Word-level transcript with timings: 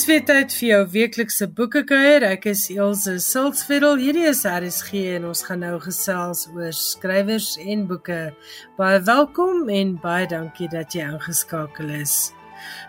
Dis 0.00 0.08
weer 0.08 0.22
tyd 0.24 0.54
vir 0.56 0.64
jou 0.64 0.84
weeklikse 0.94 1.44
boekekuier. 1.58 2.24
Ek 2.24 2.46
is 2.48 2.62
Elsje 2.72 3.18
Silsveld. 3.20 4.00
Hierdie 4.00 4.24
is 4.30 4.40
RSG 4.48 5.02
en 5.18 5.26
ons 5.28 5.44
gaan 5.44 5.60
nou 5.60 5.74
gesels 5.84 6.46
oor 6.54 6.72
skrywers 6.72 7.50
en 7.60 7.84
boeke. 7.92 8.22
Baie 8.80 9.04
welkom 9.04 9.68
en 9.68 9.98
baie 10.00 10.24
dankie 10.32 10.72
dat 10.72 10.96
jy 10.96 11.04
ingeskakel 11.04 11.92
is. 12.00 12.30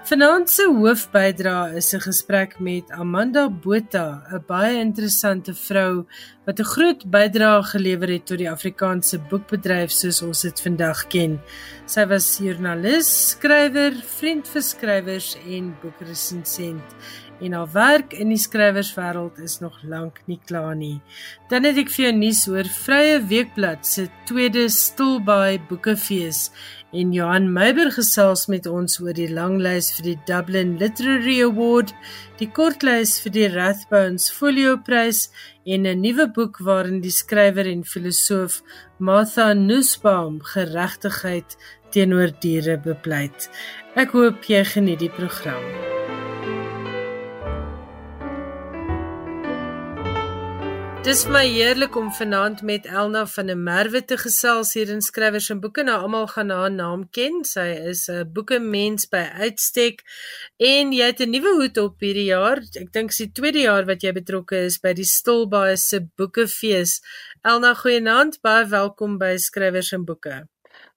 Vanaand 0.04 0.50
se 0.50 0.66
hoofbydra 0.66 1.72
is 1.78 1.94
'n 1.94 2.00
gesprek 2.00 2.60
met 2.60 2.92
Amanda 2.92 3.50
Botha, 3.50 4.24
'n 4.32 4.44
baie 4.48 4.80
interessante 4.80 5.54
vrou 5.54 6.06
wat 6.46 6.60
'n 6.60 6.72
groot 6.74 7.06
bydrae 7.06 7.64
gelewer 7.64 8.10
het 8.10 8.26
tot 8.26 8.38
die 8.38 8.50
Afrikaanse 8.50 9.20
boekbedryf 9.30 9.92
soos 9.92 10.22
ons 10.22 10.42
dit 10.42 10.62
vandag 10.62 11.08
ken. 11.08 11.40
Sy 11.86 12.06
was 12.06 12.38
joernalis, 12.38 13.30
skrywer, 13.30 13.94
vriend 14.18 14.48
vir 14.48 14.62
skrywers 14.62 15.38
en 15.48 15.76
boekresensent 15.82 16.96
en 17.42 17.54
haar 17.58 17.72
werk 17.74 18.14
in 18.14 18.30
die 18.30 18.40
skrywerswêreld 18.40 19.40
is 19.42 19.60
nog 19.60 19.80
lank 19.84 20.22
nie 20.30 20.40
klaar 20.46 20.76
nie. 20.78 21.02
Dan 21.50 21.66
het 21.66 21.80
ek 21.82 21.90
vir 21.90 22.06
jou 22.06 22.14
nuus 22.20 22.44
oor 22.52 22.70
Vrye 22.70 23.18
Weekblad 23.32 23.88
se 23.88 24.08
tweede 24.30 24.68
Stilbaai 24.70 25.60
Boekefees 25.70 26.50
en 26.92 27.14
Johan 27.16 27.48
Meiber 27.54 27.92
gesels 27.96 28.48
met 28.52 28.68
ons 28.68 28.98
oor 29.00 29.16
die 29.16 29.30
langlys 29.32 29.92
vir 29.96 30.10
die 30.10 30.18
Dublin 30.28 30.76
Literary 30.80 31.38
Award, 31.46 31.94
die 32.40 32.50
kortlys 32.52 33.16
vir 33.24 33.36
die 33.38 33.48
Rathbones 33.54 34.30
Folio 34.32 34.76
Prys 34.78 35.30
en 35.66 35.88
'n 35.88 36.02
nuwe 36.02 36.28
boek 36.28 36.60
waarin 36.60 37.02
die 37.02 37.16
skrywer 37.22 37.68
en 37.68 37.84
filosoof 37.84 38.62
Martha 39.00 39.54
Nussbaum 39.54 40.42
geregtigheid 40.42 41.58
teenoor 41.92 42.32
diere 42.40 42.78
bepleit. 42.78 43.50
Ek 43.96 44.12
hoop 44.12 44.44
jy 44.44 44.64
geniet 44.64 45.00
die 45.00 45.10
program. 45.10 46.01
Dis 51.02 51.24
my 51.26 51.42
heerlik 51.50 51.96
om 51.98 52.12
vanaand 52.14 52.60
met 52.62 52.84
Elna 52.86 53.24
van 53.26 53.48
der 53.50 53.58
Merwe 53.58 54.04
te 54.06 54.18
gesels 54.22 54.76
hier 54.78 54.90
in 54.94 55.00
Skrywers 55.02 55.48
en 55.50 55.60
Boeke. 55.60 55.82
Nou 55.82 55.96
almal 56.06 56.28
gaan 56.30 56.52
haar 56.54 56.70
naam 56.72 57.08
ken. 57.18 57.40
Sy 57.52 57.64
is 57.90 58.04
'n 58.08 58.30
boekemens 58.34 59.08
by 59.10 59.24
uitstek 59.42 60.04
en 60.58 60.92
jy 60.94 61.06
het 61.10 61.22
'n 61.26 61.34
nuwe 61.34 61.56
hoed 61.58 61.78
op 61.78 61.96
hierdie 62.06 62.30
jaar. 62.30 62.62
Ek 62.82 62.92
dink 62.94 63.10
dis 63.10 63.18
die 63.18 63.32
tweede 63.32 63.60
jaar 63.60 63.86
wat 63.86 64.04
jy 64.04 64.12
betrokke 64.12 64.58
is 64.66 64.78
by 64.78 64.94
die 64.94 65.10
Stilbaai 65.18 65.78
se 65.78 66.00
Boekefees. 66.18 67.02
Elna, 67.42 67.74
goeienaand. 67.74 68.42
Baie 68.42 68.66
welkom 68.66 69.18
by 69.18 69.38
Skrywers 69.38 69.92
en 69.92 70.06
Boeke. 70.06 70.48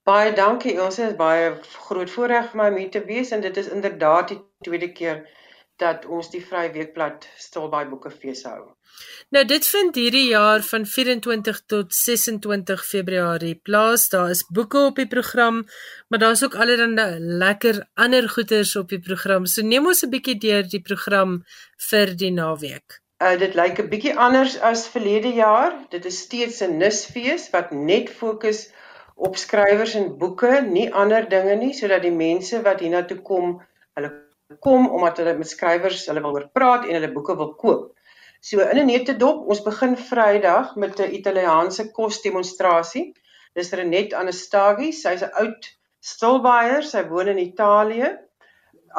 Baie 0.05 0.34
dankie. 0.34 0.82
Ons 0.82 0.98
is 0.98 1.16
baie 1.16 1.56
groot 1.88 2.10
voorreg 2.10 2.50
vir 2.50 2.56
my 2.60 2.69
om 2.69 2.77
hier 2.77 2.91
te 2.91 3.05
wees 3.05 3.30
en 3.30 3.41
dit 3.41 3.56
is 3.56 3.69
inderdaad 3.69 4.28
die 4.28 4.41
tweede 4.60 4.92
keer 4.92 5.27
dat 5.77 6.05
ons 6.06 6.30
die 6.30 6.44
Vrye 6.44 6.72
Weekblad 6.72 7.27
Stilbaai 7.36 7.86
Boekefees 7.88 8.44
hou. 8.44 8.75
Nou 9.34 9.45
dit 9.45 9.67
vind 9.67 9.95
hierdie 9.95 10.27
jaar 10.28 10.62
van 10.62 10.84
24 10.87 11.61
tot 11.67 11.94
26 11.94 12.84
Februarie 12.87 13.55
plaas. 13.62 14.09
Daar 14.09 14.31
is 14.31 14.44
boeke 14.47 14.78
op 14.78 14.97
die 14.97 15.09
program, 15.09 15.65
maar 16.09 16.19
daar's 16.19 16.44
ook 16.44 16.55
allerlei 16.55 17.19
lekker 17.19 17.87
ander 17.94 18.28
goeders 18.28 18.77
op 18.77 18.88
die 18.88 19.00
program. 19.00 19.47
So 19.47 19.62
neem 19.62 19.87
ons 19.87 20.05
'n 20.05 20.10
bietjie 20.10 20.38
deur 20.38 20.69
die 20.69 20.82
program 20.82 21.43
vir 21.91 22.16
die 22.16 22.32
naweek. 22.32 23.00
Uh 23.22 23.38
dit 23.38 23.55
lyk 23.55 23.78
'n 23.78 23.88
bietjie 23.88 24.16
anders 24.16 24.60
as 24.60 24.88
verlede 24.88 25.32
jaar. 25.34 25.72
Dit 25.91 26.05
is 26.05 26.19
steeds 26.19 26.61
'n 26.62 26.76
nisfees 26.76 27.50
wat 27.50 27.71
net 27.71 28.11
fokus 28.11 28.71
op 29.15 29.37
skrywers 29.37 29.94
en 29.94 30.19
boeke, 30.19 30.61
nie 30.66 30.93
ander 30.93 31.28
dinge 31.28 31.55
nie, 31.56 31.72
sodat 31.72 32.03
die 32.03 32.15
mense 32.15 32.62
wat 32.62 32.81
hiernatoe 32.81 33.21
kom, 33.22 33.62
hulle 33.94 34.11
kom 34.61 34.88
omdat 34.88 35.16
hulle 35.22 35.37
met 35.38 35.49
skrywers, 35.49 36.06
hulle 36.06 36.21
wil 36.21 36.34
oor 36.38 36.49
praat 36.53 36.87
en 36.87 36.94
hulle 36.99 37.12
boeke 37.12 37.37
wil 37.37 37.55
koop. 37.55 37.93
So 38.44 38.60
in 38.60 38.78
'n 38.78 38.91
netedop, 38.93 39.47
ons 39.49 39.62
begin 39.65 39.94
Vrydag 39.97 40.75
met 40.77 40.99
'n 41.00 41.15
Italiaanse 41.19 41.84
kosdemonstrasie. 41.97 43.15
Dis 43.56 43.71
Renet 43.72 44.12
Anastagi, 44.12 44.91
sy's 44.93 45.22
'n 45.22 45.31
oud 45.43 45.69
stilbaier, 46.00 46.82
sy 46.82 47.03
woon 47.09 47.31
in 47.32 47.38
Italië. 47.38 48.10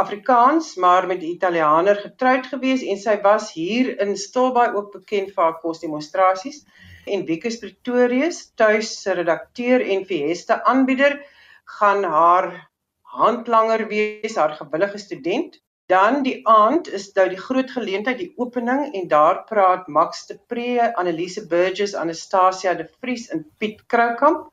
Afrikaans, 0.04 0.76
maar 0.76 1.06
met 1.08 1.22
'n 1.22 1.30
Italianer 1.38 1.96
getroud 1.96 2.48
gewees 2.54 2.82
en 2.82 2.98
sy 2.98 3.22
was 3.22 3.54
hier 3.54 4.00
in 4.02 4.18
Stilbaai 4.18 4.74
ook 4.74 4.92
bekend 4.92 5.30
vir 5.36 5.44
haar 5.44 5.60
kosdemonstrasies. 5.60 6.66
En 7.06 7.26
Wieke 7.26 7.54
Pretorius, 7.60 8.52
tuis 8.56 9.02
se 9.02 9.12
redakteur 9.12 9.82
en 9.82 10.06
Fiesta 10.06 10.64
aanbieder, 10.64 11.22
gaan 11.66 12.04
haar 12.04 12.72
handlanger 13.02 13.88
wees, 13.88 14.36
haar 14.36 14.58
gewillige 14.58 14.98
student. 14.98 15.62
Dan 15.86 16.24
die 16.26 16.40
aand 16.50 16.88
is 16.98 17.12
nou 17.14 17.28
die 17.30 17.38
groot 17.38 17.70
geleentheid, 17.70 18.18
die 18.18 18.34
opening 18.42 18.88
en 18.98 19.08
daar 19.08 19.44
praat 19.46 19.88
Max 19.88 20.26
de 20.26 20.40
Pre, 20.50 20.96
Annelise 20.98 21.44
Burgess, 21.48 21.94
Anastasia 21.94 22.74
de 22.74 22.88
Vries 23.00 23.28
en 23.30 23.44
Piet 23.62 23.84
Kroukamp 23.86 24.48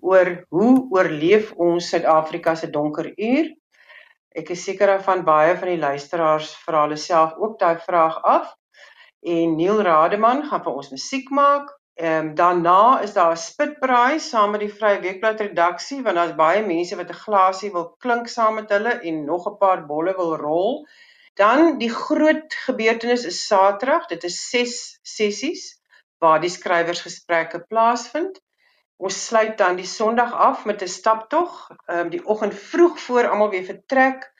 oor 0.00 0.30
hoe 0.48 0.86
oorleef 0.92 1.52
ons 1.60 1.88
Suid-Afrika 1.92 2.54
se 2.56 2.70
donker 2.72 3.10
uur. 3.12 3.52
Ek 4.32 4.54
is 4.56 4.64
seker 4.64 4.96
van 5.04 5.24
baie 5.28 5.52
van 5.60 5.68
die 5.74 5.80
luisteraars 5.80 6.54
vra 6.64 6.86
hulle 6.86 7.00
self 7.00 7.36
ook 7.36 7.58
daai 7.60 7.76
vraag 7.84 8.16
af. 8.24 8.54
En 9.20 9.56
Neil 9.60 9.84
Rademan 9.84 10.46
gaan 10.48 10.64
vir 10.64 10.80
ons 10.80 10.92
musiek 10.96 11.28
maak. 11.28 11.73
Ehm 11.94 12.26
um, 12.26 12.34
daarna 12.34 13.00
is 13.00 13.12
daar 13.12 13.32
'n 13.32 13.36
spitbraai 13.36 14.18
saam 14.18 14.50
met 14.50 14.60
die 14.60 14.74
Vrye 14.78 15.00
Weekblad 15.00 15.40
redaksie 15.40 16.02
want 16.02 16.16
daar's 16.16 16.34
baie 16.34 16.62
mense 16.66 16.96
wat 16.96 17.10
'n 17.10 17.22
glasie 17.26 17.70
wil 17.72 17.84
klink 18.04 18.28
saam 18.28 18.54
met 18.54 18.72
hulle 18.74 18.94
en 19.10 19.24
nog 19.24 19.46
'n 19.46 19.58
paar 19.58 19.86
bolle 19.86 20.14
wil 20.16 20.36
rol. 20.36 20.88
Dan 21.34 21.78
die 21.78 21.90
groot 21.90 22.54
gebeurtenis 22.66 23.24
is 23.24 23.46
Saterdag. 23.46 24.06
Dit 24.06 24.24
is 24.24 24.50
6 24.50 24.98
sessies 25.02 25.62
waar 26.18 26.40
die 26.40 26.50
skrywersgesprekke 26.50 27.60
plaasvind. 27.68 28.40
Ons 28.96 29.26
sluit 29.26 29.58
dan 29.58 29.76
die 29.76 29.86
Sondag 29.86 30.32
af 30.32 30.64
met 30.64 30.82
'n 30.82 30.88
staptog. 30.88 31.70
Ehm 31.86 31.98
um, 31.98 32.10
die 32.10 32.24
oggend 32.26 32.54
vroeg 32.54 32.98
voor 33.00 33.28
almal 33.28 33.50
weer 33.50 33.64
vertrek 33.64 34.32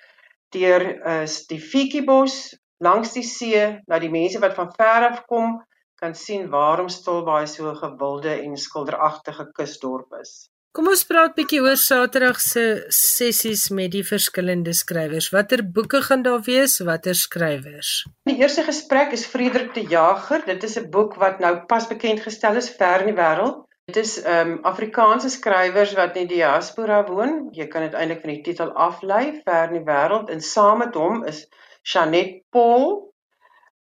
deur 0.48 0.82
uh, 1.06 1.26
die 1.48 1.60
Fietjiebos 1.60 2.58
langs 2.78 3.12
die 3.12 3.22
see 3.22 3.82
na 3.86 3.98
die 3.98 4.10
mense 4.10 4.38
wat 4.38 4.54
van 4.54 4.74
ver 4.74 5.08
af 5.10 5.24
kom 5.26 5.62
kan 6.04 6.14
sien 6.14 6.50
waarom 6.52 6.88
Stilbaai 6.92 7.46
so 7.46 7.70
'n 7.70 7.80
gewilde 7.84 8.32
en 8.46 8.56
skilderagtige 8.66 9.44
kusdorp 9.56 10.10
is. 10.22 10.32
Kom 10.76 10.88
ons 10.90 11.04
praat 11.10 11.36
bietjie 11.36 11.60
oor 11.62 11.76
Saterdag 11.78 12.40
se 12.42 12.64
sessies 12.96 13.68
met 13.78 13.92
die 13.92 14.02
verskillende 14.02 14.72
skrywers. 14.74 15.28
Watter 15.34 15.62
boeke 15.76 16.00
gaan 16.06 16.24
daar 16.26 16.42
wees? 16.48 16.80
Watter 16.88 17.14
skrywers? 17.14 17.90
Die 18.30 18.40
eerste 18.42 18.64
gesprek 18.70 19.12
is 19.12 19.26
Frederik 19.34 19.70
de 19.74 19.84
Jager. 19.92 20.42
Dit 20.46 20.66
is 20.68 20.76
'n 20.80 20.90
boek 20.90 21.14
wat 21.14 21.38
nou 21.38 21.54
pas 21.66 21.86
bekend 21.86 22.20
gestel 22.26 22.56
is 22.56 22.70
ver 22.80 23.06
in 23.06 23.12
die 23.12 23.20
wêreld. 23.22 23.62
Dit 23.86 23.96
is 23.96 24.22
ehm 24.22 24.50
um, 24.50 24.58
Afrikaanse 24.72 25.28
skrywers 25.28 25.94
wat 25.94 26.16
in 26.16 26.26
die 26.26 26.36
diaspora 26.36 27.04
woon. 27.06 27.48
Jy 27.52 27.66
kan 27.66 27.82
dit 27.82 27.94
eintlik 27.94 28.20
van 28.20 28.34
die 28.34 28.42
titel 28.42 28.72
aflei, 28.72 29.40
ver 29.44 29.68
in 29.70 29.78
die 29.78 29.92
wêreld. 29.92 30.30
En 30.30 30.40
saam 30.40 30.78
met 30.78 30.94
hom 30.94 31.24
is 31.24 31.46
Chanet 31.82 32.42
Paul, 32.50 33.13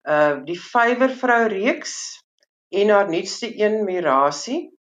uh 0.04 0.44
die 0.44 0.58
vywervrou 0.60 1.46
reeks 1.48 1.94
en 2.68 2.90
haar 2.92 3.08
nuutste 3.08 3.48
een 3.56 3.84
Mirasie 3.84 4.74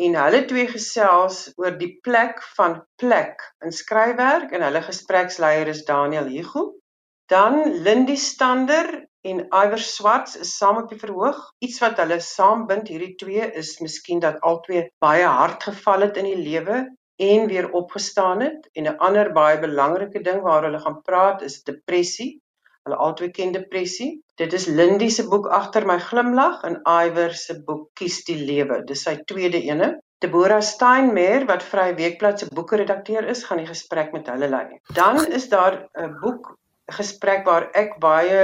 en 0.00 0.14
hulle 0.16 0.44
twee 0.48 0.68
gesels 0.70 1.50
oor 1.60 1.74
die 1.76 1.98
plek 2.06 2.40
van 2.56 2.78
plek 2.96 3.42
in 3.64 3.74
skryfwerk 3.76 4.54
en 4.56 4.64
hulle 4.64 4.82
gespreksleier 4.86 5.68
is 5.68 5.84
Daniel 5.84 6.30
Hugo. 6.32 6.72
Dan 7.28 7.82
Lindy 7.84 8.16
Stander 8.16 8.88
en 9.22 9.44
Iwer 9.52 9.78
Swarts 9.78 10.36
is 10.36 10.56
saam 10.56 10.80
op 10.82 10.88
die 10.90 10.98
verhoog. 10.98 11.38
Iets 11.62 11.78
wat 11.84 12.00
hulle 12.00 12.18
saambind 12.20 12.88
hierdie 12.88 13.14
twee 13.20 13.52
is 13.60 13.76
miskien 13.84 14.20
dat 14.24 14.40
albei 14.40 14.88
baie 15.04 15.28
hard 15.28 15.62
geval 15.68 16.08
het 16.08 16.16
in 16.16 16.30
die 16.32 16.40
lewe 16.40 16.82
en 17.22 17.46
weer 17.46 17.70
opgestaan 17.70 18.40
het 18.40 18.68
en 18.72 18.88
'n 18.88 18.98
ander 18.98 19.32
baie 19.32 19.60
belangrike 19.60 20.22
ding 20.22 20.40
waar 20.40 20.64
hulle 20.64 20.80
gaan 20.80 21.02
praat 21.02 21.42
is 21.42 21.62
depressie 21.62 22.41
Hulle 22.86 22.96
albei 22.98 23.30
ken 23.30 23.52
depressie. 23.54 24.10
Dit 24.40 24.54
is 24.58 24.64
Lindy 24.66 25.08
se 25.14 25.24
boek 25.30 25.46
Agter 25.58 25.84
my 25.86 25.98
glimlag 26.02 26.64
en 26.66 26.80
Iwer 26.82 27.34
se 27.38 27.54
boek 27.66 27.84
Kies 27.98 28.16
die 28.26 28.38
lewe. 28.40 28.80
Dis 28.88 29.04
sy 29.06 29.14
tweede 29.30 29.60
ene. 29.62 29.92
Deborah 30.22 30.62
Steinmeier 30.62 31.46
wat 31.46 31.62
Vrye 31.66 31.94
Weekblad 31.98 32.42
se 32.42 32.48
boekredakteur 32.54 33.28
is, 33.30 33.44
gaan 33.46 33.62
die 33.62 33.68
gesprek 33.70 34.10
met 34.14 34.30
hulle 34.30 34.48
lei. 34.50 34.66
Dan 34.98 35.22
is 35.38 35.48
daar 35.54 35.78
'n 35.98 36.18
boek 36.24 36.50
gesprek 36.98 37.46
waar 37.46 37.68
ek 37.84 37.98
baie 38.02 38.42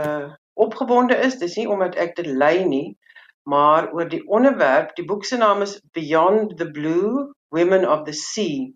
uh 0.00 0.28
opgewonde 0.58 1.16
is. 1.26 1.38
Dis 1.38 1.56
nie 1.56 1.68
omdat 1.68 1.94
ek 1.94 2.16
dit 2.16 2.26
lei 2.26 2.64
nie, 2.64 2.96
maar 3.44 3.92
oor 3.92 4.08
die 4.08 4.24
onderwerp. 4.26 4.96
Die 4.96 5.04
boek 5.04 5.24
se 5.24 5.36
naam 5.36 5.62
is 5.62 5.80
Beyond 5.92 6.56
the 6.58 6.70
Blue: 6.70 7.32
Women 7.48 7.88
of 7.88 8.04
the 8.04 8.12
Sea. 8.12 8.72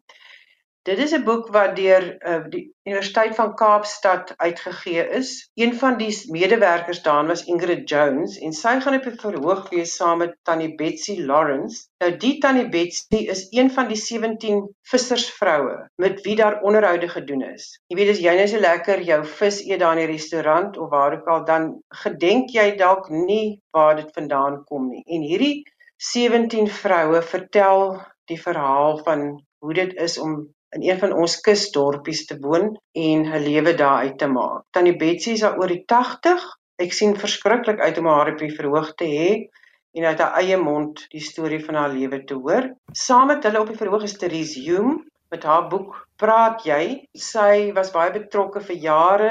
Dit 0.89 0.99
is 0.99 1.13
'n 1.15 1.23
boek 1.25 1.51
wat 1.55 1.77
deur 1.79 2.05
uh, 2.29 2.45
die 2.51 2.63
Universiteit 2.83 3.35
van 3.35 3.55
Kaapstad 3.55 4.33
uitgegee 4.37 5.09
is. 5.19 5.51
Een 5.55 5.75
van 5.79 5.97
die 5.97 6.11
medewerkers 6.37 7.03
daarin 7.03 7.27
was 7.31 7.45
Ingrid 7.45 7.89
Jones 7.89 8.39
en 8.39 8.53
sy 8.53 8.73
gaan 8.81 8.97
op 8.97 9.05
'n 9.07 9.21
verhoog 9.21 9.69
wees 9.71 9.93
saam 9.97 10.19
met 10.19 10.33
Tannie 10.43 10.75
Betsy 10.75 11.15
Lawrence. 11.29 11.85
Nou 12.03 12.17
die 12.25 12.39
Tannie 12.39 12.69
Betsy 12.69 13.21
is 13.35 13.47
een 13.51 13.71
van 13.71 13.87
die 13.89 13.97
17 13.97 14.59
vissersvroue 14.83 15.77
met 16.03 16.21
wie 16.27 16.35
daar 16.37 16.61
onderhoude 16.61 17.09
gedoen 17.09 17.43
is. 17.43 17.67
Jy 17.87 17.97
weet 17.97 18.11
as 18.15 18.23
jy 18.25 18.35
net 18.35 18.51
so 18.51 18.59
lekker 18.59 19.03
jou 19.11 19.21
vis 19.25 19.61
eet 19.63 19.81
daar 19.81 19.95
in 19.99 20.03
die 20.07 20.13
restaurant 20.13 20.79
of 20.79 20.91
waar 20.91 21.15
ook 21.15 21.29
al 21.29 21.45
dan 21.45 21.69
gedenk 22.03 22.51
jy 22.51 22.75
dalk 22.77 23.07
nie 23.09 23.61
waar 23.71 23.95
dit 23.97 24.11
vandaan 24.19 24.65
kom 24.65 24.89
nie. 24.89 25.05
En 25.07 25.23
hierdie 25.23 25.63
17 26.11 26.67
vroue 26.67 27.23
vertel 27.23 28.03
die 28.27 28.41
verhaal 28.49 28.99
van 29.07 29.47
hoe 29.63 29.75
dit 29.75 29.95
is 29.95 30.19
om 30.19 30.35
in 30.77 30.83
een 30.83 30.99
van 30.99 31.13
ons 31.13 31.41
kusdorpies 31.45 32.25
te 32.27 32.39
woon 32.41 32.73
en 32.93 33.25
'n 33.29 33.45
lewe 33.45 33.75
daar 33.75 34.05
uit 34.07 34.19
te 34.19 34.27
maak. 34.27 34.65
Tannie 34.71 34.97
Betsy 34.97 35.31
is 35.37 35.45
al 35.45 35.59
oor 35.61 35.69
die 35.69 35.85
80. 35.87 36.45
Ek 36.77 36.93
sien 36.93 37.17
verskriklik 37.17 37.81
uit 37.81 37.99
om 37.99 38.07
haar 38.07 38.33
op 38.33 38.39
die 38.39 38.55
verhoog 38.57 38.95
te 38.95 39.05
hê 39.05 39.49
en 39.93 40.05
uit 40.05 40.19
haar 40.19 40.37
eie 40.41 40.57
mond 40.57 41.05
die 41.13 41.21
storie 41.21 41.65
van 41.65 41.75
haar 41.75 41.93
lewe 41.93 42.25
te 42.25 42.35
hoor. 42.35 42.71
Saam 42.93 43.27
met 43.27 43.45
hulle 43.45 43.61
op 43.61 43.69
die 43.69 43.77
verhoog 43.77 44.03
is 44.03 44.17
Therese 44.19 44.61
Hume 44.61 45.05
met 45.31 45.45
haar 45.45 45.69
boek 45.69 46.09
Praat 46.17 46.65
jy? 46.65 47.09
Sy 47.19 47.73
was 47.77 47.91
baie 47.91 48.13
betrokke 48.15 48.61
vir 48.61 48.77
jare 48.77 49.31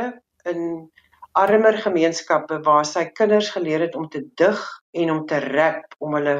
in 0.49 0.89
armer 1.39 1.77
gemeenskappe 1.79 2.57
waar 2.65 2.85
sy 2.85 3.05
kinders 3.15 3.51
geleer 3.55 3.85
het 3.85 3.95
om 3.95 4.09
te 4.11 4.25
dig 4.35 4.59
en 4.91 5.11
om 5.11 5.21
te 5.25 5.39
rap 5.39 5.95
om 5.99 6.17
hulle 6.17 6.35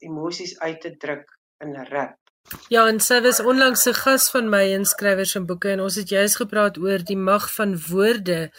emosies 0.00 0.56
uit 0.60 0.80
te 0.80 0.94
druk 0.96 1.26
in 1.60 1.76
rap. 1.90 2.19
Ja, 2.68 2.86
en 2.88 2.98
sy 3.00 3.20
was 3.22 3.40
onlangs 3.40 3.86
'n 3.86 3.94
gas 3.94 4.30
van 4.34 4.48
my 4.50 4.64
in 4.76 4.84
skrywers 4.84 5.34
en 5.38 5.46
boeke 5.46 5.68
en 5.70 5.80
ons 5.80 5.96
het 6.00 6.08
juis 6.08 6.34
gepraat 6.36 6.78
oor 6.78 7.04
die 7.10 7.16
mag 7.16 7.46
van 7.54 7.78
woorde 7.90 8.50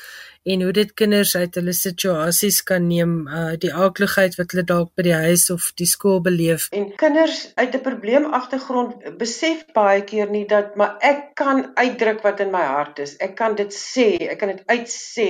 en 0.44 0.62
hoe 0.62 0.72
dit 0.74 0.94
kinders 0.94 1.36
uit 1.36 1.56
hulle 1.60 1.74
situasies 1.74 2.62
kan 2.70 2.88
neem, 2.88 3.28
uh 3.40 3.54
die 3.66 3.74
aakligheid 3.74 4.38
wat 4.40 4.52
hulle 4.52 4.66
dalk 4.72 4.94
by 4.98 5.06
die 5.10 5.20
huis 5.28 5.50
of 5.56 5.68
die 5.82 5.90
skool 5.94 6.22
beleef. 6.28 6.68
En 6.72 6.88
kinders 7.04 7.52
uit 7.56 7.76
'n 7.76 7.86
probleemagtergrond 7.90 9.18
besef 9.18 9.66
baie 9.74 10.02
keer 10.04 10.30
nie 10.30 10.46
dat 10.48 10.76
maar 10.76 10.98
ek 11.00 11.36
kan 11.36 11.72
uitdruk 11.76 12.22
wat 12.24 12.40
in 12.40 12.52
my 12.52 12.66
hart 12.76 13.00
is. 13.00 13.18
Ek 13.18 13.36
kan 13.36 13.56
dit 13.56 13.74
sê, 13.74 14.08
ek 14.34 14.40
kan 14.40 14.56
dit 14.56 14.64
uitsê 14.66 15.30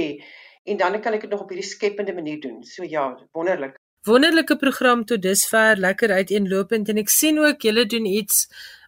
en 0.64 0.78
dan 0.78 1.02
kan 1.02 1.14
ek 1.14 1.22
dit 1.22 1.30
nog 1.30 1.42
op 1.42 1.50
hierdie 1.50 1.70
skepende 1.70 2.14
manier 2.14 2.40
doen. 2.40 2.64
So 2.64 2.84
ja, 2.84 3.18
wonderlik. 3.32 3.81
Wonderlike 4.04 4.56
program 4.58 5.04
tot 5.06 5.22
dusver, 5.22 5.78
lekker 5.78 6.10
uiteenlopend 6.10 6.88
en 6.90 6.98
ek 6.98 7.12
sien 7.14 7.36
ook 7.38 7.62
julle 7.62 7.84
doen 7.86 8.08
iets 8.10 8.48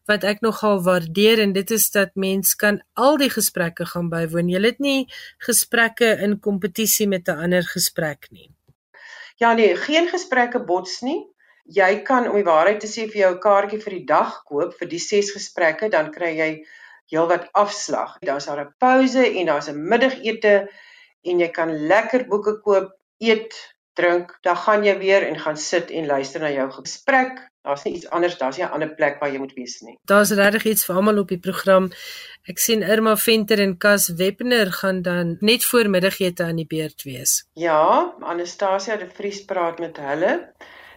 wat 0.10 0.24
ek 0.26 0.40
nogal 0.42 0.80
waardeer 0.88 1.38
en 1.44 1.52
dit 1.54 1.74
is 1.76 1.84
dat 1.94 2.16
mens 2.18 2.56
kan 2.58 2.80
al 2.98 3.20
die 3.22 3.30
gesprekke 3.30 3.86
gaan 3.92 4.08
bywoon. 4.10 4.50
Jy 4.50 4.62
het 4.64 4.80
nie 4.82 5.04
gesprekke 5.46 6.10
in 6.26 6.40
kompetisie 6.48 7.06
met 7.12 7.30
'n 7.30 7.46
ander 7.46 7.62
gesprek 7.62 8.26
nie. 8.32 8.50
Ja 9.38 9.54
nee, 9.54 9.76
geen 9.76 10.10
gesprekke 10.10 10.64
bots 10.66 11.02
nie. 11.02 11.22
Jy 11.70 12.02
kan 12.02 12.26
om 12.28 12.36
die 12.36 12.50
waarheid 12.50 12.80
te 12.80 12.90
sê 12.90 13.06
vir 13.06 13.22
jou 13.22 13.32
'n 13.36 13.40
kaartjie 13.46 13.82
vir 13.86 13.94
die 13.94 14.06
dag 14.06 14.42
koop 14.50 14.74
vir 14.80 14.88
die 14.88 15.04
6 15.04 15.32
gesprekke, 15.38 15.90
dan 15.90 16.12
kry 16.12 16.34
jy 16.38 16.66
heelwat 17.14 17.50
afslag. 17.54 18.18
Daar's 18.26 18.50
daar 18.50 18.66
'n 18.66 18.74
pouse 18.80 19.22
en 19.22 19.46
daar's 19.46 19.70
'n 19.70 19.78
middagete 19.78 20.68
en 21.22 21.40
jy 21.40 21.52
kan 21.52 21.70
lekker 21.88 22.26
boeke 22.26 22.62
koop, 22.62 22.98
eet, 23.20 23.54
drink, 23.94 24.38
dan 24.42 24.58
gaan 24.58 24.84
jy 24.84 24.98
weer 24.98 25.26
en 25.28 25.40
gaan 25.40 25.58
sit 25.58 25.92
en 25.92 26.06
luister 26.06 26.42
na 26.42 26.52
jou 26.52 26.70
gesprek. 26.72 27.42
Daar's 27.64 27.84
nie 27.88 27.94
iets 27.96 28.10
anders, 28.10 28.38
daar's 28.38 28.58
nie 28.58 28.66
'n 28.66 28.74
ander 28.76 28.96
plek 28.96 29.20
waar 29.20 29.32
jy 29.32 29.40
moet 29.40 29.54
wees 29.56 29.80
nie. 29.82 29.98
Daar's 30.06 30.32
regtig 30.32 30.66
iets 30.66 30.86
vir 30.86 30.96
almal 30.96 31.20
op 31.20 31.28
die 31.28 31.40
program. 31.40 31.92
Ek 32.44 32.60
sien 32.60 32.82
Irma 32.82 33.16
Venter 33.16 33.60
en 33.60 33.78
Cas 33.78 34.10
Webner 34.10 34.72
gaan 34.72 35.02
dan 35.02 35.38
net 35.40 35.66
voor 35.66 35.90
middagete 35.90 36.44
aan 36.44 36.56
die 36.56 36.68
beurt 36.68 37.04
wees. 37.04 37.48
Ja, 37.54 38.14
Anastasia 38.20 38.98
de 38.98 39.10
Vries 39.10 39.46
praat 39.46 39.80
met 39.80 39.98
hulle. 39.98 40.52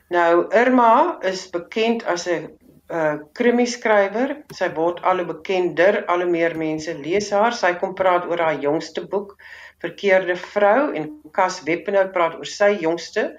Nou 0.08 0.54
Irma 0.54 1.18
is 1.20 1.50
bekend 1.50 2.04
as 2.04 2.26
'n 2.26 2.50
uh, 2.90 3.14
krimi 3.32 3.66
skrywer. 3.66 4.36
Sy 4.54 4.68
word 4.74 5.02
al 5.02 5.16
hoe 5.16 5.26
bekender, 5.26 6.04
al 6.06 6.20
hoe 6.20 6.30
meer 6.30 6.56
mense 6.58 6.94
lees 6.98 7.30
haar. 7.30 7.52
Sy 7.52 7.74
kom 7.74 7.94
praat 7.94 8.26
oor 8.26 8.38
haar 8.38 8.60
jongste 8.60 9.06
boek 9.06 9.36
verkeerde 9.82 10.36
vrou 10.36 10.92
en 10.94 11.10
Cas 11.32 11.60
Weppener 11.66 12.10
praat 12.14 12.38
oor 12.38 12.48
sy 12.48 12.72
jongste 12.80 13.30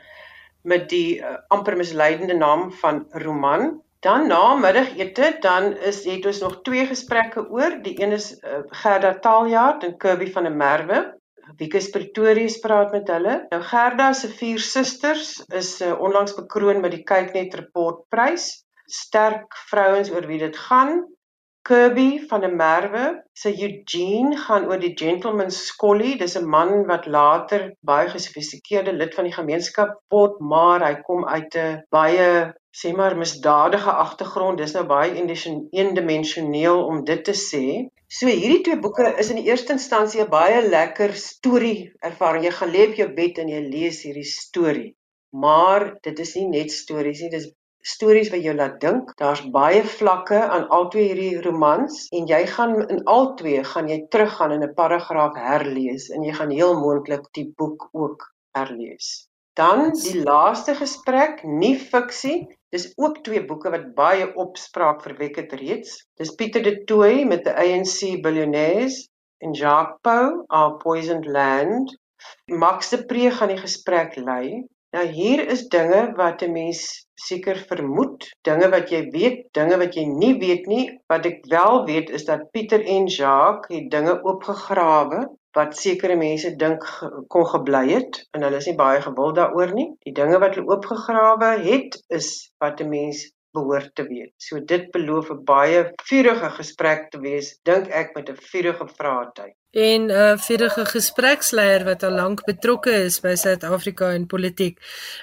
met 0.68 0.88
die 0.92 1.20
uh, 1.20 1.38
amper 1.54 1.78
misleidende 1.80 2.36
naam 2.38 2.72
van 2.82 3.06
Roman. 3.24 3.78
Dan 4.06 4.28
na 4.28 4.56
middagete 4.56 5.38
dan 5.42 5.72
is 5.78 6.04
het 6.06 6.26
ons 6.26 6.40
nog 6.44 6.60
twee 6.62 6.86
gesprekke 6.86 7.48
oor. 7.50 7.80
Die 7.82 7.96
een 8.02 8.12
is 8.12 8.34
uh, 8.38 8.62
Gerda 8.84 9.16
Taljaard 9.20 9.84
en 9.84 9.98
Kirby 9.98 10.30
van 10.32 10.44
der 10.44 10.54
Merwe. 10.56 11.00
Wiekus 11.58 11.90
Pretorius 11.90 12.60
praat 12.60 12.92
met 12.92 13.08
hulle. 13.08 13.40
Nou 13.50 13.62
Gerda 13.64 14.12
se 14.14 14.30
vier 14.30 14.60
susters 14.60 15.38
is 15.56 15.78
uh, 15.82 15.96
onlangs 16.00 16.36
bekroon 16.36 16.82
met 16.84 16.94
die 16.94 17.04
Kyknet 17.08 17.56
Report 17.56 18.04
Prys. 18.14 18.66
Sterk 18.86 19.56
vrouens 19.72 20.12
oor 20.12 20.28
wie 20.28 20.40
dit 20.44 20.58
gaan. 20.68 21.06
Kirby 21.68 22.26
van 22.30 22.42
der 22.42 22.56
Merwe 22.56 23.24
se 23.34 23.50
Eugene 23.52 24.38
gaan 24.38 24.68
oor 24.70 24.80
die 24.80 24.94
gentleman 24.96 25.50
Scolly. 25.52 26.14
Dis 26.22 26.36
'n 26.40 26.48
man 26.54 26.86
wat 26.92 27.10
later 27.16 27.66
baie 27.90 28.08
gesofistikeerde 28.14 28.94
lid 28.94 29.18
van 29.18 29.28
die 29.28 29.34
gemeenskap 29.40 29.98
word, 30.16 30.40
maar 30.40 30.86
hy 30.86 30.94
kom 31.10 31.26
uit 31.28 31.58
'n 31.64 31.84
baie 31.98 32.30
sê 32.82 32.94
maar 32.96 33.18
misdadige 33.18 33.92
agtergrond. 34.06 34.62
Dis 34.64 34.78
nou 34.78 34.86
baie 34.94 35.12
eendimensioneel 35.82 36.86
om 36.86 37.04
dit 37.04 37.24
te 37.24 37.36
sê. 37.36 37.66
So 38.08 38.32
hierdie 38.32 38.64
twee 38.64 38.80
boeke 38.80 39.12
is 39.20 39.34
in 39.36 39.42
die 39.42 39.50
eerste 39.52 39.76
instansie 39.76 40.24
'n 40.24 40.32
baie 40.40 40.64
lekker 40.70 41.14
storie 41.14 41.92
ervaring. 42.00 42.46
Jy 42.46 42.56
gaan 42.62 42.76
lê 42.78 42.88
op 42.88 42.96
jou 42.96 43.10
bed 43.20 43.44
en 43.44 43.52
jy 43.56 43.62
lees 43.76 44.02
hierdie 44.08 44.30
storie. 44.32 44.96
Maar 45.36 45.98
dit 46.02 46.20
is 46.20 46.36
nie 46.36 46.48
net 46.48 46.72
stories 46.72 47.22
nie, 47.22 47.30
dis 47.30 47.52
stories 47.88 48.32
wat 48.34 48.44
jou 48.44 48.56
laat 48.56 48.80
dink. 48.84 49.14
Daar's 49.22 49.44
baie 49.54 49.84
vlakke 49.98 50.40
aan 50.44 50.68
albei 50.78 51.06
hierdie 51.10 51.42
romans 51.46 52.08
en 52.18 52.28
jy 52.30 52.42
gaan 52.56 52.76
in 52.88 53.04
albei 53.14 53.64
gaan 53.72 53.88
jy 53.92 54.00
teruggaan 54.14 54.56
en 54.58 54.66
'n 54.68 54.76
paragraaf 54.82 55.40
herlees 55.48 56.10
en 56.10 56.28
jy 56.28 56.34
gaan 56.40 56.52
heel 56.52 56.76
moontlik 56.80 57.26
die 57.40 57.48
boek 57.56 57.90
ook 57.92 58.28
herlees. 58.58 59.28
Dan 59.58 59.92
die 59.98 60.22
laaste 60.22 60.76
gesprek, 60.78 61.44
nie 61.44 61.76
fiksie. 61.80 62.46
Dis 62.70 62.92
ook 62.96 63.24
twee 63.26 63.46
boeke 63.46 63.72
wat 63.74 63.94
baie 63.96 64.28
opspraak 64.36 65.02
verwek 65.02 65.40
het 65.42 65.54
reeds. 65.58 66.04
Dis 66.20 66.36
Pieter 66.36 66.62
de 66.64 66.84
Tooy 66.84 67.24
met 67.26 67.44
the 67.44 67.56
ANC 67.56 68.22
Billionaires 68.22 69.08
en 69.42 69.54
Jacques 69.54 69.98
Pau, 70.02 70.44
Our 70.48 70.78
Poisoned 70.84 71.26
Land. 71.26 71.96
Max 72.46 72.90
de 72.90 73.06
Pre 73.06 73.32
gaan 73.32 73.54
die 73.54 73.58
gesprek 73.58 74.16
lei. 74.16 74.68
Nou 74.96 75.04
hier 75.12 75.42
is 75.54 75.66
dinge 75.74 76.02
wat 76.16 76.44
'n 76.46 76.52
mens 76.52 76.82
seker 77.20 77.58
vermoed, 77.70 78.28
dinge 78.48 78.70
wat 78.76 78.92
jy 78.94 79.02
weet, 79.16 79.42
dinge 79.58 79.78
wat 79.82 79.98
jy 80.00 80.06
nie 80.06 80.38
weet 80.40 80.70
nie. 80.74 80.86
Wat 81.12 81.26
ek 81.26 81.44
wel 81.54 81.84
weet 81.90 82.10
is 82.10 82.24
dat 82.30 82.46
Pieter 82.52 82.86
en 82.96 83.08
Jacques 83.08 83.78
het 83.78 83.90
dinge 83.92 84.16
oopgegrawe 84.24 85.20
wat 85.58 85.76
sekere 85.76 86.16
mense 86.16 86.54
dink 86.56 86.86
kon 87.34 87.46
gebly 87.52 87.84
het 87.90 88.22
en 88.32 88.46
hulle 88.46 88.62
is 88.62 88.70
nie 88.70 88.78
baie 88.80 89.02
gewild 89.02 89.36
daaroor 89.36 89.74
nie. 89.74 89.90
Die 90.06 90.14
dinge 90.14 90.40
wat 90.40 90.56
hulle 90.56 90.70
oopgegrawe 90.72 91.52
het 91.68 92.00
is 92.20 92.30
wat 92.64 92.80
'n 92.80 92.90
mens 92.90 93.26
behoort 93.58 93.94
te 94.00 94.06
weet. 94.08 94.34
So 94.48 94.60
dit 94.74 94.90
beloof 94.96 95.30
'n 95.34 95.44
baie 95.52 95.86
vurige 96.10 96.50
gesprek 96.58 97.10
te 97.12 97.20
wees, 97.28 97.54
dink 97.70 97.88
ek 98.02 98.16
met 98.16 98.30
'n 98.30 98.44
vurige 98.52 98.88
vraatyd. 98.98 99.56
En 99.72 100.02
'n 100.06 100.12
uh, 100.12 100.38
vurige 100.48 100.86
gespreksleier 100.86 101.84
wat 101.86 102.04
al 102.04 102.16
lank 102.22 102.44
betrokke 102.46 102.94
is 103.08 103.20
by 103.22 103.36
Suid-Afrika 103.36 104.12
en 104.12 104.26
politiek. 104.26 104.80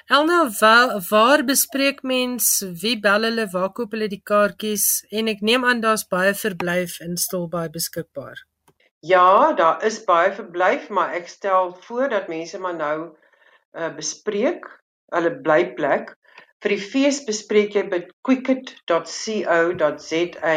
Elna, 0.07 0.49
waar, 0.59 1.01
waar 1.09 1.43
bespreek 1.43 2.03
mens? 2.03 2.63
Wie 2.81 2.99
bel 2.99 3.21
hulle? 3.27 3.47
Waar 3.51 3.71
koop 3.71 3.91
hulle 3.91 4.07
die 4.07 4.21
kaartjies? 4.23 5.05
En 5.09 5.27
ek 5.27 5.41
neem 5.41 5.65
aan 5.65 5.81
daar's 5.81 6.07
baie 6.07 6.33
verblyf 6.33 6.99
in 6.99 7.17
Stilbaai 7.17 7.69
beskikbaar. 7.69 8.45
Ja, 8.99 9.53
daar 9.53 9.83
is 9.85 10.03
baie 10.03 10.31
verblyf, 10.33 10.89
maar 10.89 11.13
ek 11.13 11.27
stel 11.27 11.75
voor 11.81 12.09
dat 12.09 12.27
mense 12.27 12.59
maar 12.59 12.75
nou 12.75 12.97
uh, 13.73 13.95
bespreek 13.95 14.65
hulle 15.13 15.41
blyplek 15.41 16.15
Vir 16.65 16.73
die 16.73 16.81
fees 16.81 17.19
bespreek 17.27 17.75
jy 17.77 17.83
by 17.91 17.99
quicket.co.za. 18.25 20.53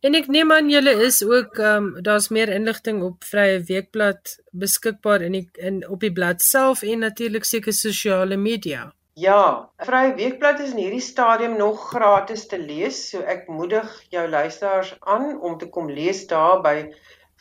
En 0.02 0.16
ek 0.16 0.28
neem 0.28 0.52
aan 0.52 0.70
julle 0.74 0.92
is 1.06 1.24
ook 1.24 1.58
ehm 1.60 1.84
um, 1.84 2.02
daar's 2.02 2.30
meer 2.30 2.50
inligting 2.50 3.04
op 3.04 3.24
Vrye 3.24 3.60
Weekblad 3.62 4.40
beskikbaar 4.52 5.22
in 5.22 5.32
die 5.32 5.50
in 5.54 5.88
op 5.88 6.00
die 6.00 6.14
blad 6.14 6.42
self 6.42 6.82
en 6.82 7.00
natuurlik 7.00 7.46
seker 7.46 7.74
sosiale 7.74 8.38
media. 8.38 8.94
Ja, 9.20 9.68
Vrye 9.84 10.14
Weekblad 10.16 10.62
is 10.64 10.72
in 10.72 10.78
hierdie 10.80 11.04
stadium 11.04 11.58
nog 11.58 11.90
gratis 11.90 12.46
te 12.48 12.60
lees, 12.60 13.10
so 13.10 13.20
ek 13.28 13.48
moedig 13.52 13.88
jou 14.14 14.30
luisteraars 14.30 14.94
aan 15.00 15.42
om 15.44 15.58
te 15.60 15.68
kom 15.74 15.90
lees 15.92 16.28
daar 16.30 16.62
by 16.64 16.94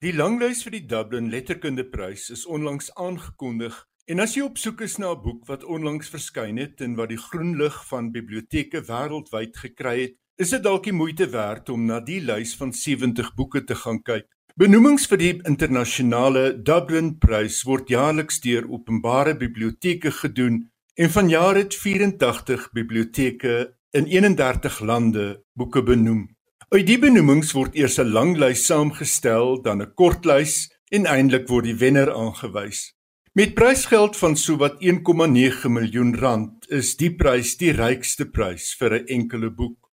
Die 0.06 0.12
langlys 0.14 0.62
vir 0.62 0.76
die 0.76 0.84
Dublin 0.92 1.32
Letterkundeprys 1.34 2.28
is 2.36 2.44
onlangs 2.46 2.92
aangekondig 3.02 3.80
en 4.14 4.22
as 4.22 4.36
jy 4.38 4.44
op 4.46 4.62
soek 4.62 4.84
is 4.86 5.00
na 5.02 5.16
'n 5.16 5.24
boek 5.24 5.48
wat 5.50 5.66
onlangs 5.66 6.14
verskyn 6.14 6.62
het 6.62 6.86
en 6.86 6.94
wat 7.00 7.10
die 7.10 7.18
groen 7.18 7.58
lig 7.58 7.80
van 7.90 8.12
biblioteke 8.14 8.86
wêreldwyd 8.86 9.58
gekry 9.58 9.98
het, 10.02 10.16
is 10.38 10.54
dit 10.54 10.62
dalk 10.62 10.84
die 10.84 10.94
moeite 11.02 11.32
werd 11.34 11.70
om 11.70 11.86
na 11.86 12.00
die 12.00 12.22
lys 12.22 12.54
van 12.62 12.74
70 12.74 13.34
boeke 13.34 13.64
te 13.66 13.76
gaan 13.76 14.04
kyk. 14.04 14.28
Benoemings 14.56 15.08
vir 15.08 15.18
die 15.18 15.42
internasionale 15.50 16.62
Dublin 16.62 17.18
Prys 17.18 17.64
word 17.64 17.90
jaarliks 17.90 18.40
deur 18.40 18.70
openbare 18.70 19.34
biblioteke 19.34 20.12
gedoen 20.12 20.68
en 20.94 21.10
vanjaar 21.10 21.56
het 21.56 21.76
84 21.76 22.72
biblioteke 22.72 23.78
in 23.92 24.06
31 24.06 24.80
lande 24.80 25.44
boeke 25.54 25.84
benoem. 25.84 26.30
Uit 26.70 26.88
die 26.88 27.00
benoemings 27.00 27.52
word 27.52 27.76
eers 27.76 28.00
'n 28.00 28.12
lang 28.12 28.38
lys 28.38 28.66
saamgestel, 28.66 29.62
dan 29.62 29.82
'n 29.82 29.94
kort 29.94 30.26
lys 30.26 30.72
en 30.90 31.06
eindelik 31.06 31.48
word 31.48 31.66
die 31.66 31.76
wenner 31.76 32.14
aangewys. 32.14 32.94
Met 33.34 33.54
prysgeld 33.54 34.18
van 34.18 34.36
sowat 34.36 34.76
1,9 34.80 35.72
miljoen 35.72 36.16
rand 36.16 36.70
is 36.70 36.96
die 36.96 37.16
prys 37.16 37.58
die 37.58 37.72
rykste 37.72 38.26
prys 38.26 38.76
vir 38.80 38.94
'n 38.94 39.06
enkele 39.08 39.50
boek. 39.50 39.90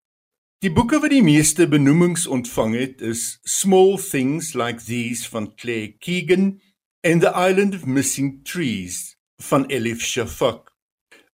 Die 0.58 0.72
boeke 0.72 0.98
wat 0.98 1.10
die 1.10 1.22
meeste 1.22 1.68
benoemings 1.68 2.26
ontvang 2.26 2.74
het, 2.74 3.00
is 3.00 3.38
Small 3.42 3.98
Things 3.98 4.54
Like 4.54 4.82
These 4.84 5.28
van 5.28 5.54
Claire 5.54 5.92
Keegan 5.98 6.60
en 7.00 7.20
The 7.20 7.30
Island 7.48 7.74
of 7.74 7.86
Missing 7.86 8.44
Trees 8.44 9.16
van 9.36 9.66
Elif 9.66 10.02
Shafak. 10.02 10.67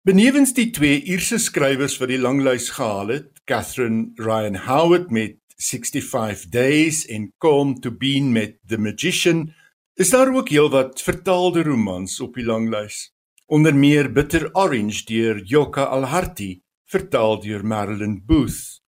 Benewens 0.03 0.51
die 0.51 0.65
twee 0.75 0.97
Ierse 1.07 1.37
skrywers 1.39 1.93
wat 2.01 2.09
die 2.11 2.17
langlys 2.19 2.65
gehaal 2.75 3.13
het, 3.13 3.29
Catherine 3.47 4.09
Ryan 4.19 4.57
Howard 4.65 5.13
met 5.15 5.37
65 5.55 6.49
Days 6.51 7.05
en 7.07 7.29
Calm 7.39 7.77
to 7.79 7.93
Bean 7.95 8.33
met 8.35 8.57
The 8.67 8.75
Magician, 8.75 9.53
is 9.95 10.11
daar 10.11 10.33
ook 10.35 10.51
heelwat 10.51 10.99
vertaalde 10.99 11.63
romans 11.63 12.17
op 12.19 12.35
die 12.35 12.43
langlys. 12.43 13.13
Onder 13.47 13.71
meer 13.71 14.11
Bitter 14.11 14.49
Orange 14.51 15.05
deur 15.07 15.39
Joka 15.47 15.87
Alharti, 15.87 16.59
vertaal 16.83 17.39
deur 17.39 17.63
Marilyn 17.63 18.19
Booth. 18.27 18.81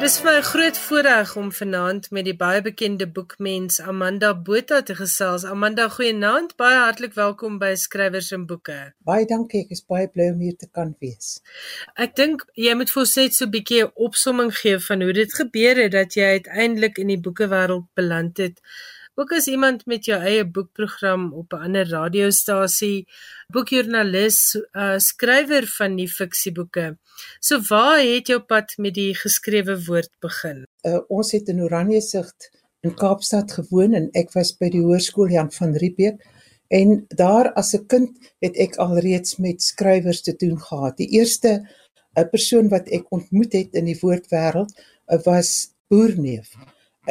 Dis 0.04 0.18
vir 0.20 0.26
my 0.26 0.38
'n 0.38 0.42
groot 0.44 0.78
voorreg 0.86 1.30
om 1.40 1.46
vanaand 1.58 2.10
met 2.10 2.24
die 2.24 2.36
baie 2.36 2.60
bekende 2.62 3.06
boekmens 3.08 3.80
Amanda 3.80 4.34
Botha 4.48 4.82
te 4.82 4.94
gesels. 4.94 5.44
Amanda, 5.44 5.88
goeienaand. 5.88 6.56
Baie 6.56 6.76
hartlik 6.76 7.14
welkom 7.14 7.56
by 7.58 7.70
Skrywers 7.74 8.30
en 8.36 8.44
Boeke. 8.46 8.92
Baie 8.98 9.24
dankie. 9.24 9.62
Ek 9.64 9.70
is 9.70 9.84
baie 9.92 10.08
bly 10.08 10.26
om 10.34 10.40
hier 10.44 10.56
te 10.56 10.68
kan 10.70 10.94
wees. 11.00 11.40
Ek 11.96 12.14
dink 12.16 12.44
jy 12.54 12.74
moet 12.74 12.92
vir 12.92 13.00
ons 13.00 13.16
net 13.16 13.34
so 13.34 13.44
'n 13.46 13.50
bietjie 13.56 13.82
'n 13.84 13.92
opsomming 13.94 14.52
gee 14.52 14.78
van 14.78 15.02
hoe 15.02 15.12
dit 15.12 15.34
gebeur 15.34 15.82
het 15.82 15.92
dat 15.92 16.14
jy 16.14 16.28
uiteindelik 16.36 16.98
in 16.98 17.08
die 17.08 17.20
boekewêreld 17.20 17.88
beland 17.94 18.36
het 18.36 18.60
ook 19.14 19.32
as 19.32 19.46
iemand 19.46 19.86
met 19.86 20.06
jou 20.08 20.18
eie 20.22 20.44
boekprogram 20.44 21.32
op 21.32 21.52
'n 21.52 21.62
ander 21.66 21.88
radiostasie, 21.88 23.06
boekjoernalis, 23.48 24.56
uh, 24.72 24.98
skrywer 24.98 25.66
van 25.66 25.96
die 25.96 26.08
fiksieboeke. 26.08 26.98
So 27.40 27.60
waar 27.68 28.00
het 28.00 28.26
jou 28.26 28.40
pad 28.40 28.74
met 28.76 28.94
die 28.94 29.14
geskrewe 29.14 29.84
woord 29.84 30.10
begin? 30.20 30.66
Uh, 30.82 30.98
ons 31.08 31.32
het 31.32 31.48
in 31.48 31.62
Oranjezicht 31.62 32.50
in 32.80 32.94
Kaapstad 32.94 33.52
gewoon 33.52 33.94
en 33.94 34.08
ek 34.12 34.32
was 34.32 34.56
by 34.56 34.68
die 34.68 34.82
hoërskool 34.82 35.30
Jan 35.30 35.52
van 35.52 35.76
Riebeeck 35.76 36.20
en 36.68 37.04
daar 37.08 37.52
as 37.52 37.74
'n 37.74 37.86
kind 37.86 38.10
het 38.40 38.56
ek 38.56 38.76
alreeds 38.76 39.36
met 39.36 39.62
skrywers 39.62 40.22
te 40.22 40.34
doen 40.36 40.58
gehad. 40.60 40.96
Die 40.96 41.08
eerste 41.08 41.48
'n 42.16 42.20
uh, 42.20 42.28
persoon 42.30 42.68
wat 42.68 42.88
ek 42.88 43.10
ontmoet 43.10 43.52
het 43.52 43.74
in 43.74 43.84
die 43.84 43.98
woordwêreld 44.00 44.74
was 45.24 45.68
Boerneef. 45.88 46.54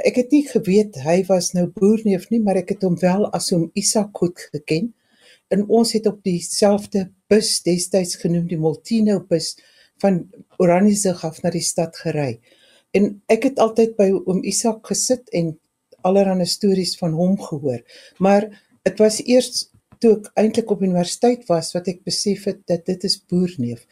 Ek 0.02 0.16
het 0.18 0.32
nie 0.34 0.42
geweet 0.48 0.96
hy 1.06 1.20
was 1.28 1.52
nou 1.54 1.68
boerneef 1.70 2.26
nie, 2.32 2.40
maar 2.42 2.58
ek 2.58 2.74
het 2.74 2.86
hom 2.86 2.96
wel 2.98 3.28
as 3.38 3.52
hom 3.54 3.68
Isak 3.78 4.10
goed 4.18 4.40
geken. 4.50 4.90
En 5.54 5.68
ons 5.70 5.92
het 5.94 6.08
op 6.10 6.24
dieselfde 6.26 7.12
bus 7.30 7.60
destyds 7.62 8.18
genoem 8.24 8.48
die 8.50 8.58
Moltino 8.58 9.20
bus 9.30 9.52
van 10.02 10.24
Oranjezig 10.58 11.22
af 11.24 11.44
na 11.44 11.52
die 11.54 11.62
stad 11.62 12.00
gery. 12.02 12.40
En 12.98 13.22
ek 13.30 13.52
het 13.52 13.62
altyd 13.62 13.94
by 14.00 14.10
oom 14.16 14.42
Isak 14.42 14.82
gesit 14.90 15.30
en 15.30 15.54
allerlei 16.02 16.50
stories 16.50 16.98
van 16.98 17.14
hom 17.14 17.38
gehoor. 17.38 17.84
Maar 18.18 18.50
dit 18.84 18.98
was 19.00 19.22
eers 19.22 19.68
toe 20.04 20.18
ek 20.18 20.30
eintlik 20.42 20.72
op 20.74 20.82
universiteit 20.84 21.46
was 21.48 21.72
wat 21.76 21.88
ek 21.92 22.02
besef 22.08 22.48
het 22.50 22.60
dat 22.68 22.84
dit 22.90 23.06
is 23.08 23.16
boerneef. 23.30 23.86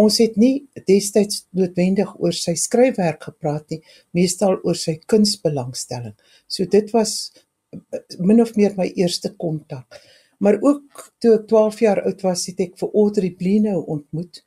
Ons 0.00 0.20
het 0.22 0.38
nie 0.40 0.68
destyds 0.88 1.44
noodwendig 1.58 2.14
oor 2.16 2.36
sy 2.36 2.54
skryfwerk 2.56 3.28
gepraat 3.28 3.74
nie, 3.74 3.82
meestal 4.16 4.56
oor 4.62 4.78
sy 4.78 4.96
kunsbelangstelling. 5.10 6.14
So 6.48 6.64
dit 6.70 6.88
was 6.96 7.34
eh, 7.74 8.00
min 8.24 8.40
of 8.40 8.54
meer 8.56 8.78
my 8.78 8.88
eerste 8.96 9.34
kontak. 9.36 10.00
Maar 10.40 10.60
ook 10.62 11.08
toe 11.20 11.34
ek 11.34 11.48
12 11.50 11.80
jaar 11.84 12.02
oud 12.06 12.22
was, 12.24 12.46
het 12.48 12.60
ek 12.62 12.76
vir 12.80 12.94
Audrey 12.94 13.32
Blenow 13.36 13.82
ontmoet 13.90 14.44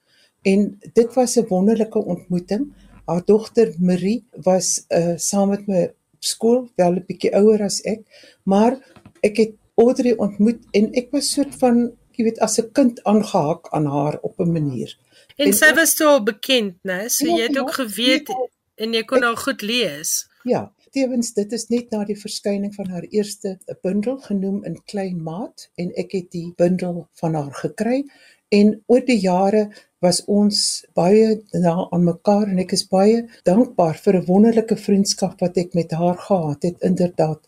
en 0.47 0.71
dit 0.81 1.15
was 1.15 1.37
'n 1.37 1.45
wonderlike 1.49 1.99
ontmoeting. 1.99 2.71
Haar 3.05 3.21
dogter 3.25 3.75
Marie 3.79 4.23
was 4.41 4.85
uh, 4.89 5.17
saam 5.17 5.49
met 5.49 5.67
my 5.67 5.83
op 5.85 6.23
skool, 6.23 6.69
wel 6.75 6.95
'n 6.95 7.05
bietjie 7.05 7.35
ouer 7.35 7.61
as 7.61 7.81
ek, 7.85 8.01
maar 8.43 8.79
ek 9.21 9.37
het 9.37 9.60
Audrey 9.83 10.15
ontmoet 10.25 10.61
en 10.77 10.89
ek 11.01 11.11
was 11.15 11.31
soort 11.35 11.55
van, 11.63 11.83
jy 12.17 12.27
weet, 12.27 12.41
as 12.45 12.59
'n 12.61 12.71
kind 12.77 13.03
aangehaak 13.03 13.71
aan 13.75 13.87
haar 13.95 14.19
op 14.21 14.39
'n 14.39 14.51
manier. 14.51 14.97
En, 15.35 15.47
en 15.47 15.53
sy 15.53 15.73
was 15.73 15.95
toe 15.95 16.07
al 16.07 16.23
bekend, 16.23 16.75
né? 16.83 17.07
So 17.07 17.25
ja, 17.25 17.35
jy 17.35 17.47
het 17.47 17.57
ook 17.57 17.73
ja, 17.75 17.79
geweet 17.83 18.27
ja, 18.27 18.47
en 18.75 18.93
jy 18.93 19.03
kon 19.03 19.23
haar 19.23 19.37
goed 19.37 19.61
lees. 19.61 20.27
Ja, 20.43 20.71
tevens 20.91 21.33
dit 21.33 21.51
is 21.51 21.67
net 21.71 21.91
na 21.91 22.03
die 22.07 22.19
verskyning 22.19 22.73
van 22.75 22.89
haar 22.91 23.07
eerste 23.09 23.57
bundel 23.85 24.17
genoem 24.27 24.63
in 24.67 24.81
klein 24.85 25.23
maat 25.23 25.69
en 25.75 25.93
ek 25.95 26.11
het 26.17 26.31
die 26.35 26.49
bundel 26.57 27.07
van 27.21 27.37
haar 27.39 27.53
gekry 27.63 28.03
en 28.51 28.73
oor 28.91 29.03
die 29.07 29.19
jare 29.23 29.69
was 30.03 30.23
ons 30.25 30.59
baie 30.97 31.37
na 31.63 31.75
aan 31.93 32.03
mekaar 32.07 32.49
en 32.49 32.59
ek 32.63 32.73
is 32.77 32.83
baie 32.89 33.21
dankbaar 33.47 33.99
vir 34.03 34.17
'n 34.19 34.27
wonderlike 34.27 34.77
vriendskap 34.85 35.39
wat 35.45 35.57
ek 35.63 35.73
met 35.79 35.91
haar 35.91 36.17
gehad 36.27 36.63
het 36.67 36.87
inderdaad 36.89 37.41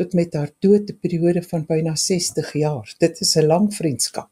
tot 0.00 0.16
met 0.16 0.34
haar 0.34 0.50
dood 0.64 0.88
'n 0.88 0.98
periode 1.04 1.42
van 1.42 1.66
byna 1.68 1.94
60 1.96 2.52
jaar. 2.52 2.94
Dit 2.98 3.20
is 3.20 3.34
'n 3.36 3.46
lang 3.46 3.74
vriendskap. 3.74 4.30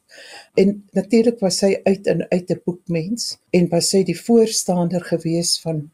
En 0.55 0.69
natuurlik 0.91 1.39
was 1.41 1.59
sy 1.59 1.81
uit 1.83 2.07
en 2.07 2.29
uit 2.29 2.51
'n 2.51 2.61
boekmens 2.65 3.39
en 3.51 3.69
was 3.69 3.89
sy 3.89 4.03
die 4.05 4.21
voorstander 4.21 5.03
gewees 5.05 5.61
van 5.61 5.91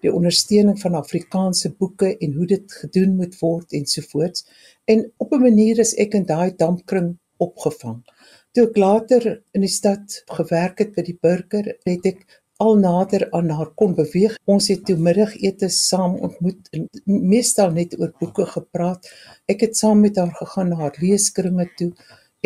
die 0.00 0.12
ondersteuning 0.12 0.80
van 0.80 0.94
Afrikaanse 0.94 1.70
boeke 1.78 2.18
en 2.18 2.32
hoe 2.32 2.46
dit 2.46 2.72
gedoen 2.72 3.16
moet 3.16 3.38
word 3.38 3.72
ensovoorts. 3.72 4.46
En 4.84 5.12
op 5.16 5.32
'n 5.32 5.40
manier 5.40 5.78
is 5.78 5.94
ek 5.94 6.14
in 6.14 6.26
daai 6.26 6.52
dampkring 6.56 7.16
opgevang. 7.36 8.04
Toe 8.52 8.68
ek 8.68 8.76
later 8.76 9.42
in 9.52 9.60
die 9.60 9.76
stad 9.80 10.22
gewerk 10.26 10.78
het 10.78 10.94
by 10.94 11.02
die 11.02 11.18
burger, 11.20 11.76
het 11.82 12.06
ek 12.06 12.42
al 12.62 12.78
nader 12.80 13.26
aan 13.36 13.50
haar 13.52 13.72
kon 13.74 13.94
beweeg. 13.94 14.36
Ons 14.44 14.68
het 14.72 14.84
toe 14.88 14.96
middagete 14.96 15.68
saam 15.72 16.16
ontmoet 16.28 16.70
en 16.76 16.86
meestal 17.04 17.72
net 17.76 17.96
oor 18.00 18.12
boeke 18.20 18.46
gepraat. 18.52 19.08
Ek 19.50 19.66
het 19.66 19.76
saam 19.76 20.00
met 20.04 20.16
haar 20.16 20.32
gegaan 20.38 20.72
na 20.72 20.80
haar 20.84 20.96
leeskringe 21.00 21.68
toe 21.76 21.92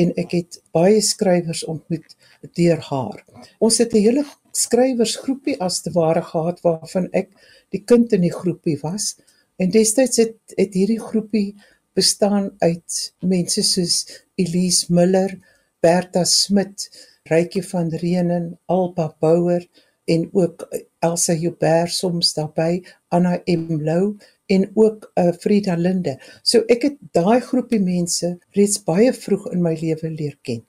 en 0.00 0.12
ek 0.18 0.34
het 0.34 0.60
baie 0.74 1.00
skrywers 1.04 1.64
ontmoet 1.68 2.16
deur 2.56 2.80
haar. 2.90 3.24
Ons 3.58 3.78
het 3.78 3.94
'n 3.94 4.04
hele 4.06 4.24
skrywersgroepie 4.52 5.60
as 5.60 5.80
te 5.82 5.90
ware 5.94 6.22
gehad 6.22 6.60
waarvan 6.62 7.08
ek 7.12 7.28
die 7.70 7.84
kind 7.84 8.12
in 8.12 8.22
die 8.22 8.34
groepie 8.34 8.78
was. 8.82 9.16
En 9.58 9.70
destyds 9.70 10.16
het 10.16 10.36
het 10.56 10.74
hierdie 10.74 11.00
groepie 11.00 11.54
bestaan 11.94 12.50
uit 12.58 13.14
mense 13.20 13.62
soos 13.62 14.24
Elise 14.34 14.92
Miller, 14.92 15.38
Bertha 15.80 16.24
Smit, 16.24 16.88
Rykie 17.24 17.62
van 17.62 17.88
Reenen, 17.88 18.58
Alba 18.66 19.14
Bouwer, 19.20 19.66
en 20.10 20.26
ook 20.32 20.66
Elsa 20.98 21.34
Joubert 21.38 21.92
soms 21.94 22.34
daarbey, 22.34 22.82
Anna 23.08 23.38
M 23.46 23.78
Lou 23.86 24.16
en 24.50 24.70
ook 24.74 25.10
uh, 25.14 25.32
Frida 25.38 25.76
Linde. 25.78 26.16
So 26.42 26.66
ek 26.72 26.88
het 26.88 26.98
daai 27.14 27.40
groepie 27.46 27.80
mense 27.82 28.32
reeds 28.56 28.80
baie 28.86 29.12
vroeg 29.14 29.46
in 29.54 29.62
my 29.62 29.76
lewe 29.78 30.10
leer 30.10 30.36
ken. 30.46 30.64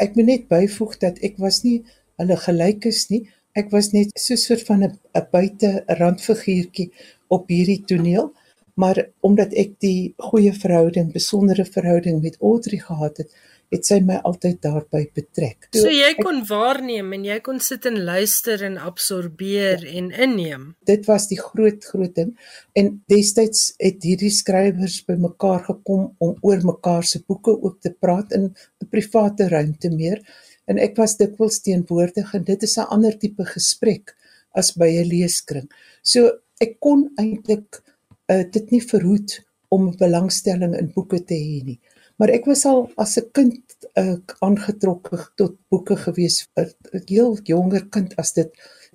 Ek 0.00 0.16
moet 0.18 0.30
net 0.32 0.48
byvoeg 0.50 0.96
dat 1.04 1.20
ek 1.26 1.38
was 1.42 1.62
nie 1.66 1.80
hulle 2.20 2.36
gelyk 2.40 2.88
is 2.90 3.06
nie. 3.12 3.22
Ek 3.54 3.70
was 3.74 3.92
net 3.94 4.10
so 4.18 4.34
'n 4.34 4.42
soort 4.46 4.66
van 4.66 4.82
'n 4.84 5.26
buite 5.32 5.70
randfiguurtjie 6.00 6.90
op 7.28 7.48
hierdie 7.48 7.82
toneel, 7.86 8.32
maar 8.74 8.98
omdat 9.20 9.54
ek 9.54 9.78
die 9.78 10.14
goeie 10.18 10.52
verhouding, 10.52 11.12
besondere 11.12 11.64
verhouding 11.64 12.22
met 12.22 12.40
Audrey 12.40 12.78
gehad 12.78 13.16
het, 13.16 13.30
het 13.70 13.86
sy 13.86 14.00
my 14.02 14.16
altyd 14.26 14.58
daarby 14.64 15.04
betrek. 15.14 15.68
So 15.76 15.90
jy 15.92 16.10
kon 16.18 16.42
waarneem 16.48 17.12
en 17.14 17.24
jy 17.28 17.38
kon 17.46 17.60
sit 17.62 17.86
en 17.86 18.00
luister 18.06 18.64
en 18.66 18.78
absorbeer 18.82 19.84
ja. 19.86 19.92
en 20.00 20.10
inneem. 20.26 20.64
Dit 20.90 21.06
was 21.06 21.28
die 21.30 21.38
groot 21.38 21.84
groot 21.92 22.14
ding 22.16 22.34
en 22.78 22.92
destyds 23.10 23.70
het 23.78 24.02
hierdie 24.06 24.32
skrywers 24.34 25.00
bymekaar 25.06 25.62
gekom 25.68 26.08
om 26.18 26.34
oor 26.46 26.64
mekaar 26.66 27.06
se 27.06 27.22
boeke 27.26 27.54
ook 27.54 27.78
te 27.84 27.94
praat 27.94 28.34
in 28.34 28.50
'n 28.50 28.90
private 28.90 29.48
ruimte 29.48 29.90
meer 29.90 30.18
en 30.66 30.78
ek 30.78 30.96
was 30.98 31.16
dikwels 31.16 31.60
teenwoordig 31.62 32.34
en 32.34 32.44
dit 32.44 32.62
is 32.62 32.76
'n 32.78 32.90
ander 32.90 33.18
tipe 33.18 33.44
gesprek 33.44 34.16
as 34.52 34.74
by 34.74 34.90
'n 34.98 35.08
leeskring. 35.08 35.70
So 36.02 36.30
ek 36.60 36.80
kon 36.80 37.10
eintlik 37.16 37.82
uh, 38.30 38.44
dit 38.50 38.70
nie 38.70 38.82
verhoed 38.82 39.40
om 39.68 39.96
belangstelling 39.96 40.74
in 40.74 40.90
boeke 40.94 41.22
te 41.24 41.34
hê 41.34 41.62
nie. 41.64 41.78
Maar 42.20 42.34
ek 42.36 42.44
was 42.50 42.66
al 42.68 42.82
as 43.00 43.16
'n 43.16 43.30
kind 43.32 43.86
uh, 43.96 44.18
aangetrokke 44.44 45.18
tot 45.40 45.56
boeke 45.72 45.96
gewees, 45.96 46.48
'n 46.60 47.02
heel 47.08 47.38
jonger 47.52 47.88
kind 47.88 48.12
as 48.16 48.32
dit. 48.36 48.50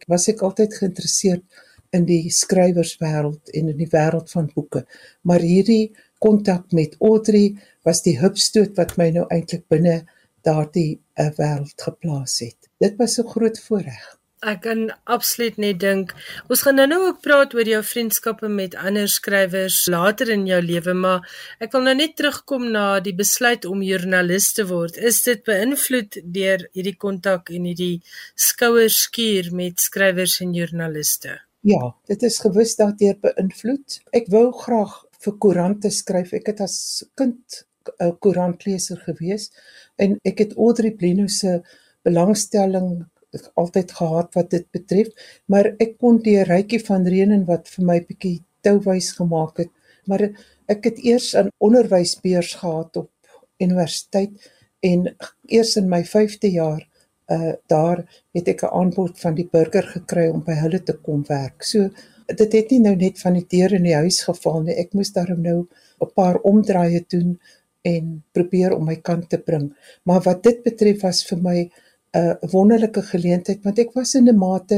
Was 0.08 0.27
ek 0.29 0.44
altyd 0.46 0.75
geïnteresseerd 0.77 1.44
in 1.89 2.05
die 2.05 2.29
skrywerswêreld 2.29 3.50
en 3.58 3.72
in 3.74 3.77
die 3.77 3.89
wêreld 3.89 4.29
van 4.29 4.51
boeke. 4.53 4.85
Maar 5.22 5.40
hierdie 5.40 5.96
kontak 6.20 6.72
met 6.72 6.96
Audrey 7.00 7.55
was 7.88 8.03
die 8.05 8.18
hupstoot 8.20 8.77
wat 8.77 8.96
my 8.98 9.09
nou 9.16 9.25
eintlik 9.33 9.66
binne 9.74 10.03
daardie 10.46 11.00
uh, 11.18 11.31
wêreld 11.40 11.81
geplaas 11.88 12.40
het. 12.46 12.70
Dit 12.79 12.98
was 13.01 13.18
'n 13.20 13.31
groot 13.33 13.59
voorreg. 13.59 14.05
Ek 14.46 14.60
kan 14.62 14.81
absoluut 15.10 15.55
net 15.58 15.79
dink 15.81 16.12
ons 16.53 16.62
gaan 16.66 16.77
nou 16.77 16.86
nou 16.90 17.00
ook 17.08 17.22
praat 17.25 17.53
oor 17.58 17.66
jou 17.66 17.79
vriendskappe 17.86 18.50
met 18.51 18.75
ander 18.77 19.10
skrywers 19.10 19.79
later 19.90 20.29
in 20.36 20.44
jou 20.46 20.60
lewe, 20.62 20.94
maar 20.94 21.25
ek 21.64 21.74
wil 21.74 21.88
nou 21.88 21.96
net 21.98 22.14
terugkom 22.20 22.68
na 22.75 23.00
die 23.01 23.16
besluit 23.18 23.66
om 23.66 23.81
joernalis 23.81 24.51
te 24.53 24.68
word. 24.70 25.00
Is 25.01 25.24
dit 25.25 25.42
beïnvloed 25.48 26.20
deur 26.38 26.68
hierdie 26.77 26.98
kontak 27.01 27.50
en 27.55 27.66
hierdie 27.72 28.03
skouerskuur 28.48 29.50
met 29.58 29.81
skrywers 29.81 30.38
en 30.46 30.53
joernaliste? 30.53 31.40
Ja, 31.66 31.96
dit 32.05 32.27
is 32.29 32.38
gewis 32.44 32.75
daardeur 32.77 33.18
beïnvloed. 33.25 33.98
Ek 34.14 34.29
wou 34.34 34.51
graag 34.53 35.00
vir 35.25 35.40
koerante 35.42 35.90
skryf. 35.90 36.36
Ek 36.38 36.53
het 36.53 36.62
as 36.62 36.77
kind 37.18 37.64
'n 38.01 38.14
koerantleser 38.22 39.01
gewees 39.08 39.50
en 39.98 40.18
ek 40.25 40.40
het 40.40 40.53
Audrey 40.58 40.94
Blino 40.94 41.27
se 41.27 41.62
belangstelling 42.05 43.05
altyd 43.53 43.91
gehad 43.91 44.33
wat 44.33 44.50
dit 44.50 44.65
betref, 44.71 45.07
maar 45.45 45.71
ek 45.79 45.98
kon 45.98 46.17
die 46.24 46.41
rykie 46.43 46.81
van 46.85 47.07
Renen 47.07 47.45
wat 47.45 47.67
vir 47.67 47.85
my 47.85 48.00
bietjie 48.07 48.39
touwys 48.65 49.11
gemaak 49.17 49.57
het, 49.57 49.71
maar 50.05 50.21
ek 50.67 50.83
het 50.89 50.98
eers 51.03 51.35
'n 51.35 51.51
onderwysbeurs 51.59 52.53
gehad 52.61 52.98
op 52.98 53.09
universiteit 53.57 54.51
en 54.79 55.15
eers 55.48 55.75
in 55.75 55.89
my 55.89 56.03
5de 56.03 56.51
jaar 56.51 56.83
uh 57.27 57.53
daar 57.67 58.05
het 58.33 58.48
ek 58.48 58.63
'n 58.63 58.75
aanbod 58.79 59.19
van 59.19 59.35
die 59.35 59.48
burger 59.51 59.83
gekry 59.83 60.27
om 60.29 60.43
by 60.43 60.53
hulle 60.53 60.83
te 60.83 60.93
kom 60.93 61.24
werk. 61.27 61.63
So 61.63 61.89
dit 62.25 62.53
het 62.53 62.71
nie 62.71 62.79
nou 62.79 62.95
net 62.95 63.19
van 63.19 63.33
die 63.33 63.45
deur 63.50 63.74
in 63.74 63.83
die 63.83 63.95
huis 63.95 64.24
geval 64.24 64.61
nie. 64.61 64.75
Ek 64.75 64.93
moes 64.93 65.11
daarom 65.11 65.41
nou 65.41 65.67
'n 66.01 66.13
paar 66.13 66.37
omdraaie 66.41 67.05
doen 67.07 67.39
en 67.81 68.24
probeer 68.31 68.75
om 68.75 68.85
my 68.85 68.95
kant 68.95 69.29
te 69.29 69.37
bring. 69.37 69.74
Maar 70.03 70.21
wat 70.21 70.43
dit 70.43 70.63
betref 70.63 71.01
was 71.01 71.25
vir 71.25 71.37
my 71.37 71.71
'n 72.16 72.50
wonderlike 72.51 73.01
geleentheid 73.14 73.64
want 73.64 73.80
ek 73.84 73.92
was 73.98 74.16
in 74.20 74.30
'n 74.30 74.38
mate 74.38 74.78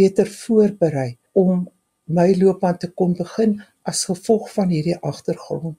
beter 0.00 0.28
voorberei 0.42 1.10
om 1.32 1.68
my 2.18 2.28
loopbaan 2.40 2.78
te 2.78 2.88
kon 2.98 3.12
begin 3.16 3.58
as 3.90 4.04
gevolg 4.10 4.46
van 4.52 4.68
hierdie 4.72 4.96
agtergrond. 5.10 5.76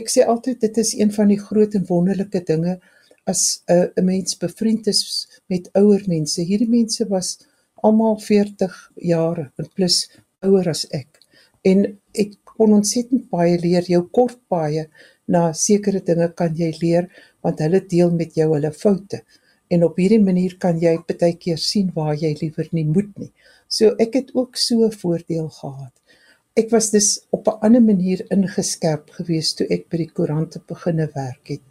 Ek 0.00 0.10
sê 0.10 0.26
altyd 0.26 0.60
dit 0.60 0.78
is 0.82 0.92
een 0.94 1.12
van 1.12 1.28
die 1.28 1.40
groot 1.40 1.74
en 1.74 1.86
wonderlike 1.88 2.42
dinge 2.50 2.78
as 3.32 3.62
'n 3.68 3.90
'n 3.96 4.04
mens 4.04 4.38
bevriend 4.44 4.86
is 4.86 5.02
met 5.46 5.68
ouer 5.72 6.02
mense. 6.06 6.40
Hierdie 6.40 6.70
mense 6.78 7.08
was 7.08 7.38
almal 7.74 8.16
40 8.18 8.90
jaar 8.94 9.52
en 9.56 9.68
plus 9.74 10.10
ouer 10.40 10.68
as 10.68 10.86
ek. 10.90 11.20
En 11.62 11.98
ek 12.12 12.32
kon 12.44 12.72
ontsettend 12.72 13.30
baie 13.30 13.58
leer. 13.58 13.82
Jou 13.82 14.02
kort 14.02 14.38
baie 14.48 14.88
na 15.26 15.52
sekere 15.52 16.00
dinge 16.00 16.28
kan 16.34 16.54
jy 16.56 16.74
leer 16.80 17.08
want 17.40 17.58
hulle 17.58 17.80
deel 17.86 18.10
met 18.10 18.34
jou 18.34 18.52
hulle 18.52 18.72
foute 18.72 19.22
en 19.68 19.84
op 19.84 19.96
hierdie 19.96 20.22
manier 20.22 20.56
kan 20.60 20.78
jy 20.80 20.96
baie 21.08 21.34
keer 21.40 21.58
sien 21.58 21.90
waar 21.94 22.14
jy 22.14 22.34
liewer 22.40 22.68
nie 22.72 22.84
moet 22.84 23.10
nie. 23.18 23.32
So 23.68 23.94
ek 23.98 24.14
het 24.14 24.34
ook 24.34 24.56
so 24.56 24.84
'n 24.84 24.92
voordeel 24.92 25.48
gehad. 25.48 25.92
Ek 26.56 26.70
was 26.70 26.90
dus 26.90 27.26
op 27.30 27.48
'n 27.48 27.58
ander 27.66 27.82
manier 27.82 28.24
ingeskerp 28.30 29.10
gewees 29.10 29.54
toe 29.54 29.66
ek 29.70 29.88
by 29.88 29.96
die 29.96 30.12
koerante 30.12 30.60
beginne 30.66 31.10
werk 31.14 31.48
het. 31.48 31.62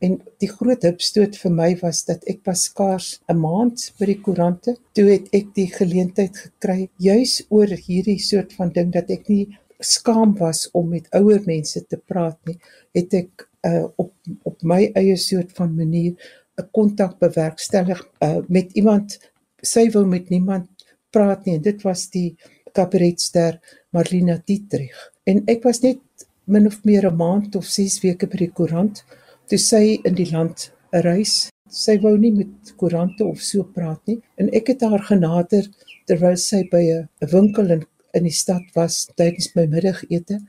En 0.00 0.20
die 0.38 0.48
groot 0.48 0.82
hupstoot 0.82 1.36
vir 1.36 1.52
my 1.52 1.76
was 1.82 2.04
dat 2.04 2.22
ek 2.24 2.42
pas 2.42 2.62
skaars 2.68 3.20
'n 3.28 3.36
maand 3.36 3.92
by 3.98 4.06
die 4.06 4.20
koerante, 4.20 4.76
toe 4.94 5.04
het 5.10 5.28
ek 5.32 5.54
die 5.54 5.66
geleentheid 5.66 6.36
gekry 6.36 6.88
juis 6.96 7.42
oor 7.48 7.66
hierdie 7.66 8.18
soort 8.18 8.52
van 8.52 8.72
ding 8.72 8.92
dat 8.92 9.10
ek 9.10 9.28
nie 9.28 9.58
skaam 9.80 10.36
was 10.38 10.70
om 10.72 10.88
met 10.88 11.08
ouer 11.10 11.42
mense 11.46 11.86
te 11.86 11.96
praat 11.96 12.38
nie, 12.46 12.58
het 12.94 13.14
ek 13.14 13.48
uh, 13.66 13.84
op 13.96 14.12
op 14.44 14.62
my 14.62 14.90
eie 14.94 15.16
soort 15.16 15.52
van 15.52 15.74
manier 15.76 16.14
'n 16.60 16.68
kontak 16.76 17.18
bewerkstellig 17.18 18.00
uh, 18.22 18.40
met 18.48 18.72
iemand 18.72 19.18
sy 19.62 19.88
wou 19.94 20.04
met 20.06 20.30
niemand 20.30 20.68
praat 21.10 21.46
nie 21.46 21.56
en 21.58 21.62
dit 21.62 21.82
was 21.82 22.08
die 22.10 22.36
kabaretster 22.72 23.58
Marlina 23.92 24.38
Dietrich. 24.46 24.98
En 25.26 25.42
ek 25.50 25.64
was 25.64 25.82
net 25.82 26.00
min 26.46 26.66
of 26.66 26.84
meer 26.84 27.06
'n 27.10 27.16
maand 27.16 27.56
of 27.56 27.64
6 27.64 28.00
weke 28.02 28.26
by 28.26 28.36
die 28.46 28.52
koerant 28.52 29.04
toe 29.48 29.58
sy 29.58 30.00
in 30.04 30.14
die 30.14 30.30
land 30.30 30.70
reis. 30.90 31.50
Sy 31.68 31.98
wou 32.02 32.16
nie 32.18 32.32
met 32.32 32.74
koerante 32.76 33.24
of 33.24 33.40
so 33.40 33.62
praat 33.62 34.00
nie 34.06 34.20
en 34.36 34.50
ek 34.52 34.66
het 34.74 34.82
haar 34.82 35.04
genader 35.12 35.66
terwyl 36.06 36.36
sy 36.36 36.62
by 36.70 36.84
'n 36.90 37.08
winkel 37.32 37.70
in 37.70 37.86
in 38.14 38.26
die 38.26 38.34
stad 38.34 38.62
was 38.74 39.04
tydens 39.18 39.52
my 39.54 39.66
middagete 39.70 40.40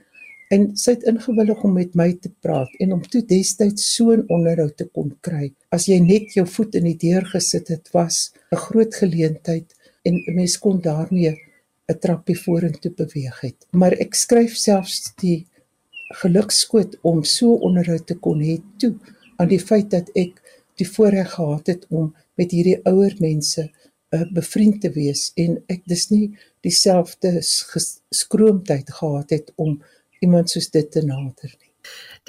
en 0.51 0.65
sy 0.75 0.95
het 0.97 1.05
ingewillig 1.07 1.61
om 1.67 1.73
met 1.77 1.93
my 1.95 2.09
te 2.23 2.31
praat 2.43 2.71
en 2.83 2.95
om 2.97 3.03
toe 3.13 3.21
destyds 3.27 3.85
so 3.95 4.11
'n 4.11 4.25
onderhoud 4.27 4.75
te 4.77 4.87
kon 4.95 5.13
kry. 5.27 5.53
As 5.71 5.85
jy 5.87 5.99
net 5.99 6.33
jou 6.35 6.45
voet 6.47 6.75
in 6.75 6.85
die 6.91 6.97
deur 7.07 7.25
gesit 7.33 7.67
het, 7.67 7.91
was 7.93 8.33
'n 8.51 8.63
groot 8.67 8.93
geleentheid 8.95 9.67
en 10.03 10.13
'n 10.15 10.35
mens 10.35 10.57
kon 10.57 10.81
daarmee 10.81 11.37
'n 11.89 11.99
trappie 11.99 12.37
vorentoe 12.37 12.91
beweeg 12.91 13.39
het. 13.41 13.67
Maar 13.71 13.93
ek 13.93 14.13
skryf 14.15 14.55
selfs 14.55 15.13
die 15.15 15.47
gelukskoot 16.21 16.97
om 17.01 17.23
so 17.23 17.53
onderhoud 17.53 18.07
te 18.07 18.15
kon 18.15 18.41
hê 18.41 18.59
toe 18.77 18.95
aan 19.37 19.47
die 19.47 19.59
feit 19.59 19.89
dat 19.89 20.09
ek 20.15 20.41
die 20.75 20.87
voorreg 20.87 21.31
gehad 21.33 21.67
het 21.67 21.85
om 21.89 22.15
met 22.35 22.51
hierdie 22.51 22.79
ouer 22.83 23.15
mense 23.19 23.63
uh, 23.63 24.25
bevriend 24.33 24.81
te 24.81 24.91
wees 24.95 25.31
en 25.35 25.57
ek 25.67 25.81
dis 25.85 26.09
nie 26.09 26.27
dieselfde 26.65 27.39
skroomtyd 28.21 28.89
gehad 28.99 29.29
het 29.29 29.51
om 29.55 29.79
iemand 30.21 30.49
soos 30.49 30.69
dit 30.69 30.87
te 30.91 31.03
nader 31.05 31.51
nie. 31.59 31.69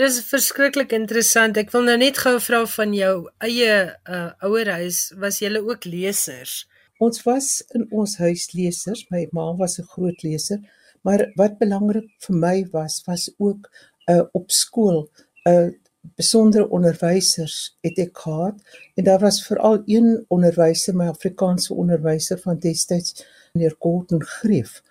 Dis 0.00 0.22
verskriklik 0.24 0.94
interessant. 0.96 1.58
Ek 1.60 1.72
wil 1.74 1.84
nou 1.88 1.96
net 2.00 2.20
gou 2.24 2.38
vra 2.40 2.62
van 2.74 2.94
jou 2.96 3.14
eie 3.44 3.74
uh 4.08 4.28
ouerhuis, 4.48 5.10
was 5.20 5.42
julle 5.44 5.60
ook 5.60 5.84
lesers? 5.84 6.62
Ons 7.02 7.20
was 7.26 7.48
in 7.76 7.84
ons 7.90 8.16
huis 8.22 8.46
lesers. 8.56 9.04
My 9.10 9.26
ma 9.36 9.50
was 9.58 9.78
'n 9.78 9.90
groot 9.94 10.22
leser, 10.22 10.60
maar 11.04 11.26
wat 11.36 11.58
belangrik 11.58 12.08
vir 12.24 12.36
my 12.36 12.58
was, 12.72 13.02
was 13.06 13.28
ook 13.38 13.68
uh 14.08 14.24
op 14.32 14.50
skool 14.50 15.10
'n 15.46 15.50
uh, 15.50 15.70
besondere 16.16 16.68
onderwysers 16.68 17.76
het 17.80 17.98
ek 17.98 18.18
gehad 18.18 18.56
en 18.94 19.04
daar 19.04 19.20
was 19.22 19.46
veral 19.46 19.82
een 19.86 20.24
onderwyser, 20.28 20.96
my 20.96 21.06
Afrikaanse 21.06 21.74
onderwyser 21.74 22.38
van 22.38 22.58
destyds, 22.58 23.24
meneer 23.52 23.76
Gordon 23.78 24.24
Greef. 24.24 24.82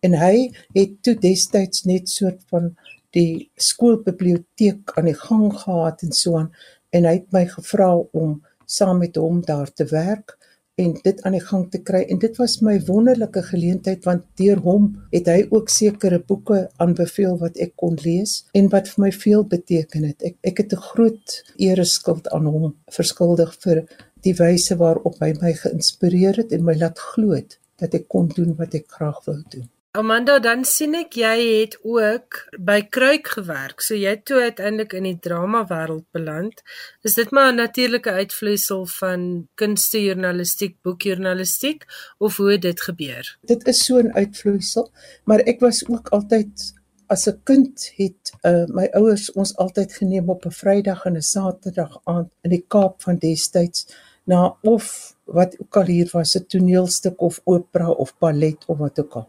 En 0.00 0.16
hy 0.16 0.50
het 0.76 1.02
toe 1.04 1.14
destyds 1.20 1.84
net 1.84 2.08
soort 2.08 2.40
van 2.52 2.72
die 3.16 3.50
skoolbiblioteek 3.60 4.94
aan 4.96 5.10
die 5.10 5.18
gang 5.18 5.48
gehad 5.52 6.02
en 6.06 6.12
so 6.16 6.38
aan 6.38 6.52
en 6.96 7.06
hy 7.06 7.16
het 7.18 7.32
my 7.34 7.44
gevra 7.50 7.90
om 8.16 8.38
saam 8.66 9.02
met 9.02 9.18
hom 9.18 9.42
daar 9.46 9.70
te 9.72 9.86
werk 9.90 10.36
en 10.80 10.94
dit 11.04 11.22
aan 11.26 11.34
die 11.36 11.44
gang 11.44 11.66
te 11.72 11.80
kry 11.84 12.00
en 12.12 12.20
dit 12.22 12.36
was 12.40 12.56
my 12.64 12.76
wonderlike 12.88 13.42
geleentheid 13.50 14.06
want 14.08 14.24
deur 14.40 14.62
hom 14.64 14.86
het 15.14 15.28
hy 15.28 15.42
ook 15.50 15.72
sekere 15.72 16.20
boeke 16.30 16.62
aanbeveel 16.82 17.36
wat 17.42 17.58
ek 17.66 17.74
kon 17.82 17.98
lees 18.04 18.36
en 18.56 18.70
wat 18.74 18.88
vir 18.92 19.04
my 19.04 19.10
veel 19.24 19.44
beteken 19.54 20.06
het. 20.08 20.22
Ek 20.30 20.38
ek 20.52 20.62
het 20.62 20.72
'n 20.76 20.86
groot 20.90 21.36
ereskuld 21.68 22.30
aan 22.36 22.46
hom 22.46 22.76
verskuldig 22.98 23.52
vir 23.64 23.84
die 24.24 24.36
wyse 24.38 24.76
waarop 24.76 25.20
hy 25.20 25.32
my 25.42 25.52
geïnspireer 25.64 26.40
het 26.42 26.52
en 26.52 26.64
my 26.64 26.76
laat 26.84 26.98
glo 27.12 27.36
het 27.36 27.58
dat 27.76 27.94
ek 27.94 28.08
kon 28.08 28.28
doen 28.28 28.56
wat 28.56 28.74
ek 28.74 28.88
graag 28.88 29.20
wou 29.26 29.38
doen. 29.48 29.68
Amanda, 29.98 30.36
dan 30.38 30.60
sien 30.62 30.92
ek 30.94 31.16
jy 31.18 31.36
het 31.42 31.72
ook 31.82 32.36
by 32.62 32.76
Kruik 32.94 33.26
gewerk. 33.34 33.80
So 33.82 33.96
jy 33.98 34.12
het 34.14 34.20
toe 34.30 34.38
uiteindelik 34.44 34.92
in 34.94 35.08
die 35.08 35.16
drama 35.18 35.64
wêreld 35.66 36.04
beland. 36.14 36.60
Is 37.02 37.16
dit 37.18 37.32
maar 37.34 37.50
'n 37.50 37.58
natuurlike 37.58 38.10
uitvloeisel 38.10 38.86
van 38.86 39.48
kunstejournalistiek, 39.54 40.76
boekjournalistiek 40.82 41.82
of 42.18 42.36
hoe 42.36 42.52
het 42.52 42.62
dit 42.62 42.80
gebeur? 42.80 43.38
Dit 43.42 43.66
is 43.66 43.84
so 43.84 43.98
'n 43.98 44.14
uitvloeisel, 44.14 44.92
maar 45.24 45.40
ek 45.40 45.60
was 45.60 45.82
ook 45.88 46.08
altyd 46.08 46.74
as 47.08 47.26
'n 47.26 47.40
kind 47.42 47.92
het 47.96 48.32
uh, 48.42 48.66
my 48.66 48.86
ouers 48.92 49.32
ons 49.32 49.56
altyd 49.56 49.92
geneem 49.92 50.30
op 50.30 50.44
'n 50.44 50.50
Vrydag 50.50 51.04
en 51.04 51.16
'n 51.16 51.22
Saterdag 51.22 52.00
aand 52.04 52.30
in 52.42 52.50
die 52.50 52.64
Kaap 52.68 53.02
van 53.02 53.18
destyds 53.18 53.86
na 54.24 54.56
of 54.62 55.16
wat 55.24 55.56
ook 55.60 55.76
al 55.76 55.88
hier 55.94 56.08
was 56.12 56.34
'n 56.36 56.46
toneelstuk 56.46 57.20
of 57.20 57.40
opera 57.44 57.90
of 57.90 58.14
ballet 58.18 58.64
of 58.66 58.78
wat 58.78 59.00
ook 59.00 59.14
al. 59.14 59.28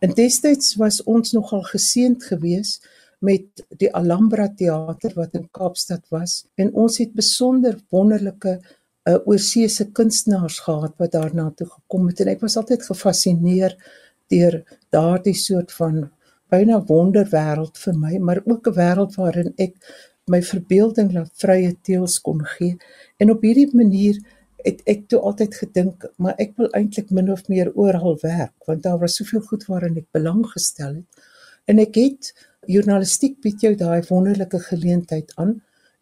In 0.00 0.10
destyds 0.14 0.74
was 0.76 1.02
ons 1.02 1.32
nogal 1.32 1.62
geseënd 1.62 2.24
geweest 2.24 2.88
met 3.18 3.64
die 3.78 3.90
Alhambra 3.94 4.48
teater 4.48 5.12
wat 5.14 5.34
in 5.38 5.48
Kaapstad 5.50 6.08
was 6.10 6.46
en 6.54 6.72
ons 6.74 6.98
het 6.98 7.12
besonder 7.14 7.78
wonderlike 7.88 8.58
uh, 8.58 9.18
oorseese 9.24 9.90
kunstenaars 9.92 10.58
gehad 10.66 10.94
wat 10.98 11.12
daarna 11.12 11.50
toe 11.56 11.66
gekom 11.66 12.08
het 12.10 12.20
en 12.20 12.32
ek 12.34 12.40
was 12.40 12.56
altyd 12.56 12.82
gefassineer 12.86 13.76
deur 14.32 14.58
daardie 14.94 15.36
soort 15.38 15.72
van 15.72 16.08
byna 16.52 16.80
wonderwêreld 16.88 17.78
vir 17.84 17.98
my 17.98 18.18
maar 18.18 18.42
ook 18.44 18.66
'n 18.66 18.76
wêreld 18.80 19.14
waarin 19.16 19.54
ek 19.56 19.74
my 20.30 20.42
verbeelding 20.42 21.10
laat 21.12 21.32
vrye 21.42 21.72
teels 21.82 22.20
kon 22.22 22.44
gee. 22.54 22.76
En 23.18 23.30
op 23.30 23.42
hierdie 23.42 23.70
manier 23.74 24.18
het 24.62 24.82
ek 24.86 25.08
toe 25.10 25.18
altyd 25.18 25.56
gedink 25.58 26.06
maar 26.22 26.38
ek 26.42 26.54
wil 26.60 26.70
eintlik 26.78 27.10
min 27.10 27.32
of 27.34 27.48
meer 27.50 27.72
oral 27.74 28.14
werk 28.22 28.68
want 28.68 28.84
daar 28.84 29.00
was 29.00 29.16
soveel 29.18 29.42
goed 29.48 29.66
waarin 29.66 29.98
ek 29.98 30.06
belang 30.14 30.44
gestel 30.54 31.00
het. 31.00 31.26
En 31.66 31.82
ek 31.82 31.98
het 31.98 32.32
journalistiek 32.70 33.40
bied 33.42 33.62
jou 33.62 33.74
daai 33.74 34.02
wonderlike 34.08 34.60
geleentheid 34.68 35.32
aan 35.42 35.56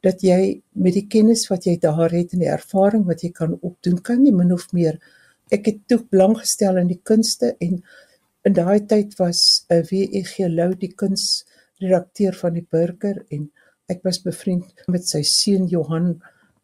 dat 0.04 0.22
jy 0.24 0.60
met 0.72 0.96
die 0.96 1.06
kennis 1.08 1.46
wat 1.48 1.66
jy 1.68 1.76
daar 1.80 2.12
het 2.12 2.34
en 2.34 2.44
die 2.44 2.52
ervaring 2.52 3.06
wat 3.08 3.24
jy 3.24 3.32
kan 3.36 3.56
opdoen 3.60 4.00
kan 4.04 4.24
jy 4.24 4.32
min 4.36 4.52
of 4.52 4.68
meer 4.76 5.00
ek 5.52 5.66
het 5.66 5.80
toe 5.88 6.00
belang 6.12 6.36
gestel 6.38 6.78
in 6.80 6.88
die 6.92 7.00
kunste 7.04 7.54
en 7.60 7.80
in 8.48 8.56
daai 8.56 8.86
tyd 8.92 9.16
was 9.18 9.64
'n 9.70 9.84
WEG 9.90 10.36
Lou 10.48 10.74
die 10.74 10.92
kunsredakteur 11.02 12.34
van 12.42 12.54
die 12.54 12.66
Burger 12.70 13.24
en 13.30 13.50
ek 13.90 14.04
was 14.06 14.22
bevriend 14.22 14.64
met 14.86 15.06
sy 15.06 15.22
seun 15.26 15.66
Johan 15.70 16.14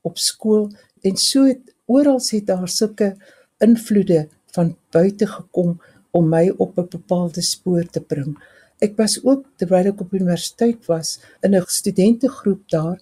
op 0.07 0.19
skool 0.23 0.71
en 1.03 1.19
so 1.21 1.47
het 1.49 1.75
oral 1.87 2.21
het 2.21 2.47
daar 2.47 2.69
sulke 2.71 3.15
invloede 3.63 4.27
van 4.55 4.75
buite 4.95 5.27
gekom 5.27 5.77
om 6.17 6.29
my 6.29 6.49
op 6.57 6.79
'n 6.79 6.89
bepaalde 6.91 7.43
spoor 7.43 7.85
te 7.85 8.01
bring. 8.01 8.37
Ek 8.81 8.97
was 8.97 9.21
ook 9.25 9.45
terwyl 9.57 9.87
ek 9.93 10.01
op 10.01 10.13
universiteit 10.13 10.87
was 10.87 11.19
in 11.43 11.55
'n 11.55 11.65
studentegroep 11.67 12.69
daar 12.69 12.99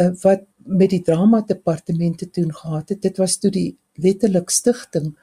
uh, 0.00 0.12
wat 0.22 0.42
met 0.64 0.90
die 0.90 1.02
drama 1.02 1.40
departement 1.40 2.18
te 2.18 2.28
doen 2.32 2.52
gehad 2.54 2.88
het. 2.88 3.02
Dit 3.02 3.16
was 3.16 3.36
toe 3.36 3.50
die 3.50 3.76
letterlik 3.94 4.50
stigting 4.50 5.14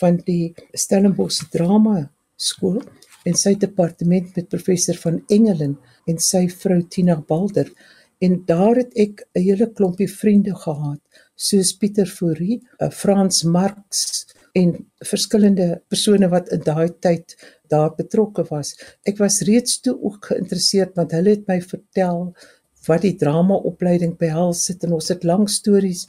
van 0.00 0.20
die 0.24 0.54
Stellenbosch 0.72 1.48
drama 1.50 2.10
skool 2.36 2.82
en 3.24 3.34
sy 3.34 3.54
departement 3.54 4.36
met 4.36 4.48
professor 4.48 4.96
van 4.96 5.22
Engelen 5.28 5.78
en 6.06 6.18
sy 6.18 6.48
vrou 6.48 6.80
Tina 6.88 7.16
Balder 7.16 7.68
en 8.20 8.42
daar 8.46 8.76
het 8.76 8.92
ek 8.94 9.24
'n 9.34 9.40
hele 9.40 9.72
klompie 9.72 10.10
vriende 10.10 10.54
gehad 10.54 11.00
soos 11.34 11.72
Pieter 11.72 12.06
Fourie, 12.06 12.60
eh, 12.78 12.90
Frans 12.90 13.42
Marx 13.42 14.26
en 14.52 14.74
verskillende 14.98 15.82
persone 15.88 16.28
wat 16.28 16.48
in 16.48 16.62
daai 16.64 16.90
tyd 17.00 17.36
daar 17.68 17.94
betrokke 17.94 18.44
was. 18.50 18.74
Ek 19.06 19.18
was 19.18 19.40
reeds 19.46 19.80
toe 19.80 19.94
ook 20.02 20.24
geïnteresseerd 20.32 20.96
want 20.98 21.14
hulle 21.16 21.36
het 21.36 21.46
my 21.48 21.60
vertel 21.62 22.34
wat 22.86 23.04
die 23.04 23.16
dramaopleiding 23.20 24.16
behels 24.18 24.66
het 24.68 24.84
en 24.84 24.96
ons 24.98 25.08
het 25.12 25.24
lang 25.24 25.48
stories 25.50 26.06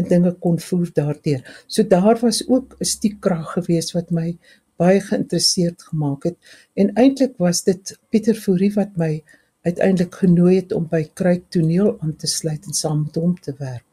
en 0.00 0.08
dinge 0.08 0.32
kon 0.40 0.58
voer 0.58 0.90
daardeur. 0.94 1.42
So 1.66 1.82
daar 1.82 2.18
was 2.20 2.42
ook 2.48 2.76
'n 2.80 2.84
stiekkrag 2.84 3.52
geweest 3.52 3.92
wat 3.92 4.10
my 4.10 4.38
baie 4.76 5.00
geïnteresseerd 5.00 5.82
gemaak 5.82 6.24
het 6.24 6.36
en 6.74 6.94
eintlik 6.94 7.36
was 7.36 7.62
dit 7.62 7.98
Pieter 8.10 8.34
Fourie 8.34 8.72
wat 8.74 8.96
my 8.96 9.22
uiteindelik 9.62 10.14
genooi 10.14 10.56
het 10.56 10.72
om 10.72 10.86
by 10.90 11.04
Kruik 11.14 11.48
Toneel 11.48 11.96
aan 12.00 12.16
te 12.16 12.26
sluit 12.26 12.66
en 12.66 12.72
saam 12.72 13.02
met 13.02 13.14
hom 13.14 13.40
te 13.40 13.54
werk 13.58 13.92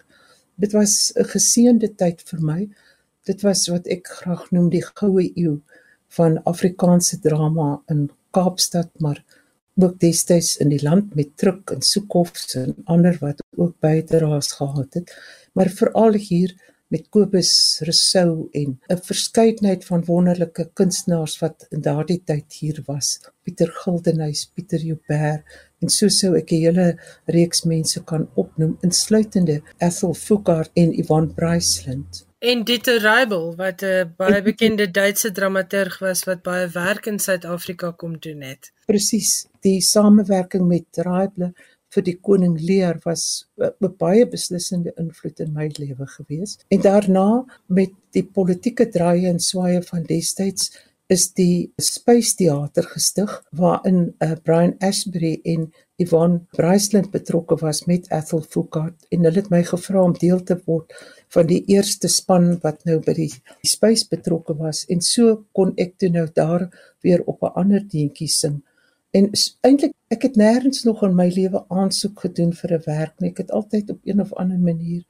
dit 0.60 0.72
was 0.72 1.12
'n 1.16 1.28
geseënde 1.34 1.90
tyd 1.96 2.22
vir 2.30 2.42
my. 2.52 2.62
Dit 3.24 3.42
was 3.42 3.68
wat 3.68 3.88
ek 3.88 4.08
graag 4.08 4.52
noem 4.52 4.70
die 4.70 4.84
goue 4.84 5.26
eeu 5.36 5.60
van 6.18 6.44
Afrikaanse 6.44 7.20
drama 7.20 7.82
in 7.88 8.10
Kaapstad, 8.32 8.90
maar 8.98 9.24
ook 9.76 10.00
destyds 10.00 10.58
in 10.58 10.70
die 10.70 10.84
land 10.84 11.16
met 11.16 11.38
Truk 11.38 11.72
en 11.72 11.82
Soekhofs 11.82 12.56
en 12.56 12.76
ander 12.84 13.18
wat 13.22 13.44
ook 13.56 13.80
bydraes 13.80 14.52
gehad 14.52 14.94
het, 14.94 15.16
maar 15.54 15.70
veral 15.70 16.14
hier 16.14 16.52
met 16.90 17.10
Kobus 17.14 17.52
Rousseau 17.86 18.50
en 18.52 18.80
'n 18.88 19.02
verskeidenheid 19.10 19.86
van 19.86 20.06
wonderlike 20.06 20.70
kunstenaars 20.74 21.40
wat 21.40 21.68
in 21.70 21.82
daardie 21.82 22.22
tyd 22.26 22.54
hier 22.54 22.82
was. 22.86 23.20
Pieter 23.44 23.72
Gildenhuys, 23.82 24.46
Pieter 24.54 24.80
Joubert 24.80 25.44
en 25.82 25.90
so 25.90 26.08
sou 26.08 26.36
ek 26.36 26.52
'n 26.52 26.62
hele 26.66 26.88
reeks 27.26 27.64
mense 27.64 28.04
kan 28.04 28.30
opnoem 28.36 28.78
insluitende 28.82 29.62
Ethel 29.78 30.14
Fugard 30.14 30.72
en 30.74 30.94
Yvonne 30.94 31.34
Breisland. 31.34 32.26
En 32.40 32.64
Dieter 32.64 33.00
Reibel 33.02 33.56
wat 33.56 33.82
'n 33.84 34.14
baie 34.18 34.42
bekende 34.42 34.92
Duitse 34.92 35.32
dramaturg 35.32 36.00
was 36.00 36.24
wat 36.24 36.42
baie 36.42 36.68
werk 36.68 37.06
in 37.06 37.20
Suid-Afrika 37.20 37.92
kom 37.92 38.20
doen 38.20 38.42
het. 38.42 38.72
Presies, 38.86 39.48
die 39.60 39.82
samewerking 39.82 40.68
met 40.68 40.86
Reibel 40.92 41.54
vir 41.94 42.06
die 42.06 42.18
koning 42.22 42.58
Lear 42.62 43.00
was 43.06 43.46
'n 43.60 43.94
baie 43.98 44.26
beslissende 44.26 44.94
invloed 44.98 45.40
in 45.40 45.54
my 45.54 45.70
lewe 45.78 46.08
gewees. 46.18 46.60
En 46.70 46.82
daarna 46.82 47.46
met 47.68 47.92
die 48.12 48.24
politieke 48.24 48.90
draaie 48.90 49.28
en 49.28 49.40
swaaye 49.40 49.82
van 49.82 50.04
destyds 50.04 50.72
is 51.10 51.34
die 51.34 51.72
Space 51.82 52.36
Theater 52.38 52.84
gestig 52.84 53.32
waarin 53.52 54.14
uh, 54.22 54.36
Brian 54.44 54.76
Ashbury 54.80 55.40
en 55.44 55.72
Yvonne 55.98 56.46
Breisland 56.56 57.10
betrokke 57.12 57.58
was 57.64 57.86
met 57.90 58.06
Ethel 58.14 58.42
Fugard 58.42 59.08
en 59.10 59.26
hulle 59.26 59.42
het 59.42 59.50
my 59.50 59.64
gevra 59.64 60.04
om 60.04 60.14
deel 60.14 60.44
te 60.46 60.60
word 60.68 60.94
van 61.34 61.50
die 61.50 61.64
eerste 61.74 62.08
span 62.08 62.60
wat 62.62 62.86
nou 62.86 63.00
by 63.06 63.16
die, 63.18 63.32
die 63.34 63.70
Space 63.70 64.06
betrokke 64.10 64.54
was. 64.62 64.86
En 64.94 65.02
so 65.02 65.46
kon 65.52 65.74
ek 65.82 65.98
toe 65.98 66.12
nou 66.14 66.28
daar 66.34 66.70
weer 67.02 67.26
op 67.26 67.42
'n 67.42 67.58
ander 67.64 67.82
deentjie 67.82 68.30
sing 68.30 68.62
En 69.12 69.32
eintlik 69.66 69.96
ek 70.14 70.28
het 70.28 70.36
nêrens 70.38 70.84
nog 70.86 71.02
in 71.06 71.16
my 71.18 71.30
lewe 71.34 71.64
aansoek 71.70 72.20
gedoen 72.26 72.54
vir 72.54 72.74
'n 72.78 72.84
werk 72.86 73.16
nie. 73.20 73.30
Ek 73.30 73.42
het 73.44 73.52
altyd 73.52 73.90
op 73.90 74.00
een 74.04 74.22
of 74.22 74.34
ander 74.34 74.60
manier 74.60 75.04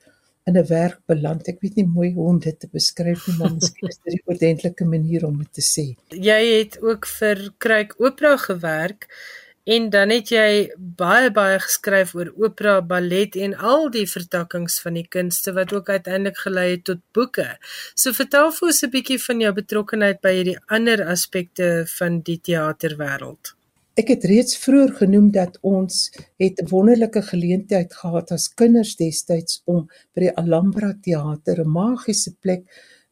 in 0.47 0.57
'n 0.57 0.67
werk 0.67 0.99
beland. 1.05 1.47
Ek 1.47 1.61
weet 1.61 1.75
nie 1.75 1.87
mooi 1.87 2.13
hoe 2.13 2.27
om 2.27 2.39
dit 2.39 2.59
te 2.59 2.69
beskryf 2.71 3.27
nie, 3.27 3.35
maar 3.37 3.53
miskien 3.53 3.89
is 3.89 3.99
dit 4.03 4.13
die 4.13 4.23
ordentlike 4.25 4.85
manier 4.85 5.25
om 5.25 5.37
dit 5.37 5.53
te 5.53 5.65
sê. 5.73 5.85
Jy 6.29 6.41
het 6.59 6.81
ook 6.81 7.05
vir 7.19 7.53
Kruik 7.57 7.95
Opera 7.97 8.37
gewerk 8.37 9.07
en 9.63 9.89
dan 9.89 10.09
het 10.09 10.31
jy 10.33 10.71
baie 10.77 11.29
baie 11.31 11.59
geskryf 11.59 12.15
oor 12.15 12.31
opera, 12.37 12.79
ballet 12.81 13.35
en 13.35 13.53
al 13.55 13.89
die 13.93 14.07
vertakkings 14.09 14.79
van 14.81 14.97
die 14.97 15.07
kunste 15.07 15.53
wat 15.53 15.73
ook 15.73 15.89
uiteindelik 15.89 16.37
gelei 16.37 16.71
het 16.71 16.83
tot 16.83 17.03
boeke. 17.13 17.47
So 17.93 18.13
vertel 18.13 18.51
vir 18.51 18.67
ons 18.67 18.83
'n 18.83 18.89
bietjie 18.89 19.21
van 19.27 19.39
jou 19.45 19.53
betrokkeheid 19.53 20.21
by 20.21 20.33
hierdie 20.39 20.59
ander 20.67 21.05
aspekte 21.05 21.85
van 21.97 22.21
die 22.21 22.39
teaterwêreld. 22.41 23.58
Ek 23.99 24.13
het 24.13 24.25
reeds 24.29 24.55
vroeër 24.63 24.93
genoem 25.01 25.27
dat 25.35 25.57
ons 25.65 25.95
het 26.39 26.61
'n 26.61 26.69
wonderlike 26.71 27.21
geleentheid 27.31 27.93
gehad 28.01 28.31
as 28.31 28.53
kinders 28.61 28.95
destyds 28.95 29.61
om 29.65 29.89
by 30.13 30.19
die 30.27 30.35
Alhambra 30.41 30.93
teater 31.01 31.59
'n 31.59 31.71
magiese 31.79 32.31
plek 32.39 32.63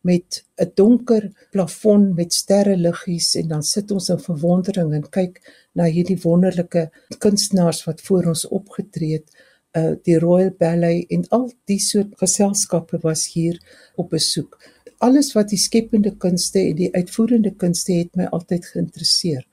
met 0.01 0.45
'n 0.55 0.71
donker 0.75 1.23
plafon 1.51 2.13
met 2.15 2.33
sterreliggies 2.33 3.35
en 3.35 3.47
dan 3.47 3.63
sit 3.63 3.91
ons 3.91 4.09
in 4.09 4.19
verwondering 4.19 4.93
en 4.93 5.09
kyk 5.09 5.41
na 5.73 5.83
hierdie 5.83 6.21
wonderlike 6.23 6.89
kunstenaars 7.17 7.83
wat 7.83 8.01
voor 8.01 8.23
ons 8.25 8.47
opgetree 8.47 9.13
het 9.13 9.29
uh 9.77 9.95
die 10.03 10.19
Royal 10.19 10.55
Ballet 10.57 11.09
en 11.09 11.27
al 11.29 11.51
die 11.65 11.79
soort 11.79 12.15
geselskappe 12.17 12.97
was 13.01 13.33
hier 13.33 13.59
op 13.95 14.09
besoek 14.09 14.57
alles 14.97 15.33
wat 15.35 15.49
die 15.49 15.59
skepende 15.61 16.15
kunste 16.17 16.59
en 16.59 16.75
die 16.75 16.89
uitvoerende 16.95 17.53
kunste 17.55 17.93
het 17.93 18.15
my 18.15 18.27
altyd 18.33 18.65
geïnteresseer. 18.65 19.43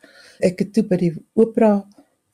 Ek 0.41 0.59
het 0.63 0.73
toe 0.77 0.85
by 0.89 0.99
die 1.01 1.13
opera 1.39 1.85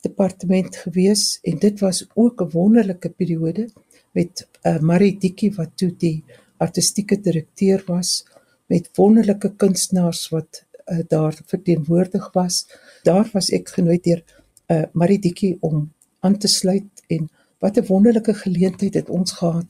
departement 0.05 0.75
gewees 0.83 1.39
en 1.45 1.59
dit 1.61 1.79
was 1.79 2.05
ook 2.15 2.41
'n 2.41 2.51
wonderlike 2.53 3.09
periode 3.09 3.69
met 4.13 4.47
uh, 4.65 4.79
Marie 4.79 5.17
Dikkie 5.19 5.53
wat 5.55 5.77
toe 5.77 5.91
die 5.97 6.23
artistieke 6.57 7.17
direkteur 7.21 7.83
was 7.87 8.25
met 8.67 8.89
wonderlike 8.95 9.55
kunstenaars 9.55 10.29
wat 10.29 10.63
uh, 10.87 10.99
daar 11.07 11.37
verteenwoordig 11.45 12.31
was. 12.33 12.67
Daar 13.03 13.29
was 13.33 13.49
ek 13.49 13.69
genooi 13.69 13.99
deur 13.99 14.23
uh, 14.67 14.83
Marie 14.93 15.19
Dikkie 15.19 15.57
om 15.59 15.91
aan 16.19 16.37
te 16.37 16.47
sluit 16.47 17.03
en 17.07 17.29
wat 17.59 17.77
'n 17.77 17.85
wonderlike 17.85 18.33
geleentheid 18.33 18.93
het 18.93 19.09
ons 19.09 19.31
gehad 19.31 19.65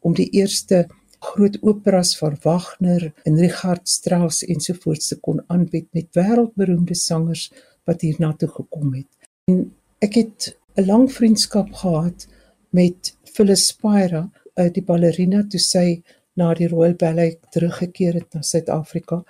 om 0.00 0.14
die 0.14 0.30
eerste 0.30 0.86
groot 1.26 1.56
operas 1.62 2.14
van 2.18 2.36
Wagner 2.42 3.12
en 3.24 3.38
Richard 3.40 3.88
Strauss 3.88 4.44
ensovoorts 4.44 5.08
te 5.08 5.18
kon 5.20 5.42
aanbied 5.52 5.88
met 5.96 6.12
wêreldberoemde 6.18 6.94
sangers 6.94 7.48
wat 7.88 8.04
hierna 8.06 8.32
toe 8.38 8.48
gekom 8.48 8.94
het. 8.94 9.10
En 9.50 9.72
ek 10.04 10.14
het 10.14 10.56
'n 10.76 10.86
lang 10.86 11.12
vriendskap 11.12 11.72
gehad 11.72 12.26
met 12.70 13.16
Phyllis 13.32 13.66
Spira, 13.66 14.30
uh, 14.54 14.70
die 14.72 14.82
ballerina 14.82 15.42
toe 15.48 15.60
sy 15.60 16.02
na 16.36 16.54
die 16.54 16.68
Royal 16.68 16.94
Ballet 16.94 17.38
teruggekeer 17.50 18.14
het 18.20 18.34
na 18.34 18.42
Suid-Afrika 18.42 19.22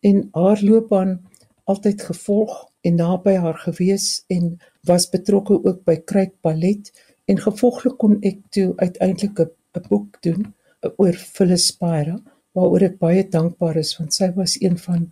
en 0.00 0.28
haar 0.32 0.60
loopbaan 0.62 1.20
altyd 1.64 2.02
gevolg 2.02 2.70
en 2.80 2.94
naby 2.94 3.34
haar 3.34 3.58
gewees 3.58 4.24
en 4.26 4.58
was 4.88 5.08
betrokke 5.10 5.58
ook 5.64 5.84
by 5.84 5.96
Kruik 5.96 6.34
Ballet 6.40 6.90
en 7.24 7.38
gevolglik 7.38 7.98
kon 7.98 8.18
ek 8.22 8.38
toe 8.50 8.72
uiteindelik 8.76 9.38
'n 9.38 9.88
boek 9.88 10.22
doen 10.22 10.54
oor 10.82 11.16
Phyllis 11.16 11.68
Spira 11.72 12.16
waaroor 12.56 12.86
ek 12.88 12.98
baie 13.00 13.24
dankbaar 13.34 13.78
is 13.80 13.94
want 13.98 14.14
sy 14.14 14.30
was 14.36 14.56
een 14.60 14.78
van 14.86 15.06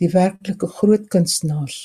die 0.00 0.10
werklike 0.12 0.68
groot 0.78 1.08
kunstenaars 1.12 1.78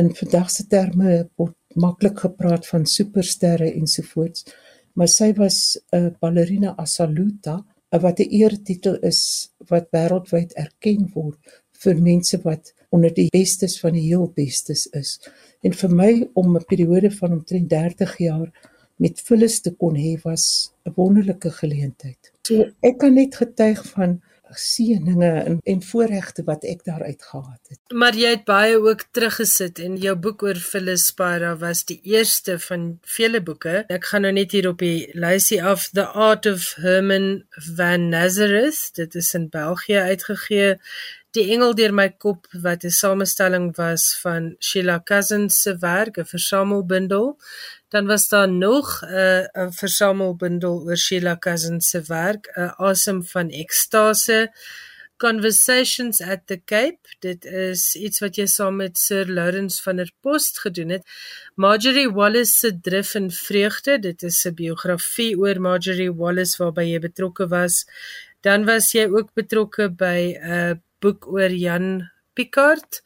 in 0.00 0.10
vandag 0.18 0.50
se 0.50 0.66
terme 0.70 1.18
word 1.38 1.56
maklik 1.84 2.24
gepraat 2.24 2.66
van 2.70 2.86
supersterre 2.86 3.70
ensovoorts 3.72 4.46
maar 4.94 5.10
sy 5.10 5.32
was 5.38 5.78
'n 5.92 6.14
ballerina 6.20 6.74
assoluta 6.84 7.62
wat 8.04 8.20
'n 8.20 8.32
eretitel 8.42 8.96
is 9.10 9.50
wat 9.70 9.90
wêreldwyd 9.92 10.52
erken 10.64 11.10
word 11.14 11.38
vir 11.84 11.96
mense 12.00 12.38
wat 12.42 12.72
onder 12.90 13.14
die 13.14 13.28
bestes 13.32 13.80
van 13.80 13.92
die 13.92 14.08
heel 14.08 14.26
bestes 14.36 14.86
is 15.00 15.18
en 15.62 15.72
vir 15.72 15.90
my 15.90 16.12
om 16.34 16.56
'n 16.56 16.64
periode 16.72 17.10
van 17.10 17.32
omtrent 17.32 17.68
30 17.70 18.18
jaar 18.18 18.48
met 18.96 19.20
Phyllis 19.20 19.60
te 19.60 19.70
kon 19.70 19.96
hê 19.96 20.14
was 20.22 20.72
'n 20.86 20.92
wonderlike 20.96 21.50
geleentheid. 21.50 22.33
So 22.46 22.68
ek 22.84 22.98
kan 23.00 23.14
net 23.16 23.36
getuig 23.40 23.80
van 23.94 24.20
seëninge 24.58 25.30
en 25.48 25.58
en 25.64 25.80
voorregte 25.82 26.44
wat 26.46 26.64
ek 26.68 26.84
daaruit 26.86 27.22
gehad 27.22 27.72
het. 27.72 27.80
Maar 27.92 28.16
jy 28.18 28.34
het 28.36 28.44
baie 28.48 28.76
ook 28.78 29.04
teruggesit 29.16 29.80
en 29.82 29.96
jou 30.00 30.14
boek 30.26 30.44
oor 30.46 30.60
Phyllis 30.60 31.06
Spira 31.10 31.54
was 31.60 31.84
die 31.88 32.00
eerste 32.02 32.58
van 32.66 32.86
vele 33.16 33.42
boeke. 33.42 33.84
Ek 33.88 34.10
gaan 34.10 34.26
nou 34.26 34.32
net 34.36 34.54
hier 34.54 34.68
op 34.70 34.84
die 34.84 35.08
lysie 35.14 35.62
af 35.62 35.88
The 35.96 36.06
Art 36.06 36.46
of 36.46 36.74
Herman 36.82 37.44
van 37.74 38.08
Nazareth. 38.12 38.90
Dit 38.94 39.14
is 39.14 39.34
in 39.34 39.48
België 39.48 40.06
uitgegee. 40.12 40.76
Die 41.34 41.48
Engel 41.50 41.74
deur 41.74 41.90
my 41.90 42.08
kop 42.10 42.46
wat 42.62 42.84
'n 42.84 42.94
samestelling 42.94 43.72
was 43.76 44.18
van 44.22 44.54
Sheila 44.60 45.00
Cousins 45.02 45.62
se 45.62 45.76
werk, 45.78 46.18
'n 46.18 46.24
versamelbundel 46.24 47.38
dan 47.94 48.06
was 48.06 48.28
daar 48.28 48.48
nog 48.48 49.02
'n 49.02 49.06
uh, 49.06 49.66
'n 49.66 49.72
versamelbundel 49.72 50.82
oor 50.86 50.96
Sheila 50.96 51.36
Cousins 51.38 51.88
se 51.90 52.00
werk, 52.06 52.44
'n 52.46 52.60
uh, 52.60 52.72
Awesome 52.76 53.22
van 53.22 53.48
Ekstase 53.50 54.52
Conversations 55.16 56.20
at 56.20 56.40
the 56.46 56.60
Cape. 56.64 56.98
Dit 57.18 57.44
is 57.44 57.94
iets 57.94 58.18
wat 58.18 58.36
jy 58.36 58.46
saam 58.46 58.76
met 58.76 58.98
Sir 58.98 59.26
Lawrence 59.26 59.82
van 59.82 59.96
der 59.96 60.10
Post 60.20 60.58
gedoen 60.58 60.88
het. 60.88 61.06
Marjorie 61.54 62.10
Wallace 62.10 62.52
se 62.52 62.80
Drif 62.80 63.14
en 63.14 63.30
Vreugde. 63.30 63.98
Dit 63.98 64.22
is 64.22 64.44
'n 64.44 64.54
biografie 64.54 65.38
oor 65.38 65.60
Marjorie 65.60 66.14
Wallace 66.14 66.62
waarby 66.62 66.82
jy 66.82 66.98
betrokke 66.98 67.46
was. 67.48 67.86
Dan 68.40 68.64
was 68.64 68.92
jy 68.92 69.06
ook 69.06 69.34
betrokke 69.34 69.88
by 69.90 70.36
'n 70.42 70.82
boek 70.98 71.26
oor 71.26 71.50
Jan 71.50 72.10
Picard 72.32 73.02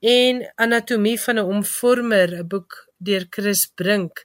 en 0.00 0.52
Anatomie 0.54 1.20
van 1.20 1.36
'n 1.38 1.48
omvormer, 1.56 2.28
'n 2.34 2.48
boek 2.48 2.85
deur 2.98 3.26
Chris 3.30 3.66
Brink. 3.66 4.24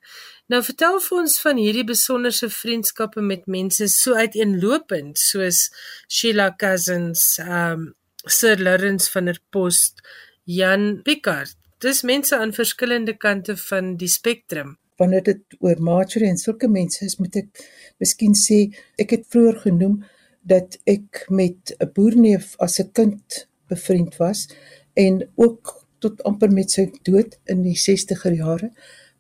Nou 0.52 0.62
vertel 0.64 1.00
vir 1.00 1.18
ons 1.22 1.38
van 1.44 1.58
hierdie 1.58 1.86
besonderse 1.88 2.50
vriendskappe 2.52 3.22
met 3.22 3.48
mense 3.48 3.88
so 3.88 4.16
uiteenlopend 4.16 5.20
soos 5.20 5.70
Sheila 6.10 6.52
Cousins, 6.60 7.40
um 7.40 7.94
Sir 8.28 8.60
Lawrence 8.62 9.10
van 9.12 9.26
der 9.26 9.40
Post, 9.50 10.02
Jan 10.46 11.02
Picard. 11.04 11.56
Dis 11.82 12.04
mense 12.06 12.38
aan 12.38 12.54
verskillende 12.54 13.16
kante 13.18 13.56
van 13.58 13.96
die 13.98 14.10
spektrum. 14.10 14.76
Wanneer 15.02 15.24
dit 15.26 15.56
oor 15.60 15.80
Marjorie 15.82 16.30
en 16.30 16.38
sulke 16.38 16.70
mense 16.70 17.06
is, 17.06 17.18
moet 17.18 17.40
ek 17.42 17.64
miskien 18.02 18.36
sê 18.38 18.68
ek 19.02 19.16
het 19.16 19.26
vroeër 19.34 19.64
genoem 19.64 20.02
dat 20.46 20.78
ek 20.86 21.26
met 21.30 21.74
'n 21.80 21.90
boerneef 21.96 22.56
as 22.60 22.80
'n 22.80 22.92
kind 22.94 23.48
bevriend 23.68 24.18
was 24.18 24.50
en 24.94 25.32
ook 25.36 25.81
tot 26.04 26.22
amper 26.28 26.52
met 26.54 26.74
sy 26.74 26.88
dood 27.08 27.38
in 27.52 27.64
die 27.66 27.78
60er 27.78 28.36
jare. 28.38 28.72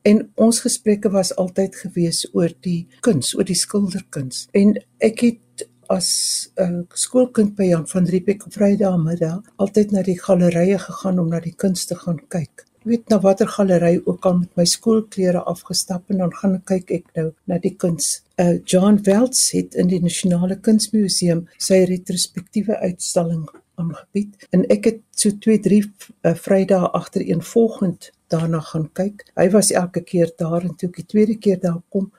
En 0.07 0.23
ons 0.41 0.63
gesprekke 0.65 1.11
was 1.13 1.33
altyd 1.37 1.77
gewees 1.83 2.23
oor 2.33 2.49
die 2.65 2.87
kuns, 3.05 3.35
oor 3.37 3.45
die 3.45 3.57
skilderkuns. 3.57 4.47
En 4.57 4.73
ek 4.99 5.21
het 5.27 5.67
as 5.91 6.09
'n 6.57 6.63
uh, 6.63 6.83
skoolkind 6.93 7.55
by 7.55 7.67
Jan 7.69 7.87
van 7.87 8.05
Riebeeck 8.07 8.45
op 8.45 8.53
Vrydag 8.53 8.97
middag 8.97 9.41
altyd 9.55 9.91
na 9.91 10.01
die 10.01 10.19
gallerye 10.19 10.77
gegaan 10.79 11.19
om 11.19 11.29
na 11.29 11.39
die 11.39 11.55
kuns 11.63 11.85
te 11.85 11.95
gaan 11.95 12.19
kyk. 12.27 12.65
Ek 12.81 12.87
weet 12.89 13.09
na 13.09 13.19
watter 13.21 13.47
galery 13.47 14.01
ook 14.05 14.25
al 14.25 14.37
met 14.39 14.55
my 14.57 14.63
skoolklere 14.65 15.43
afgestap 15.45 16.09
en 16.09 16.17
dan 16.17 16.31
gaan 16.33 16.55
kyk 16.65 16.91
ek 16.91 17.11
nou 17.13 17.27
na 17.45 17.59
die 17.61 17.75
kuns. 17.75 18.23
Uh 18.41 18.57
John 18.65 18.97
Welts 19.05 19.51
het 19.51 19.75
in 19.75 19.91
die 19.91 19.99
Nasionale 20.01 20.57
Kunsmuseum 20.57 21.43
sy 21.59 21.83
retrospektiewe 21.91 22.79
uitstalling 22.81 23.45
aangebied 23.81 24.47
en 24.55 24.65
ek 24.73 24.89
het 24.89 25.03
so 25.23 25.33
2 25.45 25.61
3 25.67 25.83
uh, 25.83 26.33
Vrydae 26.45 26.89
agtereenvolgend 27.01 28.11
daarna 28.31 28.61
gaan 28.71 28.87
kyk. 28.95 29.25
Hy 29.35 29.47
was 29.53 29.71
elke 29.75 30.03
keer 30.07 30.31
daar 30.39 30.63
en 30.63 30.75
toe 30.77 30.89
ek 30.89 31.01
die 31.01 31.09
tweede 31.13 31.37
keer 31.41 31.59
daar 31.59 31.81
kom, 31.93 32.09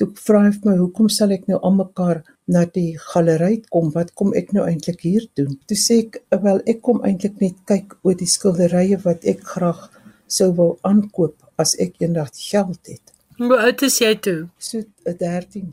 toe 0.00 0.10
vra 0.26 0.44
hy 0.44 0.52
my 0.66 0.76
hoekom 0.80 1.08
sal 1.12 1.32
ek 1.34 1.46
nou 1.50 1.60
almekaar 1.62 2.22
na 2.50 2.64
die 2.74 2.96
galery 3.00 3.62
kom? 3.70 3.90
Wat 3.94 4.12
kom 4.18 4.34
ek 4.36 4.52
nou 4.56 4.66
eintlik 4.66 5.04
hier 5.06 5.26
doen? 5.38 5.56
Toe 5.68 5.78
sê 5.78 6.00
ek 6.04 6.20
wel 6.44 6.60
ek 6.70 6.82
kom 6.84 7.00
eintlik 7.06 7.40
net 7.42 7.60
kyk 7.70 7.96
oor 8.02 8.18
die 8.18 8.30
skilderye 8.30 9.00
wat 9.06 9.24
ek 9.30 9.44
graag 9.54 9.86
sou 10.26 10.50
wil 10.58 10.76
aankoop 10.88 11.36
as 11.60 11.76
ek 11.80 12.00
eendag 12.02 12.32
geld 12.34 12.80
het. 12.90 13.14
Hoe 13.38 13.56
oud 13.58 13.82
is 13.86 13.98
jy 14.02 14.12
toe? 14.22 14.38
So 14.58 14.82
13. 15.06 15.72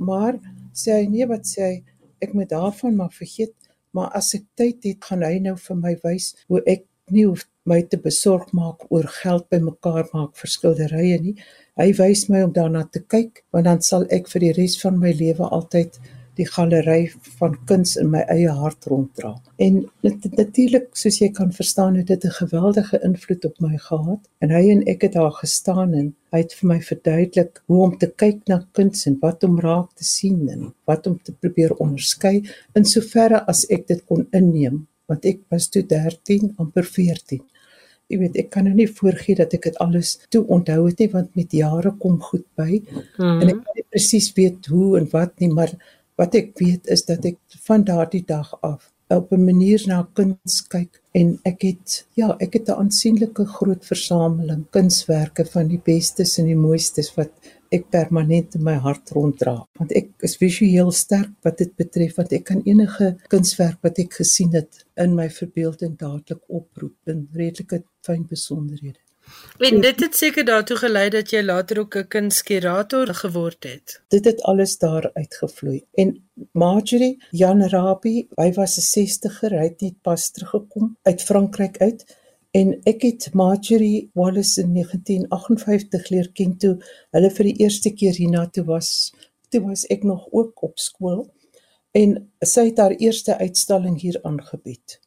Maar 0.00 0.38
sê 0.76 1.00
hy 1.00 1.08
nee 1.10 1.26
wat 1.28 1.48
sê 1.48 1.66
hy 1.66 1.74
ek 2.24 2.32
moet 2.36 2.50
daarvan 2.52 2.96
maar 2.96 3.12
vergeet 3.12 3.54
maar 3.94 4.10
as 4.18 4.32
ek 4.36 4.44
tyd 4.58 4.84
het, 4.84 5.00
gaan 5.04 5.22
hy 5.24 5.38
nou 5.42 5.56
vir 5.60 5.80
my 5.80 5.94
wys 6.04 6.32
hoe 6.48 6.62
ek 6.66 6.86
nie 7.14 7.26
hoef 7.28 7.44
my 7.68 7.80
te 7.88 7.98
besorg 8.00 8.50
maak 8.56 8.84
oor 8.92 9.06
geld 9.20 9.46
bymekaar 9.52 10.08
maak 10.12 10.34
vir 10.40 10.52
skilderye 10.52 11.18
nie. 11.20 11.34
Hy 11.80 11.88
wys 11.98 12.26
my 12.28 12.42
om 12.46 12.52
daarna 12.56 12.84
te 12.92 13.00
kyk, 13.00 13.44
want 13.52 13.68
dan 13.68 13.80
sal 13.84 14.04
ek 14.12 14.28
vir 14.32 14.48
die 14.48 14.52
res 14.60 14.76
van 14.82 15.00
my 15.00 15.12
lewe 15.16 15.48
altyd 15.48 15.98
die 16.38 16.46
galery 16.46 17.12
van 17.38 17.54
kuns 17.68 17.94
in 18.00 18.10
my 18.10 18.24
eie 18.32 18.50
hart 18.50 18.88
ronddra. 18.90 19.34
En 19.62 19.84
natuurlik, 20.02 20.90
soos 20.98 21.20
jy 21.20 21.30
kan 21.34 21.52
verstaan, 21.54 21.96
het 22.00 22.06
dit 22.06 22.24
'n 22.24 22.38
geweldige 22.40 23.00
invloed 23.02 23.44
op 23.44 23.60
my 23.60 23.78
gehad. 23.78 24.20
En 24.38 24.50
hy 24.50 24.70
en 24.70 24.82
ek 24.86 25.02
het 25.02 25.12
daar 25.12 25.32
gestaan 25.32 25.94
en 25.94 26.14
hy 26.32 26.38
het 26.38 26.54
vir 26.54 26.68
my 26.68 26.80
verduidelik 26.80 27.62
hoe 27.66 27.82
om 27.82 27.98
te 27.98 28.10
kyk 28.22 28.48
na 28.48 28.66
kuns 28.72 29.06
en 29.06 29.16
wat 29.20 29.44
om 29.44 29.60
raak 29.60 29.94
te 29.94 30.04
sien 30.04 30.48
en 30.48 30.74
wat 30.84 31.06
om 31.06 31.18
te 31.22 31.32
probeer 31.32 31.74
onderskei 31.74 32.42
in 32.74 32.84
soverre 32.84 33.44
as 33.46 33.64
ek 33.70 33.86
dit 33.86 34.04
kon 34.04 34.26
inneem, 34.32 34.86
want 35.06 35.24
ek 35.24 35.40
was 35.50 35.68
toe 35.68 35.82
13 35.82 36.54
amper 36.58 36.84
14. 36.84 37.42
Jy 38.12 38.18
weet, 38.20 38.36
ek 38.36 38.50
kan 38.52 38.66
nou 38.68 38.74
nie 38.76 38.88
voorgee 38.90 39.36
dat 39.38 39.54
ek 39.56 39.70
dit 39.70 39.76
alles 39.80 40.18
toe 40.34 40.42
onthou 40.52 40.82
het 40.86 40.98
nie 41.00 41.10
want 41.12 41.36
met 41.38 41.52
jare 41.56 41.94
kom 42.00 42.18
goed 42.20 42.44
by 42.56 42.80
mm 42.82 43.02
-hmm. 43.16 43.40
en 43.40 43.48
ek 43.48 43.60
kan 43.64 43.74
nie 43.78 43.86
presies 43.90 44.32
weet 44.36 44.66
hoe 44.66 44.98
en 44.98 45.08
wat 45.12 45.40
nie, 45.40 45.48
maar 45.48 45.72
Wat 46.20 46.34
ek 46.38 46.52
weet 46.62 46.86
is 46.94 47.02
dat 47.08 47.24
ek 47.26 47.40
van 47.66 47.82
daardie 47.86 48.22
dag 48.26 48.52
af 48.62 48.90
op 49.14 49.32
'n 49.32 49.44
manier 49.44 49.82
na 49.86 49.98
kuns 50.18 50.56
kyk 50.74 51.00
en 51.12 51.38
ek 51.44 51.62
het 51.62 52.06
ja, 52.14 52.36
ek 52.38 52.52
het 52.54 52.68
'n 52.68 52.78
aansienlike 52.82 53.44
groot 53.56 53.84
versameling 53.84 54.64
kunswerke 54.70 55.44
van 55.44 55.68
die 55.68 55.80
bestes 55.84 56.38
en 56.38 56.46
die 56.46 56.62
mooistes 56.68 57.14
wat 57.18 57.32
ek 57.70 57.90
permanent 57.90 58.54
in 58.54 58.62
my 58.62 58.76
hart 58.86 59.10
ronddra. 59.10 59.56
Want 59.78 59.92
ek 59.92 60.08
is 60.22 60.36
visueel 60.36 60.90
sterk 60.92 61.32
wat 61.42 61.58
dit 61.58 61.76
betref 61.76 62.16
want 62.16 62.32
ek 62.32 62.44
kan 62.44 62.62
enige 62.64 63.16
kunswerk 63.28 63.78
wat 63.82 63.98
ek 63.98 64.12
gesien 64.12 64.52
het 64.54 64.84
in 64.96 65.14
my 65.14 65.28
verbeelding 65.28 65.98
dadelik 65.98 66.42
oproep 66.48 66.96
in 67.06 67.28
redelike 67.32 67.82
fyn 68.06 68.26
besonderhede 68.28 69.03
En 69.58 69.80
dit 69.80 70.00
het 70.00 70.16
seker 70.16 70.44
daartoe 70.44 70.76
gelei 70.76 71.08
dat 71.14 71.30
jy 71.30 71.42
later 71.42 71.78
ook 71.78 71.96
'n 71.96 72.08
kunskurator 72.08 73.14
geword 73.14 73.62
het. 73.64 74.02
Dit 74.08 74.24
het 74.24 74.42
alles 74.42 74.78
daar 74.78 75.10
uitgevloei. 75.12 75.84
En 75.94 76.28
Marjorie 76.52 77.24
Jan 77.30 77.62
Rabie, 77.62 78.28
hy 78.34 78.52
was 78.52 78.76
'n 78.76 78.80
60er, 78.80 79.50
hy 79.50 79.64
het 79.64 79.80
net 79.80 80.00
pas 80.02 80.30
teruggekom 80.30 80.96
uit 81.02 81.22
Frankryk 81.22 81.78
uit 81.78 82.04
en 82.50 82.80
ek 82.82 83.02
het 83.02 83.32
Marjorie 83.32 84.10
Wallace 84.12 84.60
in 84.60 84.72
1958 84.72 86.08
leer 86.08 86.32
ken 86.32 86.56
toe 86.56 86.76
hulle 87.10 87.30
vir 87.30 87.44
die 87.44 87.56
eerste 87.56 87.90
keer 87.94 88.14
hiernatoe 88.14 88.64
was. 88.64 89.14
Toe 89.48 89.60
was 89.60 89.86
ek 89.86 90.02
nog 90.02 90.26
ook 90.30 90.62
op 90.62 90.78
skool 90.78 91.34
en 91.90 92.32
sy 92.40 92.64
het 92.64 92.78
haar 92.78 92.90
eerste 92.90 93.38
uitstalling 93.38 94.00
hier 94.00 94.18
aangebied. 94.22 95.00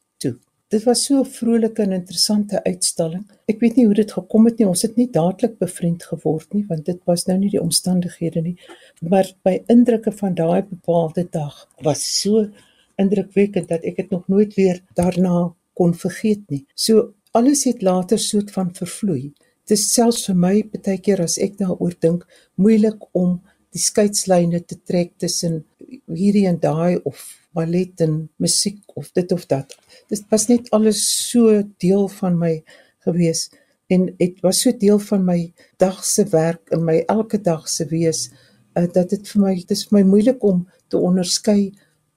Dit 0.68 0.84
was 0.84 1.04
so 1.04 1.20
'n 1.20 1.24
vrolike 1.24 1.82
en 1.82 1.92
interessante 1.92 2.64
uitstalling. 2.64 3.24
Ek 3.46 3.60
weet 3.60 3.76
nie 3.76 3.84
hoe 3.86 3.94
dit 3.94 4.12
gekom 4.12 4.44
het 4.44 4.58
nie. 4.58 4.66
Ons 4.68 4.82
het 4.82 4.96
nie 4.96 5.10
dadelik 5.10 5.58
bevriend 5.58 6.02
geword 6.02 6.52
nie, 6.52 6.64
want 6.68 6.84
dit 6.84 7.00
was 7.04 7.24
nou 7.24 7.38
nie 7.38 7.50
die 7.50 7.60
omstandighede 7.60 8.40
nie. 8.42 8.56
Maar 9.00 9.32
my 9.44 9.62
indrukke 9.66 10.12
van 10.12 10.34
daai 10.34 10.62
bepaalde 10.62 11.28
dag 11.30 11.68
was 11.80 12.20
so 12.20 12.50
indrukwekkend 12.96 13.68
dat 13.68 13.82
ek 13.82 13.96
dit 13.96 14.10
nog 14.10 14.28
nooit 14.28 14.54
weer 14.54 14.82
daarna 14.94 15.54
kon 15.72 15.94
vergeet 15.94 16.50
nie. 16.50 16.66
So 16.74 17.14
alles 17.30 17.64
het 17.64 17.82
later 17.82 18.18
soort 18.18 18.50
van 18.50 18.74
vervloei. 18.74 19.32
Dit 19.64 19.78
is 19.78 19.92
selfs 19.92 20.26
vir 20.26 20.36
my 20.36 20.54
baie 20.84 20.98
keer 20.98 21.22
as 21.22 21.38
ek 21.38 21.56
daaroor 21.58 21.94
dink, 22.00 22.26
moeilik 22.54 23.08
om 23.12 23.40
die 23.72 23.80
skeidslyne 23.80 24.60
te 24.64 24.76
trek 24.84 25.12
tussen 25.16 25.64
hierdie 26.06 26.46
en 26.46 26.60
daai 26.60 27.00
of 27.04 27.24
ballet 27.56 28.00
en 28.04 28.28
musiek 28.36 28.82
of 28.94 29.10
dit 29.12 29.32
of 29.32 29.46
dat. 29.46 29.76
Dit 30.08 30.24
was 30.30 30.46
net 30.48 30.70
alles 30.70 31.02
so 31.30 31.62
deel 31.78 32.08
van 32.08 32.38
my 32.38 32.62
gewees 33.06 33.48
en 33.88 34.14
dit 34.16 34.40
was 34.44 34.60
so 34.60 34.72
deel 34.76 34.98
van 34.98 35.24
my 35.24 35.52
dag 35.76 36.04
se 36.04 36.24
werk 36.32 36.68
en 36.74 36.84
my 36.84 36.98
elke 37.08 37.40
dag 37.40 37.68
se 37.68 37.86
wees 37.88 38.28
uh, 38.76 38.86
dat 38.92 39.14
dit 39.14 39.30
vir 39.32 39.42
my 39.42 39.54
dit 39.56 39.72
is 39.76 39.86
vir 39.88 39.98
my 39.98 40.04
moeilik 40.10 40.44
om 40.44 40.66
te 40.92 41.00
onderskei 41.00 41.60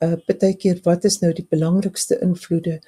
uh 0.02 0.17
baie 0.28 0.56
keer 0.58 0.82
wat 0.88 1.06
is 1.06 1.20
nou 1.22 1.32
die 1.38 1.48
belangrikste 1.48 2.17
invloede 2.26 2.80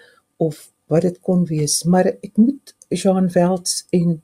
of 0.42 0.66
wat 0.92 1.06
dit 1.08 1.20
kon 1.22 1.46
wees 1.50 1.84
maar 1.86 2.10
ek 2.12 2.36
moet 2.42 2.76
Jean 2.90 3.30
Welts 3.36 3.86
en 3.92 4.10
'n 4.10 4.22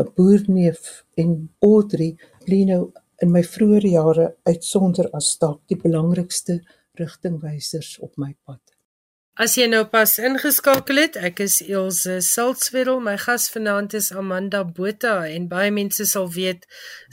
uh, 0.00 0.08
boerneef 0.16 1.04
en 1.16 1.50
Audrey 1.60 2.16
Lino 2.46 2.92
in 3.22 3.32
my 3.34 3.42
vroeë 3.42 3.92
jare 3.92 4.28
uitsonder 4.46 5.10
as 5.12 5.34
dalk 5.42 5.60
die 5.68 5.80
belangrikste 5.82 6.60
rigtingwysers 6.98 7.96
op 8.04 8.16
my 8.16 8.34
pad. 8.44 8.60
As 9.38 9.52
jy 9.54 9.68
nou 9.70 9.84
pas 9.86 10.16
ingeskakel 10.18 10.98
het, 10.98 11.16
ek 11.28 11.38
is 11.44 11.60
Elsje 11.62 12.16
Siltswedel. 12.26 12.96
My 12.98 13.14
gas 13.22 13.44
vanaand 13.54 13.92
is 13.94 14.08
Amanda 14.10 14.64
Botha 14.66 15.28
en 15.30 15.46
baie 15.52 15.70
mense 15.70 16.08
sal 16.10 16.26
weet 16.34 16.66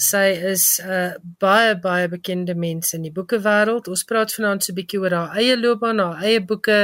sy 0.07 0.23
is 0.53 0.65
'n 0.81 0.89
uh, 0.89 1.11
baie 1.37 1.75
baie 1.77 2.07
bekende 2.09 2.55
mens 2.57 2.95
in 2.97 3.05
die 3.05 3.13
boekewêreld. 3.13 3.85
Ons 3.93 4.07
praat 4.09 4.33
vanaand 4.33 4.65
so 4.65 4.73
'n 4.73 4.77
bietjie 4.79 5.01
oor 5.03 5.13
haar 5.13 5.37
eie 5.37 5.55
loopbaan, 5.55 6.01
haar 6.01 6.25
eie 6.25 6.41
boeke, 6.41 6.79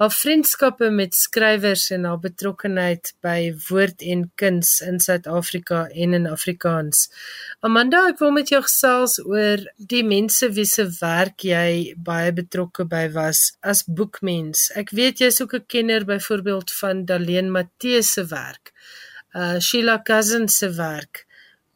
haar 0.00 0.12
vriendskappe 0.16 0.88
met 0.90 1.12
skrywers 1.14 1.90
en 1.92 2.06
haar 2.08 2.20
betrokkeheid 2.22 3.10
by 3.20 3.50
woord 3.66 4.00
en 4.00 4.22
kuns 4.40 4.78
in 4.86 4.96
Suid-Afrika 5.04 5.82
en 5.92 6.16
in 6.16 6.28
Afrikaans. 6.30 7.02
Amanda, 7.68 8.06
ek 8.08 8.22
wil 8.22 8.32
met 8.32 8.48
jou 8.48 8.62
gesels 8.64 9.18
oor 9.20 9.60
die 9.92 10.00
mense 10.08 10.48
wie 10.56 10.64
se 10.64 10.86
werk 11.02 11.44
jy 11.44 11.92
baie 12.00 12.32
betrokke 12.32 12.88
by 12.88 13.10
was 13.12 13.42
as 13.60 13.84
boekmens. 13.84 14.70
Ek 14.72 14.94
weet 14.96 15.20
jy's 15.20 15.42
ook 15.44 15.54
'n 15.60 15.68
kenner 15.68 16.08
byvoorbeeld 16.08 16.72
van 16.80 17.04
Daleen 17.04 17.52
Matthee 17.52 18.02
se 18.02 18.24
werk. 18.24 18.72
Uh 19.36 19.60
Sheila 19.60 20.00
Cousins 20.02 20.56
se 20.56 20.70
werk. 20.80 21.26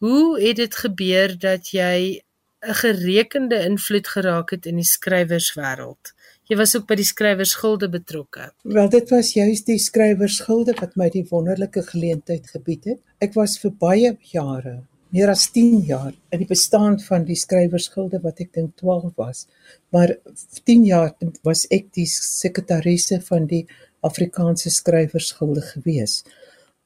Hoe 0.00 0.40
het 0.40 0.56
dit 0.56 0.74
gebeur 0.74 1.38
dat 1.38 1.68
jy 1.76 2.24
'n 2.64 2.74
gerekende 2.74 3.60
invloed 3.68 4.08
geraak 4.08 4.50
het 4.50 4.66
in 4.66 4.76
die 4.76 4.90
skrywerswêreld? 4.96 6.14
Jy 6.44 6.58
was 6.60 6.74
ook 6.76 6.84
by 6.84 6.96
die 7.00 7.06
skrywersgilde 7.08 7.88
betrokke. 7.88 8.50
Wel 8.68 8.88
dit 8.92 9.12
was 9.14 9.30
juist 9.32 9.64
die 9.70 9.78
skrywersgilde 9.80 10.74
wat 10.76 10.92
my 11.00 11.06
die 11.08 11.22
wonderlike 11.30 11.80
geleentheid 11.86 12.50
gebied 12.52 12.88
het. 12.90 12.98
Ek 13.24 13.32
was 13.32 13.54
vir 13.62 13.70
baie 13.80 14.10
jare, 14.28 14.74
meer 15.16 15.30
as 15.32 15.46
10 15.54 15.86
jaar 15.88 16.10
in 16.12 16.42
die 16.42 16.48
bestaan 16.50 16.98
van 17.00 17.24
die 17.24 17.38
skrywersgilde 17.40 18.20
wat 18.20 18.42
ek 18.44 18.50
dink 18.58 18.74
12 18.82 19.14
was. 19.16 19.46
Maar 19.88 20.12
10 20.68 20.82
jaar 20.84 21.14
was 21.48 21.64
ek 21.72 21.88
die 21.96 22.04
sekretaresse 22.12 23.22
van 23.24 23.46
die 23.48 23.62
Afrikaanse 24.04 24.68
skrywersgilde 24.74 25.62
gewees. 25.70 26.26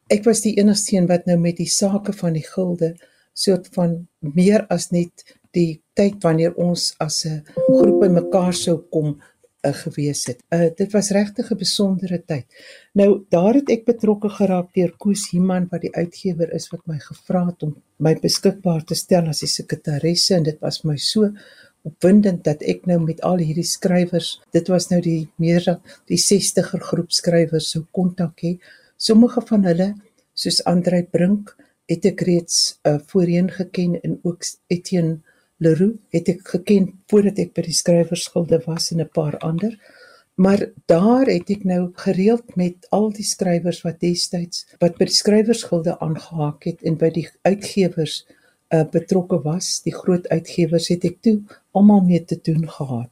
Ek 0.06 0.22
was 0.28 0.44
die 0.44 0.54
enigste 0.62 0.94
een 0.94 1.08
wat 1.10 1.26
nou 1.26 1.34
met 1.42 1.58
die 1.58 1.66
sake 1.66 2.14
van 2.14 2.38
die 2.38 2.46
gilde 2.46 2.92
soort 3.34 3.66
van 3.74 4.04
meer 4.22 4.68
as 4.70 4.92
net 4.94 5.26
die 5.50 5.80
tyd 5.98 6.22
wanneer 6.22 6.54
ons 6.54 6.92
as 7.02 7.24
'n 7.26 7.42
groep 7.66 7.98
bymekaar 8.06 8.54
sou 8.54 8.78
kom 8.94 9.18
uh, 9.66 9.72
gewees 9.74 10.24
het. 10.30 10.42
Uh 10.54 10.70
dit 10.76 10.92
was 10.92 11.10
regtig 11.10 11.50
'n 11.50 11.58
besondere 11.58 12.22
tyd. 12.24 12.46
Nou 12.92 13.24
daar 13.28 13.54
het 13.54 13.70
ek 13.70 13.84
betrokke 13.84 14.28
geraak 14.28 14.74
deur 14.74 14.92
Koos 14.96 15.30
Himan 15.30 15.68
wat 15.70 15.80
die 15.80 15.94
uitgewer 15.94 16.52
is 16.54 16.68
wat 16.70 16.86
my 16.86 16.98
gevra 16.98 17.46
het 17.46 17.62
om 17.62 17.76
my 17.96 18.14
beskikbaar 18.14 18.84
te 18.84 18.94
stel 18.94 19.28
as 19.28 19.40
die 19.40 19.48
sekretaresse 19.50 20.34
en 20.34 20.42
dit 20.42 20.60
was 20.60 20.84
my 20.84 20.96
so 20.96 21.32
opwindend 21.82 22.44
dat 22.44 22.62
ek 22.62 22.86
nou 22.86 22.98
met 23.00 23.20
al 23.26 23.38
hierdie 23.38 23.66
skrywers, 23.66 24.40
dit 24.52 24.68
was 24.68 24.88
nou 24.90 25.00
die 25.00 25.28
meer 25.36 25.64
die 26.10 26.18
60er 26.18 26.82
groep 26.90 27.14
skrywers 27.14 27.70
sou 27.70 27.84
kontak 27.92 28.42
hê. 28.44 28.58
Sommige 28.96 29.40
van 29.50 29.64
hulle 29.64 29.94
soos 30.34 30.60
Andrei 30.66 31.02
Brink 31.02 31.54
het 31.88 32.04
ek 32.04 32.22
reeds 32.28 32.78
uh, 32.84 32.98
voorheen 33.10 33.48
geken 33.50 34.00
en 34.02 34.18
ook 34.22 34.44
Etienne 34.68 35.20
Leroux 35.58 35.98
het 36.14 36.28
ek 36.28 36.42
geken 36.54 36.92
voordat 37.10 37.38
ek 37.42 37.54
by 37.56 37.62
die 37.66 37.76
skrywersgilde 37.76 38.60
was 38.66 38.92
en 38.92 39.00
'n 39.02 39.10
paar 39.12 39.38
ander. 39.38 39.74
Maar 40.38 40.70
daar 40.86 41.26
het 41.26 41.50
ek 41.50 41.64
nou 41.64 41.90
gereeld 41.94 42.56
met 42.56 42.86
al 42.94 43.10
die 43.10 43.26
skrywers 43.26 43.82
wat 43.82 44.00
destyds 44.00 44.66
wat 44.78 44.98
by 44.98 45.08
die 45.10 45.18
skrywersgilde 45.18 45.98
aangehaak 45.98 46.64
het 46.64 46.82
en 46.82 46.96
by 46.96 47.10
die 47.10 47.26
uitgewers 47.42 48.26
uh, 48.70 48.84
betrokke 48.92 49.40
was, 49.42 49.80
die 49.82 49.94
groot 49.94 50.28
uitgewers 50.28 50.88
het 50.88 51.04
ek 51.04 51.18
toe 51.26 51.40
almal 51.72 52.04
mee 52.06 52.24
te 52.24 52.38
doen 52.42 52.68
gehad. 52.68 53.10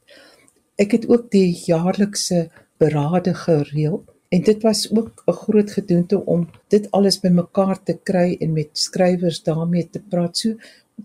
Ek 0.78 0.92
het 0.92 1.08
ook 1.08 1.30
die 1.30 1.50
jaarlikse 1.50 2.46
berade 2.78 3.34
gereël 3.34 4.04
en 4.30 4.42
dit 4.42 4.62
was 4.62 4.86
ook 4.94 5.24
'n 5.26 5.32
groot 5.32 5.70
gedoente 5.70 6.24
om 6.24 6.48
dit 6.68 6.90
alles 6.90 7.20
bymekaar 7.20 7.82
te 7.82 7.98
kry 8.02 8.36
en 8.40 8.52
met 8.52 8.70
skrywers 8.72 9.42
daarmee 9.42 9.88
te 9.90 10.00
praat. 10.00 10.36
So 10.36 10.54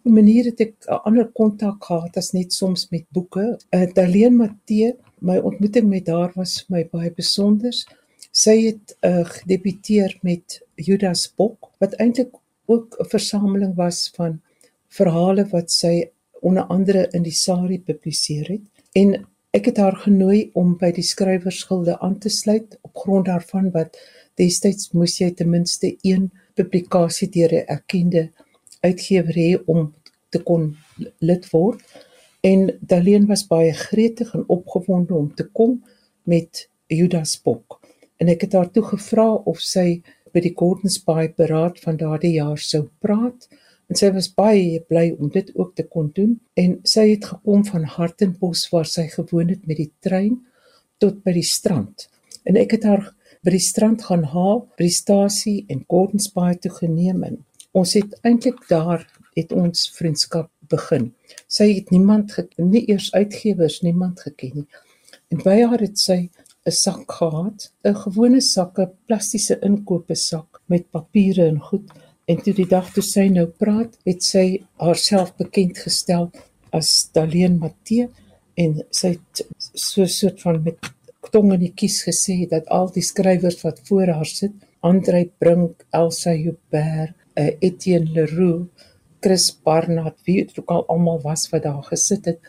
manier 0.04 0.46
het 0.46 0.60
ek 0.60 0.76
'n 0.88 1.02
ander 1.08 1.28
kontak 1.28 1.84
gehad 1.84 2.18
as 2.18 2.32
net 2.32 2.54
soms 2.54 2.88
met 2.90 3.06
boeke. 3.12 3.60
Uh, 3.72 3.94
Daleen 3.94 4.36
Matthee, 4.36 4.96
my 5.20 5.38
ontmoeting 5.38 5.90
met 5.90 6.08
haar 6.08 6.32
was 6.36 6.62
vir 6.62 6.78
my 6.78 6.84
baie 6.92 7.12
besonder. 7.12 7.74
Sy 8.32 8.56
het 8.66 8.96
uh, 9.02 9.26
gedebuteer 9.26 10.18
met 10.22 10.62
Judas 10.76 11.34
Bok 11.36 11.72
wat 11.80 11.94
eintlik 12.00 12.32
ook 12.66 12.96
'n 13.00 13.10
versameling 13.10 13.76
was 13.76 14.12
van 14.16 14.42
verhale 14.88 15.46
wat 15.52 15.72
sy 15.72 16.10
onder 16.42 16.64
andere 16.64 17.08
in 17.12 17.24
die 17.24 17.36
Sari 17.36 17.80
publiseer 17.80 18.48
het 18.48 18.66
en 18.94 19.28
ek 19.52 19.66
het 19.66 19.78
haar 19.78 19.96
genooi 19.96 20.50
om 20.54 20.78
by 20.80 20.92
die 20.96 21.06
skrywersgilde 21.06 22.00
aan 22.00 22.18
te 22.20 22.30
sluit 22.30 22.78
op 22.82 22.98
grond 23.04 23.26
daarvan 23.26 23.72
wat 23.72 23.98
destyds 24.40 24.92
moes 24.96 25.18
jy 25.20 25.32
ten 25.36 25.50
minste 25.50 25.98
een 26.02 26.32
publikasie 26.56 27.30
deur 27.30 27.54
'n 27.54 27.68
erkende 27.68 28.32
uitgewer 28.86 29.38
hê 29.38 29.52
om 29.66 29.90
te 30.32 30.42
kon 30.44 30.72
lid 31.20 31.48
word. 31.52 31.82
En 32.42 32.70
Daleen 32.82 33.28
was 33.30 33.46
baie 33.48 33.74
gretig 33.78 34.34
en 34.34 34.48
opgewonde 34.50 35.14
om 35.14 35.30
te 35.36 35.46
kom 35.46 35.78
met 36.24 36.68
Judas 36.88 37.36
Bok. 37.42 37.80
En 38.18 38.30
ek 38.30 38.48
het 38.48 38.54
haar 38.58 38.72
toe 38.74 38.84
gevra 38.86 39.28
of 39.50 39.62
sy 39.62 40.02
by 40.34 40.42
die 40.44 40.54
Gordons 40.58 41.00
Bay 41.06 41.30
beraad 41.38 41.80
van 41.84 42.00
daardie 42.00 42.36
jaar 42.38 42.60
sou 42.62 42.86
praat. 43.04 43.48
En 43.92 44.00
sy 44.00 44.12
was 44.16 44.30
baie 44.34 44.80
bly 44.88 45.10
om 45.20 45.32
dit 45.34 45.50
ook 45.58 45.76
te 45.76 45.84
kon 45.84 46.12
doen. 46.16 46.38
En 46.56 46.78
sy 46.88 47.10
het 47.12 47.28
gekom 47.34 47.66
van 47.68 47.88
Hartenbos 47.98 48.68
waar 48.72 48.88
sy 48.88 49.08
gewoon 49.12 49.52
het 49.52 49.68
met 49.68 49.82
die 49.82 49.92
trein 50.00 50.40
tot 51.02 51.24
by 51.26 51.34
die 51.36 51.48
strand. 51.48 52.08
En 52.48 52.58
ek 52.62 52.78
het 52.78 52.88
haar 52.88 53.10
by 53.42 53.56
die 53.56 53.64
strand 53.64 54.04
gaan 54.06 54.24
haal 54.32 54.64
by 54.78 54.86
die 54.86 54.96
stasie 54.96 55.58
en 55.74 55.84
Gordons 55.90 56.30
Bay 56.34 56.56
toe 56.62 56.72
geneem 56.76 57.24
en 57.26 57.42
ons 57.72 57.94
het 57.94 58.16
eintlik 58.28 58.62
daar 58.70 59.06
het 59.38 59.52
ons 59.56 59.88
vriendskap 59.96 60.50
begin. 60.72 61.12
Sy 61.48 61.68
het 61.74 61.92
niemand 61.92 62.32
geken, 62.36 62.70
nie 62.72 62.84
eers 62.90 63.12
uitgewers 63.16 63.82
niemand 63.86 64.22
geken 64.26 64.62
nie. 64.62 64.68
En 65.32 65.44
by 65.46 65.62
haar 65.62 65.84
het 65.84 66.00
sy 66.00 66.30
'n 66.66 66.72
sak 66.72 67.12
gehad, 67.12 67.72
'n 67.84 67.96
gewone 67.96 68.42
sak, 68.42 68.80
'n 68.80 68.92
plastiese 69.08 69.60
inkoopesak 69.62 70.62
met 70.66 70.92
papiere 70.92 71.48
en 71.48 71.60
goed. 71.60 71.88
En 72.28 72.38
toe 72.38 72.54
die 72.54 72.68
dag 72.68 72.94
toe 72.94 73.04
sy 73.04 73.28
nou 73.28 73.46
praat, 73.46 73.98
het 74.06 74.24
sy 74.24 74.64
haarself 74.78 75.36
bekend 75.38 75.78
gestel 75.78 76.32
as 76.72 77.10
Daleen 77.14 77.58
Matthee 77.58 78.10
en 78.56 78.84
sy 78.92 79.08
het 79.08 79.48
so 79.74 80.02
'n 80.02 80.08
soort 80.08 80.42
van 80.42 80.64
met 80.64 80.78
tong 81.32 81.54
in 81.54 81.60
die 81.60 81.74
kies 81.74 82.02
gesê 82.04 82.48
dat 82.50 82.68
al 82.68 82.90
die 82.92 83.04
skrywers 83.06 83.62
wat 83.64 83.80
voor 83.88 84.08
haar 84.08 84.26
sit, 84.26 84.54
Andrei 84.80 85.32
Brink, 85.40 85.86
Elsa 85.92 86.34
Joubert, 86.34 87.16
uh, 87.38 87.52
Etienne 87.60 88.10
Leroux, 88.14 88.68
Chris 89.22 89.52
Barnard, 89.64 90.18
wie 90.26 90.46
dit 90.46 90.60
ook 90.60 90.72
al 90.74 90.88
almal 90.88 91.22
was 91.22 91.48
wat 91.52 91.64
daar 91.64 91.84
gesit 91.84 92.26
het, 92.26 92.40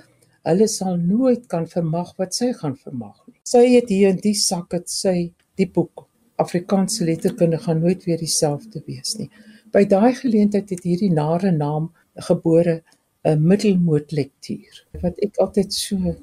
hulle 0.48 0.66
sal 0.68 0.96
nooit 0.96 1.46
kan 1.50 1.68
vermag 1.70 2.14
wat 2.18 2.34
sy 2.34 2.50
gaan 2.56 2.74
vermag 2.76 3.18
nie. 3.28 3.38
Sy 3.46 3.66
het 3.74 3.92
hier 3.92 4.14
in 4.14 4.22
die 4.22 4.34
sak 4.38 4.72
het 4.74 4.90
sy 4.90 5.32
die 5.60 5.68
boek 5.68 6.06
Afrikaanse 6.42 7.04
letterkunde 7.06 7.60
gaan 7.62 7.82
nooit 7.84 8.04
weer 8.08 8.18
dieselfde 8.18 8.82
wees 8.86 9.14
nie. 9.18 9.28
By 9.72 9.84
daai 9.88 10.12
geleentheid 10.18 10.72
het 10.72 10.82
hierdie 10.84 11.12
nare 11.12 11.52
naam 11.54 11.92
gebore 12.28 12.82
'n 13.24 13.38
middelmoot 13.38 14.10
lektuur 14.12 14.84
wat 15.02 15.18
ek 15.22 15.38
altyd 15.38 15.72
so 15.72 16.16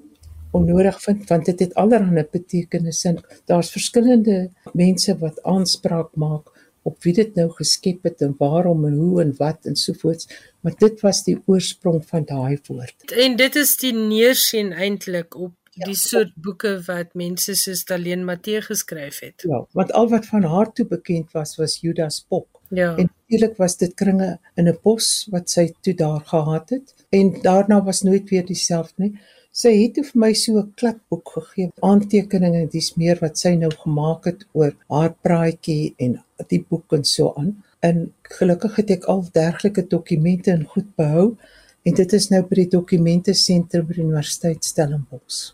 onnodig 0.52 0.98
vind 1.02 1.30
want 1.30 1.46
dit 1.46 1.60
het 1.60 1.74
allerlei 1.74 2.26
betekenisse. 2.32 3.16
Daar's 3.46 3.72
verskillende 3.72 4.50
mense 4.74 5.18
wat 5.18 5.44
aanspraak 5.44 6.16
maak 6.16 6.50
op 6.82 7.04
wie 7.04 7.14
dit 7.14 7.36
nou 7.36 7.50
geskep 7.52 8.04
het 8.04 8.22
en 8.22 8.36
waarom 8.38 8.86
en 8.86 8.98
hoe 8.98 9.22
en 9.22 9.34
wat 9.38 9.66
en 9.66 9.76
so 9.76 9.94
voort. 9.94 10.26
Maar 10.60 10.76
dit 10.78 11.02
was 11.02 11.24
die 11.24 11.38
oorsprong 11.46 12.06
van 12.08 12.26
daai 12.26 12.60
woord. 12.68 13.12
En 13.12 13.36
dit 13.36 13.56
is 13.56 13.78
die 13.78 13.94
neersien 13.94 14.72
eintlik 14.72 15.36
op 15.36 15.54
ja, 15.72 15.86
die 15.86 15.96
soort 15.96 16.34
boeke 16.36 16.76
wat 16.88 17.14
mense 17.14 17.56
soos 17.56 17.86
Daleen 17.88 18.26
Matthee 18.28 18.62
geskryf 18.62 19.20
het. 19.20 19.46
Ja, 19.48 19.66
want 19.78 19.92
al 19.92 20.10
wat 20.10 20.26
van 20.26 20.44
haar 20.44 20.72
toe 20.74 20.86
bekend 20.88 21.32
was 21.32 21.56
was 21.58 21.80
Judas 21.82 22.26
Pop. 22.28 22.62
Ja. 22.70 22.96
En 22.96 23.10
natuurlik 23.10 23.58
was 23.58 23.78
dit 23.78 23.94
kringe 23.94 24.40
in 24.56 24.68
'n 24.68 24.78
bos 24.84 25.28
wat 25.32 25.50
sy 25.50 25.74
toe 25.82 25.94
daar 25.94 26.22
gehad 26.26 26.70
het 26.70 26.94
en 27.10 27.42
daarna 27.42 27.84
was 27.84 28.02
nooit 28.02 28.30
weer 28.30 28.46
dieselfde 28.46 28.94
nie. 29.04 29.20
Sy 29.60 29.74
het 29.76 29.98
vir 30.00 30.20
my 30.24 30.30
so 30.40 30.60
'n 30.60 30.72
kladboek 30.80 31.32
gegee, 31.36 31.72
aantekeninge 31.84 32.60
en 32.62 32.70
dis 32.72 32.94
meer 32.96 33.18
wat 33.20 33.38
sy 33.38 33.56
nou 33.56 33.72
gemaak 33.84 34.26
het 34.26 34.46
oor 34.54 34.74
haar 34.88 35.14
praatjie 35.26 35.96
en 35.98 36.20
die 36.48 36.62
boek 36.70 36.94
en 36.94 37.04
so 37.04 37.34
aan. 37.36 37.58
En 37.82 38.14
gelukkig 38.38 38.76
het 38.76 38.92
ek 38.92 39.04
al 39.12 39.26
dergelike 39.34 39.88
dokumente 39.88 40.52
in 40.52 40.64
goed 40.64 40.96
behou 40.96 41.36
en 41.84 41.94
dit 41.94 42.14
is 42.14 42.30
nou 42.30 42.42
by 42.48 42.56
die 42.56 42.70
dokumente 42.72 43.34
sentrum 43.34 43.86
by 43.88 43.94
die 43.98 44.04
Universiteit 44.04 44.64
Stellenbosch. 44.64 45.52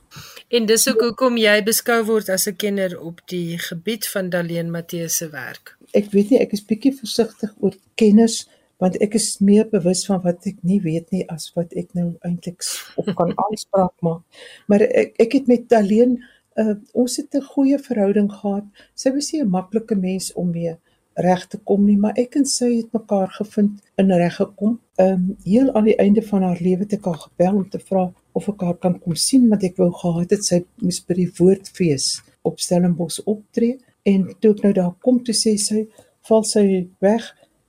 En 0.49 0.65
dis 0.65 0.87
ook 0.89 1.01
hoekom 1.01 1.37
jy 1.37 1.63
beskou 1.63 2.03
word 2.05 2.29
as 2.29 2.47
'n 2.47 2.55
kenner 2.55 2.99
op 2.99 3.21
die 3.25 3.57
gebied 3.57 4.07
van 4.07 4.29
Daleen 4.29 4.71
Matthee 4.71 5.07
se 5.07 5.29
werk. 5.29 5.77
Ek 5.93 6.11
weet 6.11 6.29
nie, 6.29 6.39
ek 6.39 6.53
is 6.53 6.65
bietjie 6.65 6.93
versigtig 6.93 7.53
oor 7.59 7.73
kenners 7.95 8.47
want 8.83 8.97
ek 9.01 9.15
is 9.19 9.27
meer 9.39 9.67
bewus 9.71 10.05
van 10.09 10.21
wat 10.23 10.47
ek 10.49 10.57
nie 10.63 10.81
weet 10.83 11.11
nie 11.15 11.23
as 11.31 11.51
wat 11.55 11.73
ek 11.79 11.93
nou 11.97 12.13
eintlik 12.27 12.63
op 12.99 13.11
kan 13.19 13.31
aanspraak 13.47 13.95
maak. 14.01 14.23
Maar 14.67 14.87
ek 14.87 15.15
ek 15.25 15.37
het 15.39 15.47
met 15.51 15.69
Daleen 15.69 16.17
uh, 16.59 16.75
ons 16.93 17.17
het 17.17 17.35
'n 17.35 17.49
goeie 17.53 17.79
verhouding 17.79 18.31
gehad. 18.31 18.65
Sy 18.95 19.11
was 19.11 19.31
nie 19.31 19.41
'n 19.41 19.49
maklike 19.49 19.95
mens 19.95 20.33
om 20.33 20.51
mee 20.51 20.75
reg 21.15 21.47
te 21.47 21.57
kom 21.57 21.85
nie, 21.85 21.97
maar 21.97 22.13
ek 22.19 22.35
en 22.35 22.45
sy 22.45 22.75
het 22.75 22.91
mekaar 22.91 23.29
gevind 23.31 23.79
in 23.97 24.11
reg 24.11 24.35
gekom. 24.35 24.79
Ehm 24.99 25.13
um, 25.13 25.37
heel 25.43 25.73
aan 25.73 25.87
die 25.87 25.97
einde 25.97 26.21
van 26.21 26.43
haar 26.43 26.59
lewe 26.59 26.83
het 26.83 26.93
ek 26.93 27.05
haar 27.05 27.21
gebel 27.27 27.55
om 27.55 27.69
te 27.69 27.79
vra 27.79 28.11
of 28.33 28.49
ek 28.49 28.61
haar 28.61 28.77
kan 28.77 28.99
kom 28.99 29.15
sien 29.15 29.49
want 29.49 29.63
ek 29.63 29.77
wou 29.77 29.91
gehad 29.91 30.31
het 30.35 30.43
sy 30.43 30.63
moes 30.83 30.99
by 31.07 31.13
die 31.13 31.31
woordfees 31.37 32.21
op 32.43 32.59
Stellenbosch 32.59 33.23
optree 33.25 33.79
en 34.03 34.27
toe 34.39 34.51
ek 34.51 34.63
nou 34.63 34.73
daar 34.73 34.93
kom 35.01 35.21
toe 35.23 35.35
sê 35.35 35.55
sy 35.61 35.85
val 36.27 36.43
sy 36.43 36.65
weg 37.03 37.23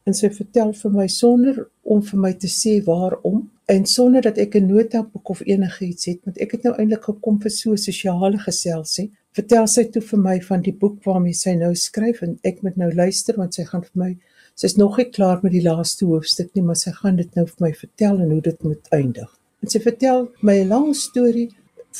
en 0.06 0.14
sy 0.14 0.30
vertel 0.30 0.72
vir 0.80 0.92
my 0.94 1.06
sonder 1.10 1.66
om 1.82 2.02
vir 2.08 2.20
my 2.24 2.32
te 2.42 2.50
sê 2.52 2.78
waarom 2.86 3.44
en 3.74 3.86
sonder 3.90 4.22
dat 4.22 4.38
ek 4.38 4.56
'n 4.56 4.68
notaboek 4.72 5.28
of 5.34 5.40
enigiets 5.46 6.06
het 6.06 6.20
want 6.24 6.38
ek 6.38 6.52
het 6.52 6.62
nou 6.64 6.74
eintlik 6.74 7.04
gekom 7.10 7.40
vir 7.42 7.50
so 7.50 7.72
'n 7.72 7.84
sosiale 7.88 8.38
geselsie 8.38 9.10
vertel 9.36 9.66
sy 9.66 9.84
toe 9.92 10.02
vir 10.02 10.18
my 10.18 10.36
van 10.40 10.62
die 10.62 10.72
boek 10.72 11.02
waarmee 11.04 11.34
sy 11.34 11.54
nou 11.54 11.74
skryf 11.74 12.22
en 12.22 12.38
ek 12.50 12.62
moet 12.62 12.76
nou 12.76 12.90
luister 12.92 13.36
want 13.36 13.54
sy 13.54 13.64
gaan 13.64 13.82
vir 13.82 13.98
my 14.02 14.16
sy's 14.54 14.76
nog 14.80 14.96
nie 14.98 15.10
klaar 15.16 15.42
met 15.42 15.52
die 15.52 15.64
laaste 15.64 16.06
hoofstuk 16.08 16.54
nie 16.54 16.64
maar 16.68 16.78
sy 16.80 16.92
gaan 17.00 17.16
dit 17.20 17.34
nou 17.36 17.44
vir 17.50 17.66
my 17.66 17.72
vertel 17.82 18.22
en 18.24 18.30
hoe 18.30 18.40
dit 18.40 18.62
moet 18.64 18.88
eindig. 18.98 19.30
En 19.62 19.68
sy 19.68 19.80
vertel 19.84 20.28
my 20.40 20.56
'n 20.60 20.68
lang 20.68 20.94
storie 20.94 21.50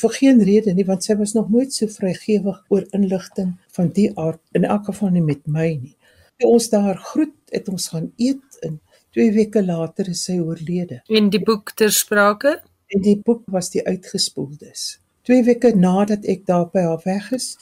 vir 0.01 0.11
geen 0.19 0.41
rede 0.49 0.73
nie 0.73 0.85
want 0.85 1.03
sy 1.03 1.15
was 1.19 1.33
nog 1.33 1.49
nooit 1.49 1.73
so 1.73 1.87
vrygewig 1.87 2.57
oor 2.69 2.85
inligting 2.93 3.53
van 3.77 3.87
die 3.93 4.09
aard 4.15 4.41
in 4.53 4.63
elk 4.63 4.85
geval 4.85 5.09
nie 5.09 5.21
met 5.21 5.47
my 5.47 5.69
nie 5.83 5.95
toe 6.37 6.49
ons 6.49 6.69
daar 6.69 6.97
groet, 6.97 7.35
het 7.49 7.69
ons 7.69 7.89
gaan 7.93 8.11
eet 8.15 8.59
en 8.65 8.79
2 9.17 9.31
weke 9.33 9.63
later 9.65 10.09
is 10.11 10.23
sy 10.27 10.37
oorlede. 10.39 11.01
En 11.09 11.29
die 11.33 11.41
boek 11.43 11.73
ter 11.79 11.91
sprake? 11.91 12.57
En 12.93 13.03
die 13.03 13.17
boek 13.17 13.43
was 13.51 13.71
die 13.73 13.83
uitgespoeldes. 13.87 14.99
2 15.27 15.43
weke 15.47 15.73
nadat 15.75 16.27
ek 16.29 16.45
daar 16.47 16.67
by 16.73 16.85
haar 16.85 17.01
weg 17.05 17.31
is, 17.35 17.55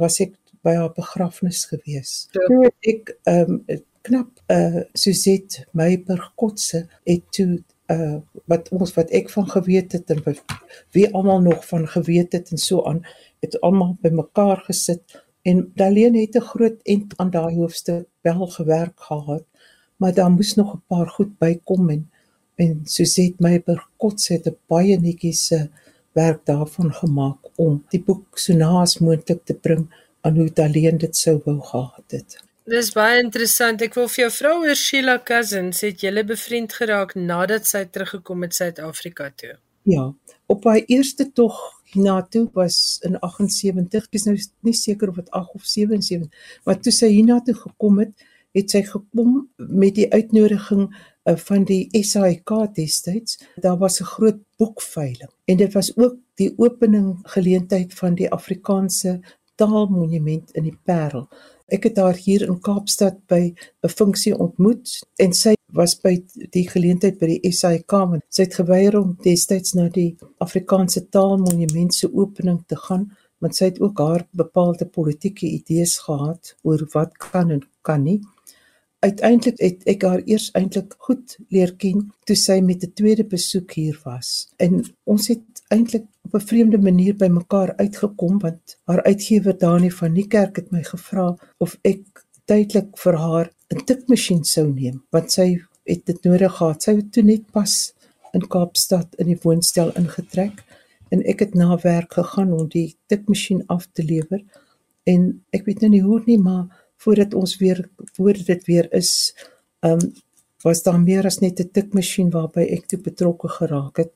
was 0.00 0.20
ek 0.22 0.36
by 0.64 0.76
haar 0.76 0.92
begrafnis 0.96 1.64
gewees. 1.70 2.28
Ja. 2.36 2.46
Toe 2.46 2.74
ek 2.92 3.14
ehm 3.28 3.56
um, 3.58 3.80
knap 4.00 4.38
eh 4.48 4.56
uh, 4.56 4.82
Suzette 4.96 5.66
Meiberg 5.76 6.30
Kotse 6.40 6.86
het 7.04 7.24
toe 7.36 7.58
uh 7.92 8.20
wat 8.48 8.70
ons 8.72 8.94
wat 8.96 9.10
ek 9.12 9.28
van 9.28 9.48
geweet 9.50 9.92
het 9.92 10.08
en 10.14 10.22
wie 10.96 11.04
almal 11.12 11.42
nog 11.44 11.66
van 11.68 11.84
geweet 11.88 12.32
het 12.32 12.48
en 12.50 12.58
so 12.58 12.80
aan 12.88 13.02
het 13.44 13.58
almal 13.60 13.98
bymekaar 14.00 14.64
gesit 14.70 15.20
En 15.42 15.72
Daleen 15.74 16.14
het 16.14 16.34
'n 16.34 16.40
groot 16.40 16.82
end 16.82 17.16
aan 17.16 17.30
daai 17.30 17.54
hoofstuk 17.54 18.08
wel 18.22 18.46
gewerk 18.46 19.00
gehad, 19.00 19.44
maar 19.96 20.14
daar 20.14 20.30
moes 20.30 20.54
nog 20.54 20.74
'n 20.74 20.82
paar 20.86 21.08
goed 21.08 21.38
bykom 21.38 21.90
en 21.90 22.10
en 22.60 22.80
Suzette 22.84 23.36
Meiberg 23.38 23.88
kots 23.96 24.28
het 24.28 24.46
'n 24.46 24.56
baie 24.66 24.96
netjiese 25.00 25.70
werk 26.12 26.40
daarvan 26.44 26.92
gemaak 27.02 27.40
om 27.56 27.84
die 27.88 28.02
boek 28.08 28.38
so 28.38 28.52
naas 28.52 28.98
moontlik 28.98 29.44
te 29.44 29.54
bring 29.54 29.84
aan 30.20 30.36
hoe 30.36 30.52
Daleen 30.52 30.98
dit 30.98 31.16
sou 31.16 31.40
wou 31.44 31.60
gehad 31.60 32.08
het. 32.08 32.30
Dis 32.64 32.92
baie 32.92 33.22
interessant. 33.22 33.82
Ek 33.82 33.94
wil 33.94 34.08
vir 34.08 34.22
jou 34.24 34.32
vra 34.38 34.50
oor 34.58 34.76
Sheila 34.76 35.18
Cousins. 35.24 35.80
Het 35.80 36.00
julle 36.00 36.24
bevriend 36.24 36.72
geraak 36.72 37.14
nadat 37.14 37.66
sy 37.66 37.84
teruggekom 37.84 38.42
het 38.42 38.54
Suid-Afrika 38.54 39.30
toe? 39.36 39.56
Ja, 39.82 40.14
op 40.46 40.64
haar 40.64 40.82
eerste 40.86 41.32
tog 41.32 41.82
hiernatoe 41.92 42.48
was 42.52 42.98
in 43.02 43.18
78, 43.18 44.04
ek 44.04 44.18
is 44.18 44.26
nou 44.28 44.36
nie 44.66 44.74
seker 44.76 45.08
of 45.08 45.20
dit 45.22 45.30
8 45.30 45.54
of 45.56 45.64
77, 45.64 46.28
maar 46.64 46.80
toe 46.80 46.92
sy 46.92 47.08
hiernatoe 47.14 47.54
gekom 47.54 47.98
het, 48.02 48.12
het 48.56 48.70
sy 48.70 48.82
gekom 48.86 49.48
met 49.56 49.94
die 49.96 50.08
uitnodiging 50.10 50.88
uh, 50.90 51.36
van 51.46 51.64
die 51.68 51.86
SAIK 51.94 52.52
destyds. 52.74 53.38
Daar 53.62 53.78
was 53.78 54.00
'n 54.00 54.10
groot 54.14 54.40
boekveiling 54.58 55.30
en 55.46 55.56
dit 55.56 55.72
was 55.72 55.96
ook 55.96 56.16
die 56.34 56.52
opening 56.56 57.18
geleentheid 57.22 57.94
van 57.94 58.14
die 58.14 58.30
Afrikaanse 58.30 59.20
taalmonument 59.54 60.50
in 60.50 60.64
die 60.64 60.78
Parel. 60.84 61.28
Ek 61.68 61.84
het 61.84 61.96
haar 61.96 62.16
hier 62.16 62.42
in 62.42 62.60
Kaapstad 62.60 63.26
by 63.26 63.54
'n 63.82 63.88
funksie 63.88 64.34
ontmoet 64.38 65.06
en 65.16 65.32
sy 65.32 65.54
was 65.72 65.94
by 66.02 66.16
die 66.54 66.66
geleentheid 66.68 67.18
by 67.20 67.26
die 67.36 67.52
SAIK 67.52 67.92
want 68.12 68.24
sy 68.28 68.46
het 68.46 68.58
geweier 68.60 68.98
om 69.00 69.16
destyds 69.24 69.74
na 69.78 69.88
die 69.88 70.16
Afrikaanse 70.38 71.06
Taalmonument 71.08 71.94
se 71.94 72.10
opening 72.12 72.62
te 72.66 72.78
gaan 72.88 73.10
want 73.40 73.56
sy 73.56 73.70
het 73.70 73.80
ook 73.80 73.98
haar 73.98 74.26
bepaalde 74.36 74.86
politieke 74.86 75.46
idees 75.48 75.96
gehad 76.04 76.54
oor 76.62 76.84
wat 76.94 77.16
kan 77.16 77.50
en 77.50 77.62
kan 77.82 78.02
nie. 78.04 78.20
Uiteindelik 79.00 79.56
het 79.64 79.86
ek 79.88 80.02
haar 80.04 80.20
eers 80.28 80.50
eintlik 80.58 80.92
goed 81.06 81.38
leer 81.48 81.72
ken 81.80 82.10
toe 82.28 82.36
sy 82.36 82.58
met 82.60 82.84
'n 82.84 82.92
tweede 82.92 83.24
besoek 83.24 83.72
hier 83.72 83.98
was. 84.04 84.52
En 84.58 84.84
ons 85.04 85.28
het 85.28 85.62
eintlik 85.72 86.04
op 86.26 86.34
'n 86.34 86.46
vreemde 86.50 86.78
manier 86.78 87.16
by 87.16 87.28
mekaar 87.28 87.72
uitgekom 87.76 88.38
want 88.38 88.76
haar 88.84 89.02
uitgewer 89.02 89.58
Dani 89.58 89.90
van 89.90 90.12
Niekerk 90.12 90.56
het 90.56 90.70
my 90.70 90.82
gevra 90.82 91.36
of 91.58 91.78
ek 91.82 92.04
tydelik 92.44 92.98
vir 92.98 93.16
haar 93.16 93.50
'n 93.70 93.84
tikmasjien 93.86 94.44
sou 94.44 94.66
neem 94.72 95.02
want 95.14 95.32
sy 95.32 95.48
het 95.90 96.06
dit 96.06 96.24
nodig 96.24 96.56
gehad. 96.56 96.82
Sy 96.82 96.96
het 96.96 97.12
toe 97.12 97.22
net 97.22 97.44
pas 97.54 97.74
in 98.36 98.46
Kaapstad 98.46 99.14
in 99.18 99.30
die 99.32 99.38
woonstel 99.42 99.92
ingetrek 99.98 100.62
en 101.10 101.22
ek 101.32 101.44
het 101.46 101.54
na 101.58 101.76
werk 101.82 102.14
gegaan 102.18 102.52
om 102.54 102.68
die 102.70 102.96
tikmasjien 103.10 103.64
af 103.66 103.88
te 103.92 104.04
lewer. 104.06 104.42
En 105.06 105.42
ek 105.56 105.66
weet 105.66 105.82
nou 105.82 105.90
nie 105.94 106.02
hoe 106.02 106.20
nie 106.26 106.38
maar 106.38 106.66
voordat 107.00 107.34
ons 107.34 107.56
weer 107.62 107.88
voordat 108.16 108.46
dit 108.46 108.66
weer 108.70 108.90
is 108.94 109.12
um 109.86 110.12
was 110.62 110.82
daar 110.84 111.00
meer 111.00 111.24
as 111.24 111.40
net 111.40 111.60
'n 111.60 111.70
tikmasjien 111.72 112.30
waarby 112.30 112.66
ek 112.76 112.86
toe 112.86 113.00
betrokke 113.00 113.48
geraak 113.48 113.96
het. 113.96 114.12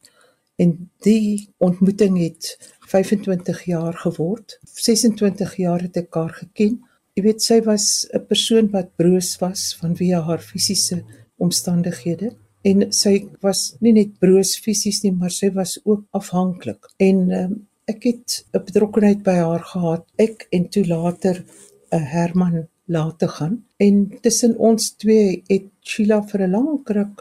En 0.56 0.90
die 1.02 1.48
ontmoeting 1.58 2.18
het 2.18 2.58
25 2.86 3.64
jaar 3.64 3.94
geword. 3.94 4.58
26 4.62 5.56
jaar 5.56 5.80
het 5.80 5.96
ek 5.96 6.14
haar 6.14 6.30
geken 6.30 6.84
Jy 7.14 7.22
weet 7.22 7.44
sy 7.46 7.60
was 7.62 7.84
'n 8.10 8.26
persoon 8.26 8.68
wat 8.72 8.88
broos 8.98 9.36
was 9.38 9.60
vanweë 9.80 10.20
haar 10.28 10.40
fisiese 10.42 10.96
omstandighede 11.38 12.32
en 12.70 12.90
sy 12.92 13.12
was 13.46 13.60
nie 13.80 13.92
net 13.92 14.16
broos 14.18 14.56
fisies 14.64 15.02
nie, 15.04 15.12
maar 15.12 15.30
sy 15.30 15.50
was 15.54 15.78
ook 15.84 16.02
afhanklik. 16.10 16.88
En 16.98 17.30
um, 17.40 17.52
ek 17.86 18.02
het 18.10 18.44
'n 18.52 18.64
betrokkeheid 18.66 19.22
by 19.22 19.36
haar 19.38 19.62
gehad. 19.62 20.04
Ek 20.18 20.48
en 20.50 20.68
toe 20.68 20.84
later 20.86 21.36
'n 21.38 21.96
uh, 21.96 22.12
Herman 22.14 22.68
laat 22.86 23.18
te 23.18 23.28
gaan 23.28 23.64
en 23.78 23.94
tussen 24.20 24.58
ons 24.58 24.90
twee 24.96 25.42
het 25.48 25.70
Sheila 25.80 26.22
vir 26.22 26.40
'n 26.42 26.50
lang 26.50 26.82
ruk 26.84 27.16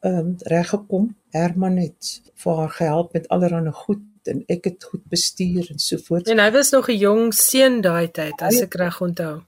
ehm 0.00 0.18
um, 0.18 0.36
reggekom. 0.54 1.14
Herman 1.30 1.76
het 1.76 2.22
vir 2.34 2.56
haar 2.56 2.70
gehelp 2.70 3.12
met 3.12 3.28
allerlei 3.28 3.72
goed 3.72 4.02
en 4.28 4.42
ek 4.46 4.64
het 4.70 4.84
goed 4.84 5.04
bestuur 5.08 5.70
en 5.72 5.78
so 5.78 5.96
voort. 6.06 6.28
En 6.28 6.38
hy 6.38 6.50
was 6.54 6.70
nog 6.70 6.88
'n 6.88 6.98
jong 6.98 7.34
seun 7.34 7.80
daai 7.80 8.08
tyd 8.10 8.42
as 8.42 8.60
ek 8.60 8.74
reg 8.74 9.00
onthou. 9.00 9.42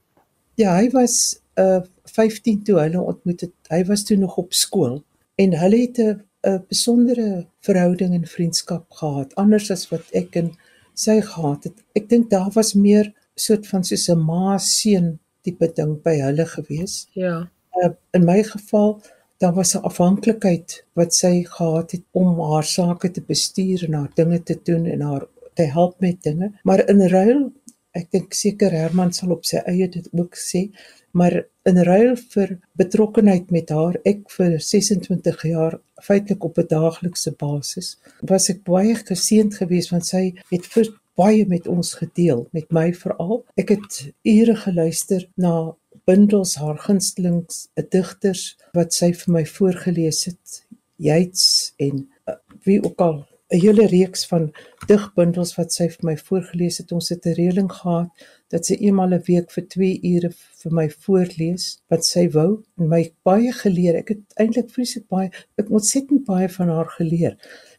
Ja, 0.54 0.76
hy 0.76 0.90
was 0.90 1.40
uh 1.56 1.80
15 2.04 2.64
toe 2.64 2.80
hulle 2.80 3.00
ontmoet 3.00 3.40
het. 3.40 3.54
Hy 3.68 3.84
was 3.84 4.04
toe 4.04 4.16
nog 4.16 4.36
op 4.36 4.52
skool 4.52 5.04
en 5.36 5.54
hulle 5.58 5.80
het 5.86 5.98
'n 5.98 6.22
'n 6.42 6.64
besondere 6.68 7.46
verhouding 7.60 8.14
en 8.14 8.26
vriendskap 8.26 8.90
gehad, 8.90 9.34
anders 9.34 9.70
as 9.70 9.88
wat 9.88 10.04
ek 10.16 10.36
en 10.40 10.52
sy 10.94 11.20
gehad 11.20 11.64
het. 11.64 11.82
Ek 11.92 12.08
dink 12.08 12.30
daar 12.30 12.50
was 12.54 12.74
meer 12.74 13.12
soort 13.34 13.66
van 13.68 13.84
soos 13.84 14.08
'n 14.08 14.18
ma-seun 14.18 15.18
tipe 15.44 15.72
ding 15.74 16.02
by 16.02 16.16
hulle 16.20 16.46
gewees. 16.46 17.08
Ja. 17.12 17.50
Uh, 17.76 17.92
in 18.12 18.24
my 18.24 18.42
geval 18.42 19.02
daar 19.40 19.54
was 19.54 19.74
'n 19.74 19.86
afhanklikheid 19.90 20.84
wat 20.92 21.14
sy 21.14 21.44
gehad 21.44 21.90
het 21.90 22.04
om 22.10 22.40
haar 22.52 22.64
sake 22.64 23.10
te 23.10 23.22
bestuur 23.32 23.84
en 23.84 23.92
haar 23.92 24.12
dinge 24.14 24.42
te 24.42 24.56
doen 24.62 24.84
en 24.86 25.00
haar 25.00 25.26
te 25.54 25.62
help 25.62 26.00
met 26.00 26.22
dinge. 26.22 26.52
Maar 26.62 26.88
in 26.88 27.00
ruil, 27.08 27.52
ek 27.90 28.10
dink 28.10 28.32
seker 28.32 28.70
Herman 28.70 29.12
sal 29.12 29.30
op 29.30 29.44
sy 29.44 29.56
eie 29.56 29.88
dit 29.88 30.08
ook 30.12 30.36
sê, 30.36 30.70
maar 31.10 31.34
in 31.62 31.78
ruil 31.82 32.16
vir 32.34 32.58
betrokkenheid 32.72 33.50
met 33.50 33.68
haar, 33.68 33.96
ek 34.04 34.30
vir 34.36 34.60
26 34.60 35.42
jaar 35.42 35.80
feitelik 36.02 36.44
op 36.44 36.58
'n 36.58 36.66
daaglikse 36.68 37.32
basis, 37.38 37.98
was 38.20 38.50
ek 38.50 38.64
baie 38.64 38.94
geseënd 38.94 39.54
geweest 39.54 39.90
want 39.90 40.06
sy 40.06 40.34
het 40.50 40.66
vir 40.66 40.86
baie 41.16 41.46
met 41.46 41.66
ons 41.68 41.94
gedeel, 41.94 42.48
met 42.52 42.70
my 42.72 42.92
veral. 42.92 43.44
Ek 43.56 43.68
het 43.68 44.12
ure 44.22 44.56
geluister 44.56 45.28
na 45.36 45.74
bundels 46.10 46.56
haar 46.58 46.78
gunstelings, 46.86 47.68
'n 47.78 47.86
digters 47.94 48.44
wat 48.74 48.94
sy 48.94 49.12
vir 49.22 49.34
my 49.36 49.44
voorgeles 49.56 50.24
het, 50.30 50.62
Yeats 51.00 51.72
en 51.78 52.08
uh, 52.28 52.34
wie 52.66 52.80
ook 52.84 53.00
al 53.00 53.16
'n 53.50 53.60
hele 53.64 53.86
reeks 53.86 54.26
van 54.30 54.50
digbundels 54.86 55.54
wat 55.58 55.72
sy 55.72 55.88
vir 55.94 56.04
my 56.08 56.16
voorgeles 56.16 56.78
het. 56.78 56.92
Ons 56.92 57.08
het 57.08 57.26
'n 57.26 57.38
reëling 57.38 57.70
gehad 57.72 58.10
dat 58.48 58.66
sy 58.66 58.74
eenmal 58.74 59.14
'n 59.14 59.22
week 59.26 59.50
vir 59.50 59.66
2 59.68 60.00
ure 60.12 60.30
vir 60.62 60.72
my 60.72 60.88
voorlees 60.90 61.64
wat 61.88 62.04
sy 62.04 62.28
wou 62.28 62.62
en 62.78 62.88
my 62.88 63.02
baie 63.22 63.52
geleer. 63.52 63.96
Ek 63.96 64.08
het 64.08 64.22
eintlik 64.36 64.70
vreeslik 64.70 65.08
baie 65.08 65.30
ek 65.58 65.70
ontsettend 65.70 66.24
baie 66.24 66.48
van 66.48 66.68
haar 66.68 66.90
geleer 66.98 67.36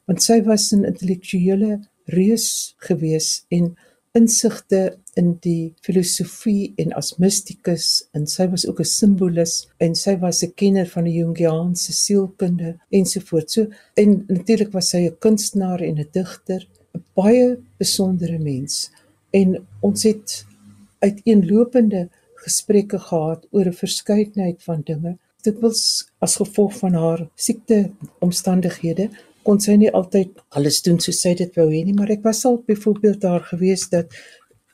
want 0.08 0.24
sy 0.24 0.42
was 0.44 0.72
'n 0.74 0.86
intellektuele 0.86 1.80
reus 2.06 2.76
gewees 2.78 3.46
en 3.50 3.76
insigte 4.18 4.98
in 5.20 5.34
die 5.44 5.74
filosofie 5.86 6.74
en 6.82 6.92
as 7.00 7.14
mistikus 7.20 7.88
en 8.16 8.26
sy 8.28 8.48
was 8.52 8.66
ook 8.68 8.80
'n 8.80 8.92
simbolis 8.92 9.54
en 9.80 9.96
sy 9.96 10.16
was 10.20 10.44
'n 10.44 10.54
kenner 10.56 10.88
van 10.88 11.06
die 11.06 11.18
Jungiaanse 11.20 11.94
sielkunde 11.94 12.78
ensovoorts. 12.90 13.54
So 13.54 13.68
en 13.96 14.26
natuurlik 14.28 14.72
was 14.74 14.90
sy 14.90 15.08
'n 15.08 15.18
kunstenaar 15.20 15.82
en 15.82 16.00
'n 16.00 16.10
digter, 16.12 16.68
'n 16.96 17.04
baie 17.16 17.58
besondere 17.78 18.40
mens. 18.40 18.92
En 19.32 19.68
ons 19.82 20.04
het 20.04 20.46
uiteenlopende 21.00 22.10
gesprekke 22.36 23.00
gehad 23.00 23.48
oor 23.52 23.66
'n 23.66 23.74
verskeidenheid 23.74 24.64
van 24.64 24.82
dinge. 24.84 25.18
Dit 25.42 25.60
was 25.60 26.08
as 26.20 26.36
gevolg 26.36 26.78
van 26.78 26.94
haar 26.94 27.30
siekte 27.36 27.92
omstandighede 28.20 29.10
kon 29.48 29.60
sy 29.64 29.78
nie 29.80 29.90
altyd 29.90 30.38
alles 30.58 30.82
doen 30.86 31.00
soos 31.04 31.22
sy 31.24 31.34
dit 31.40 31.58
wou 31.58 31.70
hê 31.72 31.84
nie, 31.86 31.96
maar 31.98 32.12
ek 32.14 32.24
was 32.28 32.44
al 32.46 32.62
byvoorbeeld 32.68 33.22
daar 33.24 33.44
gewees 33.48 33.88
dat 33.94 34.14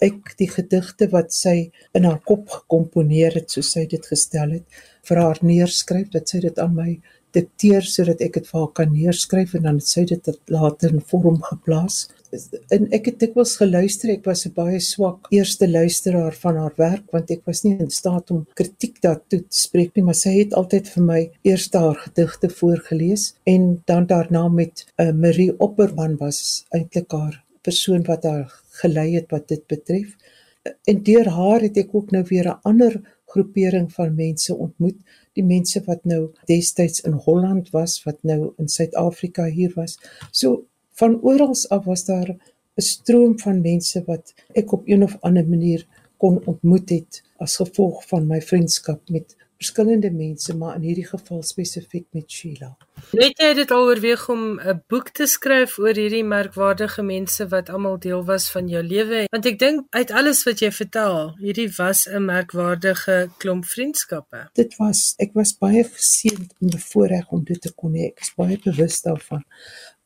ek 0.04 0.36
die 0.38 0.50
gedigte 0.52 1.08
wat 1.14 1.34
sy 1.34 1.72
in 1.98 2.06
haar 2.06 2.20
kop 2.26 2.50
gekomponeer 2.54 3.40
het, 3.40 3.50
soos 3.50 3.72
sy 3.74 3.88
dit 3.90 4.04
gestel 4.06 4.60
het, 4.60 4.66
vir 5.08 5.22
haar 5.24 5.40
neerskryf 5.42 6.12
dat 6.14 6.30
sy 6.30 6.44
dit 6.44 6.60
aan 6.62 6.76
my 6.78 6.92
dikteer 7.36 7.86
sodat 7.86 8.22
ek 8.24 8.38
dit 8.40 8.48
vir 8.48 8.60
haar 8.60 8.74
kan 8.80 8.94
neerskryf 8.94 9.56
en 9.58 9.68
dan 9.68 9.80
het 9.82 9.90
sy 9.90 10.06
dit 10.10 10.30
later 10.54 10.94
in 10.94 11.04
vorm 11.12 11.42
geplaas. 11.44 12.08
En 12.76 12.88
ek 12.96 13.12
het 13.12 13.20
dikwels 13.22 13.56
geluister, 13.60 14.12
ek 14.12 14.26
was 14.26 14.46
'n 14.46 14.54
baie 14.56 14.80
swak 14.80 15.28
eerste 15.32 15.68
luisteraar 15.68 16.34
van 16.34 16.56
haar 16.58 16.76
werk 16.78 17.12
want 17.12 17.32
ek 17.32 17.46
was 17.46 17.64
nie 17.64 17.78
in 17.80 17.90
staat 17.90 18.32
om 18.32 18.46
kritiek 18.54 19.02
daartoe 19.02 19.42
te 19.42 19.58
spreek 19.58 19.96
nie, 19.96 20.04
maar 20.04 20.16
sy 20.16 20.34
het 20.40 20.54
altyd 20.54 20.88
vir 20.88 21.04
my 21.04 21.22
eers 21.44 21.70
haar 21.74 21.96
gedigte 21.96 22.50
voorgeles 22.50 23.34
en 23.46 23.82
dan 23.86 24.06
daarna 24.06 24.48
met 24.48 24.86
uh, 24.98 25.12
Marie 25.12 25.54
Opperman 25.60 26.18
was 26.18 26.66
eintlik 26.72 27.12
haar 27.12 27.44
persoon 27.62 28.04
wat 28.04 28.24
haar 28.24 28.52
gelei 28.82 29.16
het 29.16 29.32
wat 29.32 29.48
dit 29.48 29.68
betref. 29.68 30.16
En 30.86 31.04
deur 31.04 31.30
haar 31.30 31.62
het 31.62 31.78
ek 31.78 31.96
ook 31.96 32.12
nou 32.12 32.24
weer 32.30 32.48
'n 32.50 32.60
ander 32.64 33.02
groepering 33.28 33.92
van 33.94 34.16
mense 34.16 34.56
ontmoet 34.56 35.00
die 35.38 35.46
mense 35.46 35.84
wat 35.86 36.04
nou 36.10 36.32
destyds 36.50 37.04
in 37.06 37.18
Holland 37.28 37.72
was 37.76 38.00
wat 38.06 38.20
nou 38.28 38.54
in 38.58 38.70
Suid-Afrika 38.72 39.46
hier 39.46 39.74
was. 39.76 39.98
So 40.32 40.66
van 40.98 41.20
oral 41.22 41.56
af 41.70 41.86
was 41.86 42.06
daar 42.06 42.30
'n 42.30 42.82
stroom 42.82 43.40
van 43.40 43.62
mense 43.62 44.04
wat 44.06 44.34
ek 44.54 44.72
op 44.72 44.88
een 44.88 45.04
of 45.04 45.18
ander 45.22 45.48
manier 45.48 45.88
kon 46.18 46.42
ontmoet 46.46 46.90
het 46.90 47.24
as 47.38 47.56
gevolg 47.56 48.06
van 48.08 48.28
my 48.28 48.42
vriendskap 48.42 49.10
met 49.10 49.36
verskillende 49.58 50.12
mense, 50.12 50.56
maar 50.58 50.76
in 50.78 50.86
hierdie 50.88 51.08
geval 51.08 51.42
spesifiek 51.44 52.06
met 52.16 52.32
Sheila. 52.32 52.76
Net 53.18 53.40
jy 53.42 53.54
dit 53.58 53.72
al 53.72 53.86
oorweeg 53.90 54.24
om 54.30 54.60
'n 54.60 54.84
boek 54.90 55.10
te 55.10 55.26
skryf 55.26 55.78
oor 55.80 55.96
hierdie 55.96 56.24
merkwaardige 56.24 57.04
mense 57.04 57.48
wat 57.48 57.70
almal 57.70 57.98
deel 58.00 58.24
was 58.26 58.50
van 58.52 58.68
jou 58.68 58.84
lewe, 58.84 59.26
want 59.32 59.46
ek 59.46 59.60
dink 59.60 59.86
uit 59.90 60.12
alles 60.12 60.44
wat 60.44 60.60
jy 60.60 60.72
vertel, 60.72 61.36
hierdie 61.40 61.70
was 61.78 62.08
'n 62.08 62.26
merkwaardige 62.26 63.30
klomp 63.38 63.66
vriendskappe. 63.66 64.50
Dit 64.54 64.78
was 64.78 65.14
ek 65.18 65.34
was 65.34 65.58
baie 65.58 65.84
geseënd 65.84 66.54
en 66.62 66.70
bevoorreg 66.70 67.32
om 67.32 67.44
dit 67.44 67.62
te 67.62 67.74
kon 67.74 67.94
hê. 67.94 68.08
Ek 68.14 68.20
is 68.22 68.34
baie 68.36 68.60
bewus 68.64 69.02
daarvan. 69.02 69.44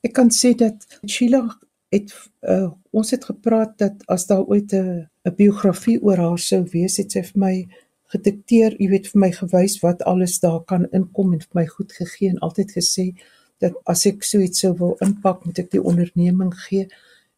Ek 0.02 0.14
kan 0.14 0.30
sê 0.30 0.56
dat 0.56 1.00
Sheila 1.06 1.60
het 1.92 2.14
uh, 2.42 2.72
ons 2.92 3.12
het 3.12 3.26
gepraat 3.26 3.78
dat 3.78 3.94
as 4.08 4.26
daar 4.28 4.44
ooit 4.44 4.74
'n 4.74 5.08
'n 5.28 5.36
biografie 5.36 6.02
oor 6.02 6.18
haar 6.18 6.40
sou 6.40 6.64
wees, 6.72 6.98
het 6.98 7.12
sy 7.12 7.22
vir 7.22 7.40
my 7.40 7.68
gedikteer, 8.12 8.76
jy 8.80 8.90
weet 8.92 9.10
vir 9.12 9.22
my 9.24 9.32
gewys 9.36 9.78
wat 9.84 10.04
alles 10.10 10.40
daar 10.44 10.62
kan 10.68 10.88
inkom 10.92 11.34
en 11.36 11.44
vir 11.44 11.62
my 11.62 11.66
goed 11.70 11.94
gegee 11.96 12.32
en 12.32 12.42
altyd 12.48 12.74
gesê 12.76 13.12
dat 13.64 13.78
as 13.94 14.06
ek 14.10 14.26
so 14.26 14.42
iets 14.42 14.64
sou 14.64 14.74
wil 14.80 14.96
inpak, 15.06 15.46
moet 15.46 15.62
ek 15.62 15.70
die 15.76 15.84
onderneming 15.84 16.54
gee 16.66 16.88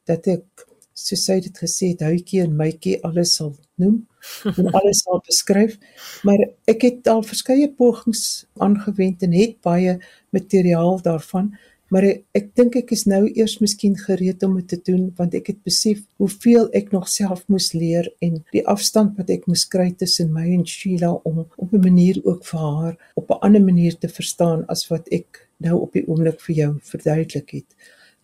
dat 0.09 0.27
ek 0.31 0.65
so 0.93 1.17
sê 1.19 1.39
dit 1.43 1.57
gesê 1.65 1.91
het 1.93 2.05
huitjie 2.05 2.43
en 2.43 2.55
mytjie 2.57 2.99
alles 3.07 3.35
sal 3.39 3.53
noem 3.81 4.03
en 4.57 4.69
alles 4.71 5.03
sal 5.03 5.21
beskryf. 5.25 5.77
Maar 6.23 6.45
ek 6.69 6.85
het 6.87 7.09
al 7.11 7.23
verskeie 7.27 7.69
pogings 7.69 8.45
aangewend 8.63 9.25
en 9.25 9.35
het 9.35 9.59
baie 9.65 9.97
materiaal 10.35 11.01
daarvan 11.03 11.53
maar 11.93 12.07
ek, 12.09 12.23
ek 12.33 12.47
dink 12.57 12.75
ek 12.79 12.91
is 12.95 13.05
nou 13.05 13.21
eers 13.27 13.59
miskien 13.61 13.93
gereed 13.99 14.41
om 14.47 14.55
dit 14.57 14.69
te 14.73 14.79
doen 14.89 15.05
want 15.19 15.35
ek 15.37 15.51
het 15.51 15.59
besef 15.67 16.01
hoeveel 16.21 16.65
ek 16.79 16.89
nog 16.95 17.05
self 17.11 17.43
moes 17.53 17.69
leer 17.77 18.09
en 18.25 18.39
die 18.55 18.65
afstand 18.73 19.19
wat 19.19 19.29
ek 19.35 19.45
moes 19.51 19.67
kry 19.69 19.91
tussen 20.01 20.33
my 20.33 20.47
en 20.55 20.65
Sheila 20.65 21.11
om 21.29 21.43
op 21.45 21.69
'n 21.73 21.83
manier 21.85 22.17
ook 22.23 22.41
vir 22.49 22.59
haar 22.59 22.95
op 23.21 23.29
'n 23.29 23.41
ander 23.45 23.63
manier 23.69 23.97
te 23.97 24.09
verstaan 24.09 24.65
as 24.67 24.87
wat 24.89 25.07
ek 25.11 25.43
nou 25.63 25.79
op 25.85 25.93
die 25.93 26.05
oomblik 26.07 26.41
vir 26.41 26.55
jou 26.55 26.71
verduidelik 26.81 27.49
het. 27.59 27.69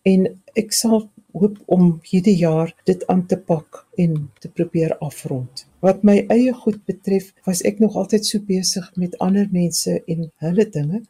En 0.04 0.28
ek 0.56 0.74
sal 0.74 1.10
hoop 1.32 1.58
om 1.66 2.00
hierdie 2.10 2.38
jaar 2.38 2.74
dit 2.90 3.06
aan 3.08 3.26
te 3.28 3.38
pak 3.38 3.86
en 3.98 4.32
te 4.40 4.50
probeer 4.50 4.96
afrond. 4.98 5.66
Wat 5.86 6.04
my 6.04 6.26
eie 6.34 6.54
goed 6.54 6.82
betref, 6.86 7.34
was 7.46 7.62
ek 7.68 7.80
nog 7.80 7.96
altyd 7.96 8.26
so 8.26 8.40
besig 8.40 8.92
met 8.96 9.18
ander 9.20 9.48
mense 9.52 10.02
en 10.08 10.32
hulle 10.44 10.70
dinge 10.70 11.04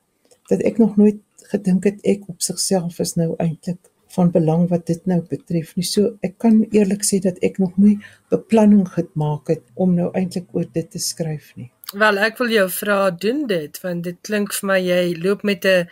dat 0.49 0.63
ek 0.65 0.77
nog 0.81 0.97
nooit 0.97 1.19
gedink 1.51 1.87
het 1.89 2.03
ek 2.07 2.27
op 2.29 2.41
sigself 2.41 2.99
is 2.99 3.15
nou 3.19 3.33
eintlik 3.37 3.81
van 4.15 4.31
belang 4.33 4.67
wat 4.69 4.87
dit 4.89 5.05
nou 5.05 5.19
betref 5.29 5.75
nie. 5.77 5.85
So 5.85 6.15
ek 6.25 6.39
kan 6.41 6.63
eerlik 6.71 7.05
sê 7.05 7.19
dat 7.23 7.37
ek 7.45 7.59
nog 7.61 7.75
nie 7.77 7.97
beplanning 8.33 8.87
gemaak 8.89 9.51
het 9.53 9.65
om 9.75 9.93
nou 9.97 10.09
eintlik 10.17 10.49
oor 10.57 10.65
dit 10.73 10.89
te 10.89 11.01
skryf 11.01 11.53
nie. 11.55 11.69
Wel, 11.93 12.19
ek 12.21 12.37
wil 12.37 12.51
jou 12.53 12.67
vra 12.69 12.97
doen 13.09 13.45
dit 13.49 13.81
want 13.81 14.05
dit 14.05 14.17
klink 14.25 14.53
vir 14.53 14.67
my 14.69 14.79
jy 14.81 15.03
loop 15.17 15.43
met 15.43 15.65
'n 15.65 15.89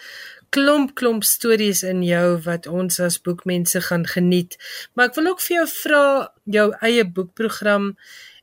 klomp 0.49 0.95
klomp 0.95 1.23
stories 1.23 1.83
in 1.83 2.03
jou 2.03 2.37
wat 2.45 2.67
ons 2.67 2.99
as 2.99 3.21
boekmense 3.21 3.81
gaan 3.81 4.05
geniet. 4.07 4.57
Maar 4.93 5.09
ek 5.09 5.15
wil 5.15 5.27
ook 5.27 5.41
vir 5.41 5.55
jou 5.57 5.67
vra 5.67 6.03
jou 6.45 6.67
eie 6.81 7.05
boekprogram 7.05 7.97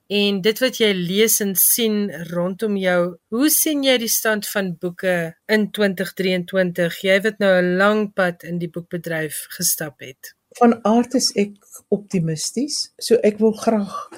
en 0.06 0.40
dit 0.44 0.58
wat 0.60 0.78
jy 0.80 0.90
lees 0.92 1.40
en 1.40 1.54
sien 1.56 2.10
rondom 2.30 2.76
jou, 2.76 3.16
hoe 3.32 3.50
sien 3.50 3.84
jy 3.84 3.96
die 3.98 4.10
stand 4.10 4.46
van 4.46 4.74
boeke 4.80 5.34
in 5.48 5.70
2023? 5.70 7.00
Jy 7.04 7.20
het 7.24 7.38
nou 7.38 7.52
'n 7.62 7.76
lang 7.76 8.12
pad 8.12 8.44
in 8.44 8.58
die 8.58 8.68
boekbedryf 8.68 9.46
gestap 9.56 10.00
het. 10.00 10.34
Van 10.58 10.78
aard 10.84 11.14
is 11.14 11.32
ek 11.36 11.54
optimisties, 11.88 12.92
so 12.98 13.16
ek 13.24 13.38
wil 13.38 13.52
graag 13.52 14.10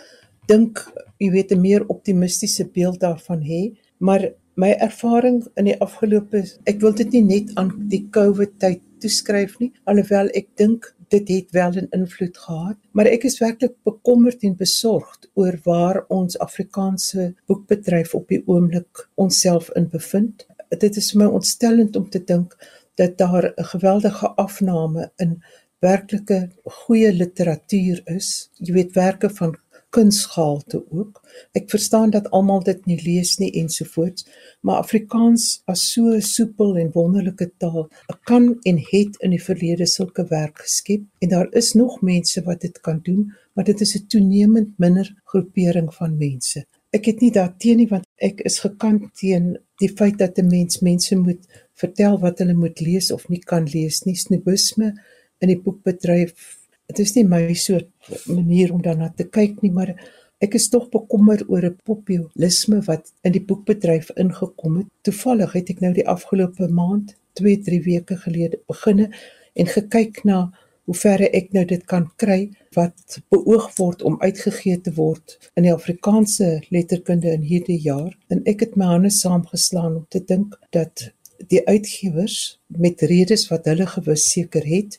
dink, 0.47 0.85
jy 1.19 1.31
weet 1.31 1.53
'n 1.53 1.61
meer 1.61 1.87
optimistiese 1.89 2.65
beeld 2.65 3.01
daarvan 3.01 3.43
hê, 3.43 3.77
maar 3.99 4.33
my 4.57 4.73
ervaring 4.81 5.47
in 5.57 5.65
die 5.65 5.81
afgelope 5.81 6.43
ek 6.65 6.81
wil 6.81 6.93
dit 6.93 7.13
nie 7.13 7.23
net 7.23 7.51
aan 7.57 7.73
die 7.89 8.09
COVID 8.11 8.59
tyd 8.59 8.81
toeskryf 9.01 9.59
nie, 9.61 9.73
alhoewel 9.85 10.29
ek 10.35 10.49
dink 10.57 10.96
dit 11.09 11.29
het 11.29 11.51
wel 11.51 11.71
'n 11.71 11.87
invloed 11.91 12.39
gehad, 12.39 12.77
maar 12.91 13.07
ek 13.07 13.25
is 13.25 13.39
werklik 13.39 13.75
bekommerd 13.83 14.43
en 14.43 14.57
besorgd 14.57 15.31
oor 15.35 15.59
waar 15.63 16.05
ons 16.09 16.39
Afrikaanse 16.39 17.35
boekbedryf 17.47 18.15
op 18.15 18.29
die 18.29 18.43
oomblik 18.47 19.09
onsself 19.15 19.71
in 19.71 19.89
bevind. 19.89 20.47
Dit 20.69 20.97
is 20.97 21.11
vir 21.11 21.21
my 21.21 21.27
ontstellend 21.27 21.97
om 21.97 22.09
te 22.11 22.25
dink 22.25 22.57
dat 22.95 23.19
daar 23.19 23.53
'n 23.57 23.65
geweldige 23.65 24.29
afname 24.29 25.11
in 25.17 25.43
werklike 25.79 26.51
goeie 26.65 27.13
literatuur 27.13 28.01
is. 28.05 28.51
Jy 28.53 28.73
weet 28.73 28.95
werke 28.95 29.31
van 29.31 29.57
kunsgehalte 29.91 30.83
ook. 30.91 31.21
Ek 31.57 31.71
verstaan 31.71 32.11
dat 32.11 32.31
almal 32.31 32.63
dit 32.67 32.87
nie 32.87 32.99
lees 33.03 33.37
nie 33.41 33.51
ensovoorts, 33.61 34.27
maar 34.61 34.83
Afrikaans 34.83 35.63
as 35.71 35.85
so 35.93 36.19
soepel 36.21 36.77
en 36.81 36.93
wonderlike 36.95 37.51
taal 37.63 37.89
kan 38.29 38.49
en 38.69 38.81
het 38.91 39.21
in 39.25 39.35
die 39.37 39.43
verlede 39.43 39.87
sulke 39.87 40.27
werk 40.31 40.65
geskep 40.65 41.05
en 41.23 41.33
daar 41.33 41.53
is 41.53 41.73
nog 41.79 42.01
mense 42.03 42.43
wat 42.49 42.61
dit 42.67 42.81
kan 42.81 43.01
doen, 43.03 43.31
maar 43.55 43.65
dit 43.65 43.81
is 43.81 43.95
'n 43.97 44.07
toenemend 44.09 44.79
minder 44.79 45.15
groepering 45.25 45.95
van 45.95 46.19
mense. 46.19 46.67
Ek 46.91 47.05
het 47.05 47.21
nie 47.21 47.31
daarteen 47.31 47.77
nie 47.77 47.89
want 47.89 48.05
ek 48.17 48.41
is 48.41 48.59
gekant 48.59 49.15
teen 49.15 49.57
die 49.79 49.93
feit 49.93 50.19
dat 50.19 50.39
'n 50.39 50.49
mens 50.49 50.81
mense 50.81 51.17
moet 51.17 51.43
vertel 51.75 52.19
wat 52.19 52.39
hulle 52.39 52.55
moet 52.55 52.81
lees 52.81 53.11
of 53.13 53.29
nie 53.29 53.39
kan 53.39 53.65
lees 53.65 54.05
nie. 54.05 54.17
Snobisme 54.17 54.95
in 55.39 55.49
die 55.49 55.61
boekbedryf 55.61 56.59
dit 56.87 57.03
is 57.05 57.15
nie 57.17 57.25
my 57.29 57.55
soort 57.55 57.91
manier 58.27 58.73
om 58.73 58.83
daarna 58.83 59.11
te 59.17 59.27
kyk 59.29 59.63
nie, 59.63 59.73
maar 59.73 59.95
ek 60.43 60.55
is 60.59 60.69
tog 60.69 60.89
bekommerd 60.93 61.49
oor 61.49 61.65
'n 61.65 61.79
populisme 61.85 62.81
wat 62.87 63.13
in 63.23 63.33
die 63.33 63.45
boekbedryf 63.45 64.11
ingekom 64.17 64.77
het. 64.77 64.87
Toevallig 65.03 65.53
het 65.53 65.71
ek 65.71 65.81
nou 65.81 65.93
die 65.93 66.09
afgelope 66.09 66.69
maand, 66.69 67.17
2, 67.33 67.61
3 67.63 67.83
weke 67.83 68.17
gelede 68.17 68.61
beginne 68.69 69.11
en 69.55 69.67
gekyk 69.67 70.25
na 70.25 70.53
hoe 70.87 70.95
ver 70.95 71.25
ek 71.35 71.53
nou 71.53 71.65
dit 71.65 71.83
kan 71.91 72.07
kry 72.21 72.51
wat 72.77 73.19
beoog 73.35 73.67
word 73.79 74.03
om 74.07 74.19
uitgegee 74.23 74.79
te 74.81 74.93
word 74.95 75.37
in 75.59 75.67
die 75.67 75.75
Afrikaanse 75.75 76.61
letterkunde 76.71 77.33
in 77.35 77.43
hierdie 77.43 77.81
jaar 77.83 78.13
en 78.31 78.45
ek 78.47 78.63
het 78.67 78.77
my 78.77 78.93
hande 78.93 79.11
saamgeslaan 79.11 79.97
om 80.03 80.07
te 80.09 80.23
dink 80.23 80.55
dat 80.77 81.09
die 81.51 81.63
uitgewers 81.67 82.59
met 82.69 83.03
redes 83.11 83.49
wat 83.51 83.67
hulle 83.67 83.89
gewis 83.97 84.29
seker 84.31 84.65
het 84.67 84.99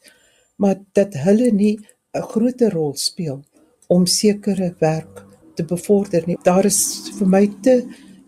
maar 0.58 0.78
dat 0.98 1.14
hulle 1.26 1.52
nie 1.52 1.78
'n 2.14 2.28
groter 2.34 2.72
rol 2.74 2.96
speel 2.96 3.40
om 3.88 4.06
sekere 4.06 4.76
werk 4.80 5.26
te 5.56 5.64
bevorder 5.64 6.24
nie. 6.28 6.38
Daar 6.44 6.66
is 6.66 7.10
vir 7.18 7.28
my 7.28 7.48
te 7.62 7.76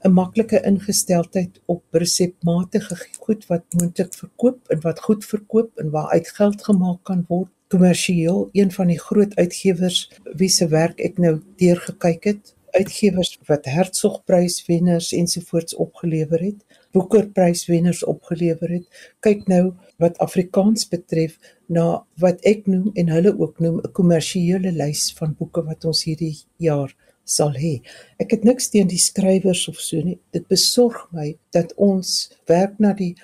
'n 0.05 0.13
maklike 0.13 0.61
ingesteldheid 0.63 1.61
op 1.65 1.83
resepmatige 1.91 2.95
goed 3.19 3.45
wat 3.47 3.63
moontlik 3.69 4.13
verkoop 4.13 4.59
en 4.67 4.79
wat 4.81 4.99
goed 4.99 5.25
verkoop 5.25 5.77
en 5.77 5.89
waar 5.89 6.09
uit 6.09 6.29
geld 6.29 6.63
gemaak 6.63 7.03
kan 7.03 7.25
word 7.27 7.49
kommersieel. 7.67 8.49
Een 8.51 8.71
van 8.71 8.87
die 8.87 8.99
groot 8.99 9.35
uitgewers 9.35 10.11
wie 10.23 10.49
se 10.49 10.67
werk 10.67 10.99
ek 10.99 11.17
nou 11.17 11.41
deurgekyk 11.57 12.23
het, 12.23 12.55
uitgewers 12.71 13.37
wat 13.45 13.65
Hertzogpryswenners 13.65 15.11
ensovoorts 15.13 15.75
opgelewer 15.75 16.39
het, 16.39 16.78
Boekerpryswenners 16.95 18.01
opgelewer 18.09 18.71
het. 18.77 18.85
Kyk 19.25 19.45
nou 19.51 19.73
wat 20.01 20.17
Afrikaans 20.23 20.87
betref 20.89 21.37
na 21.67 22.01
wat 22.21 22.41
ek 22.49 22.65
noem 22.67 22.89
en 22.97 23.11
hulle 23.13 23.33
ook 23.37 23.59
noem 23.59 23.77
'n 23.79 23.91
kommersiële 23.93 24.71
lys 24.71 25.11
van 25.19 25.35
boeke 25.37 25.61
wat 25.65 25.85
ons 25.85 26.03
hierdie 26.03 26.37
jaar 26.57 26.95
sal 27.23 27.53
hê. 27.53 27.81
Ek 28.19 28.31
het 28.31 28.43
niks 28.43 28.69
teen 28.69 28.87
die 28.87 28.97
skrywers 29.01 29.67
of 29.69 29.77
so 29.79 30.01
nie. 30.01 30.19
Dit 30.33 30.47
besorg 30.47 31.07
my 31.11 31.37
dat 31.51 31.73
ons 31.77 32.31
werk 32.47 32.79
na 32.79 32.93
die 32.93 33.15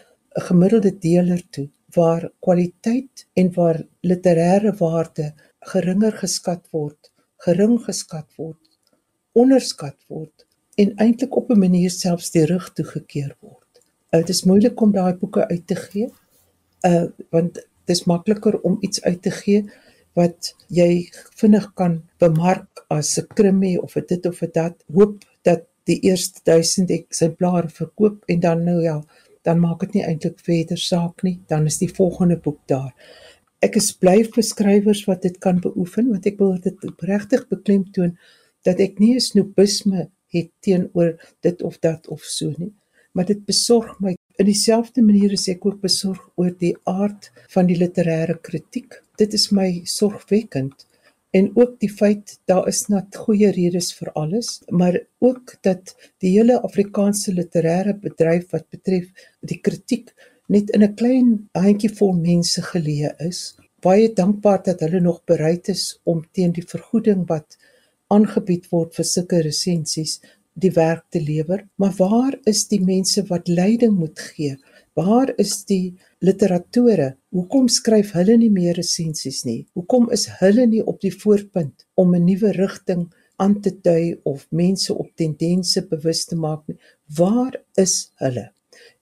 gemiddelde 0.47 0.91
deler 0.99 1.41
toe 1.49 1.69
waar 1.95 2.29
kwaliteit 2.39 3.25
en 3.33 3.51
waar 3.55 3.81
literêre 4.03 4.75
waarde 4.77 5.33
geringer 5.59 6.11
geskat 6.11 6.67
word, 6.71 7.11
gering 7.45 7.79
geskat 7.79 8.27
word, 8.37 8.61
onderskat 9.33 9.97
word 10.07 10.44
en 10.75 10.95
eintlik 10.95 11.35
op 11.35 11.49
'n 11.49 11.59
manier 11.59 11.91
selfs 11.91 12.31
die 12.31 12.45
rug 12.45 12.73
toegekeer 12.73 13.35
word. 13.39 13.81
Uh, 14.11 14.19
dit 14.19 14.29
is 14.29 14.43
moeilik 14.43 14.81
om 14.81 14.91
daai 14.91 15.13
boeke 15.13 15.47
uit 15.47 15.67
te 15.67 15.75
gee. 15.75 16.09
Uh 16.81 17.05
want 17.29 17.67
dis 17.85 18.03
makliker 18.05 18.59
om 18.61 18.77
iets 18.81 19.01
uit 19.03 19.21
te 19.21 19.31
gee 19.31 19.65
wat 20.15 20.53
jy 20.71 21.07
vinnig 21.39 21.67
kan 21.75 22.01
bemark 22.19 22.85
as 22.89 23.17
'n 23.19 23.27
krimie 23.35 23.81
of 23.81 23.95
'n 23.95 24.05
dit 24.07 24.25
of 24.25 24.41
'n 24.41 24.51
dat 24.53 24.75
hoop 24.93 25.23
dat 25.43 25.63
die 25.83 25.99
eerste 25.99 26.39
1000 26.43 26.89
eksemplare 26.89 27.69
verkoop 27.69 28.23
en 28.25 28.39
dan 28.39 28.63
nou 28.63 28.81
ja 28.81 29.03
dan 29.43 29.59
maak 29.59 29.79
dit 29.79 29.93
nie 29.93 30.03
eintlik 30.03 30.39
verder 30.39 30.77
saak 30.77 31.23
nie 31.23 31.39
dan 31.47 31.65
is 31.65 31.77
die 31.77 31.93
volgende 31.93 32.37
boek 32.37 32.59
daar 32.67 32.93
ek 33.59 33.75
is 33.75 33.91
bly 33.91 34.23
vir 34.23 34.43
skrywers 34.43 35.05
wat 35.05 35.21
dit 35.21 35.37
kan 35.37 35.59
beoefen 35.59 36.09
want 36.09 36.25
ek 36.25 36.39
wil 36.39 36.57
dit 36.61 36.77
regtig 36.99 37.47
beklemtoon 37.47 38.17
dat 38.63 38.79
ek 38.79 38.99
nie 38.99 39.15
'n 39.15 39.19
snobisme 39.19 40.09
het 40.35 40.51
teenoor 40.59 41.15
dit 41.39 41.61
of 41.61 41.79
dat 41.79 42.07
of 42.07 42.23
so 42.23 42.53
nie 42.57 42.73
maar 43.15 43.25
dit 43.25 43.45
besorg 43.45 43.99
my 43.99 44.15
In 44.35 44.49
dieselfde 44.49 44.99
manier 45.01 45.31
is 45.31 45.45
ek 45.47 45.63
ook 45.63 45.77
besorg 45.79 46.19
oor 46.35 46.51
die 46.59 46.73
aard 46.91 47.29
van 47.53 47.69
die 47.69 47.77
literêre 47.79 48.35
kritiek. 48.43 48.97
Dit 49.15 49.35
is 49.37 49.47
my 49.55 49.69
sorgwekkend 49.87 50.83
en 51.35 51.47
ook 51.55 51.77
die 51.79 51.91
feit 51.91 52.33
daar 52.47 52.67
is 52.71 52.85
net 52.91 53.15
goeie 53.19 53.49
redes 53.55 53.89
vir 53.95 54.11
alles, 54.19 54.59
maar 54.71 54.97
ook 55.23 55.55
dat 55.67 55.93
die 56.23 56.33
hele 56.33 56.59
Afrikaanse 56.67 57.31
literêre 57.35 57.95
bedryf 57.99 58.51
wat 58.51 58.67
betref 58.75 59.27
die 59.39 59.59
kritiek 59.63 60.11
net 60.51 60.71
in 60.75 60.83
'n 60.83 60.95
klein 60.99 61.29
handjievol 61.55 62.11
mense 62.19 62.61
geleë 62.61 63.15
is. 63.27 63.55
Baie 63.79 64.11
dankbaar 64.11 64.63
dat 64.63 64.83
hulle 64.83 64.99
nog 64.99 65.23
bereid 65.23 65.69
is 65.69 65.99
om 66.03 66.23
teen 66.31 66.51
die 66.51 66.67
vergoeding 66.67 67.23
wat 67.27 67.57
aangebied 68.15 68.69
word 68.71 68.95
vir 68.97 69.07
sulke 69.09 69.41
resensies 69.45 70.19
die 70.55 70.71
werk 70.75 71.03
te 71.11 71.19
lewer, 71.19 71.65
maar 71.75 71.93
waar 71.99 72.37
is 72.47 72.63
die 72.71 72.79
mense 72.79 73.25
wat 73.29 73.49
leiding 73.51 73.97
moet 73.99 74.19
gee? 74.31 74.55
Waar 74.95 75.33
is 75.41 75.65
die 75.67 75.97
literatore? 76.23 77.15
Hoekom 77.35 77.67
skryf 77.67 78.13
hulle 78.15 78.37
nie 78.39 78.51
meer 78.53 78.77
resensies 78.79 79.43
nie? 79.43 79.65
Hoekom 79.75 80.07
is 80.15 80.29
hulle 80.39 80.63
nie 80.71 80.83
op 80.83 81.01
die 81.03 81.11
voorpunt 81.11 81.85
om 81.99 82.15
'n 82.15 82.25
nuwe 82.25 82.51
rigting 82.55 83.11
aan 83.37 83.59
te 83.61 83.71
dui 83.87 84.19
of 84.23 84.47
mense 84.51 84.93
op 84.93 85.09
tendense 85.15 85.81
bewus 85.89 86.25
te 86.25 86.35
maak 86.35 86.63
nie? 86.67 86.77
Waar 87.17 87.59
is 87.75 88.11
hulle? 88.23 88.51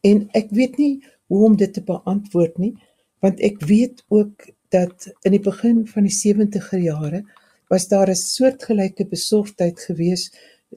En 0.01 0.28
ek 0.34 0.49
weet 0.49 0.78
nie 0.78 1.03
hoe 1.28 1.45
om 1.45 1.55
dit 1.55 1.74
te 1.74 1.82
beantwoord 1.82 2.57
nie, 2.57 2.74
want 3.22 3.39
ek 3.39 3.61
weet 3.61 4.03
ook 4.09 4.49
dat 4.70 5.14
in 5.22 5.32
die 5.32 5.43
begin 5.43 5.88
van 5.88 6.03
die 6.03 6.18
70er 6.18 6.82
jare 6.82 7.24
was 7.74 7.88
daar 7.93 8.09
'n 8.09 8.24
soortgelyke 8.36 9.05
besorgdheid 9.15 9.80
geweest 9.88 10.30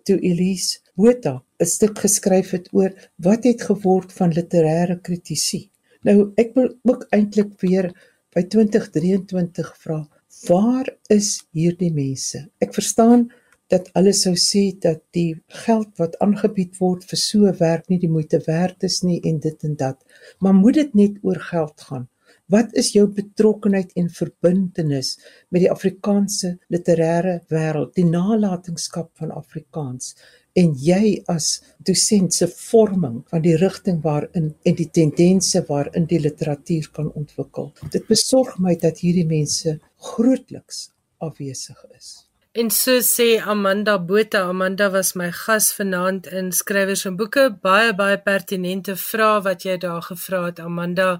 toe 0.06 0.18
Elise 0.30 0.78
Botha 0.94 1.34
'n 1.62 1.72
stuk 1.76 1.96
geskryf 2.04 2.50
het 2.56 2.68
oor 2.72 2.92
wat 3.26 3.44
het 3.44 3.62
geword 3.70 4.10
van 4.18 4.36
literêre 4.38 4.96
kritisie. 5.06 5.64
Nou 6.06 6.32
ek 6.42 6.54
wil 6.54 6.68
ook 6.90 7.02
eintlik 7.16 7.52
weer 7.60 7.86
by 8.34 8.42
2023 8.42 9.68
vra, 9.82 10.00
waar 10.48 10.88
is 11.08 11.30
hierdie 11.52 11.92
mense? 11.92 12.48
Ek 12.64 12.72
verstaan 12.74 13.28
dat 13.72 13.88
hulle 13.96 14.12
sou 14.12 14.34
sê 14.38 14.64
dat 14.86 15.00
die 15.10 15.32
geld 15.64 15.92
wat 16.00 16.18
aangebied 16.24 16.78
word 16.78 17.04
vir 17.10 17.18
so 17.18 17.52
werk 17.60 17.88
nie 17.90 17.98
die 17.98 18.12
moeite 18.16 18.40
werd 18.46 18.84
is 18.88 19.02
nie 19.02 19.20
en 19.30 19.40
dit 19.40 19.64
en 19.68 19.76
dat. 19.76 19.98
Maar 20.38 20.54
moet 20.54 20.74
dit 20.74 20.94
net 20.94 21.14
oor 21.22 21.40
geld 21.52 21.80
gaan? 21.88 22.08
Wat 22.46 22.74
is 22.78 22.92
jou 22.94 23.08
betrokkenheid 23.10 23.90
en 23.98 24.06
verbintenis 24.12 25.16
met 25.50 25.64
die 25.64 25.70
Afrikaanse 25.70 26.52
literêre 26.70 27.40
wêreld, 27.50 27.96
die 27.98 28.06
nalatenskap 28.06 29.10
van 29.18 29.32
Afrikaans 29.34 30.12
en 30.56 30.70
jy 30.78 31.16
as 31.32 31.48
dosent 31.82 32.36
se 32.36 32.46
vorming 32.46 33.18
van 33.32 33.42
die 33.42 33.56
rigting 33.60 33.98
waarin 34.04 34.52
en 34.62 34.78
die 34.78 34.88
tendense 34.94 35.64
waarin 35.68 36.06
die 36.06 36.20
literatuur 36.22 36.86
kan 36.94 37.10
ontwikkel. 37.18 37.72
Dit 37.90 38.06
besorg 38.06 38.60
my 38.62 38.76
dat 38.78 39.02
hierdie 39.02 39.26
mense 39.26 39.76
grootliks 40.12 40.86
afwesig 41.18 41.82
is. 41.98 42.25
En 42.56 42.70
so 42.70 43.00
sê 43.02 43.38
Amanda 43.38 43.98
Botha, 43.98 44.48
Amanda 44.48 44.88
was 44.90 45.12
my 45.14 45.30
gas 45.30 45.74
vanaand 45.76 46.26
in 46.26 46.52
skrywers 46.52 47.04
en 47.04 47.18
boeke. 47.18 47.50
Baie 47.66 47.90
baie 47.98 48.16
pertinente 48.28 48.94
vrae 48.96 49.42
wat 49.44 49.66
jy 49.68 49.74
daar 49.82 50.00
gevra 50.06 50.40
het 50.46 50.62
Amanda. 50.64 51.10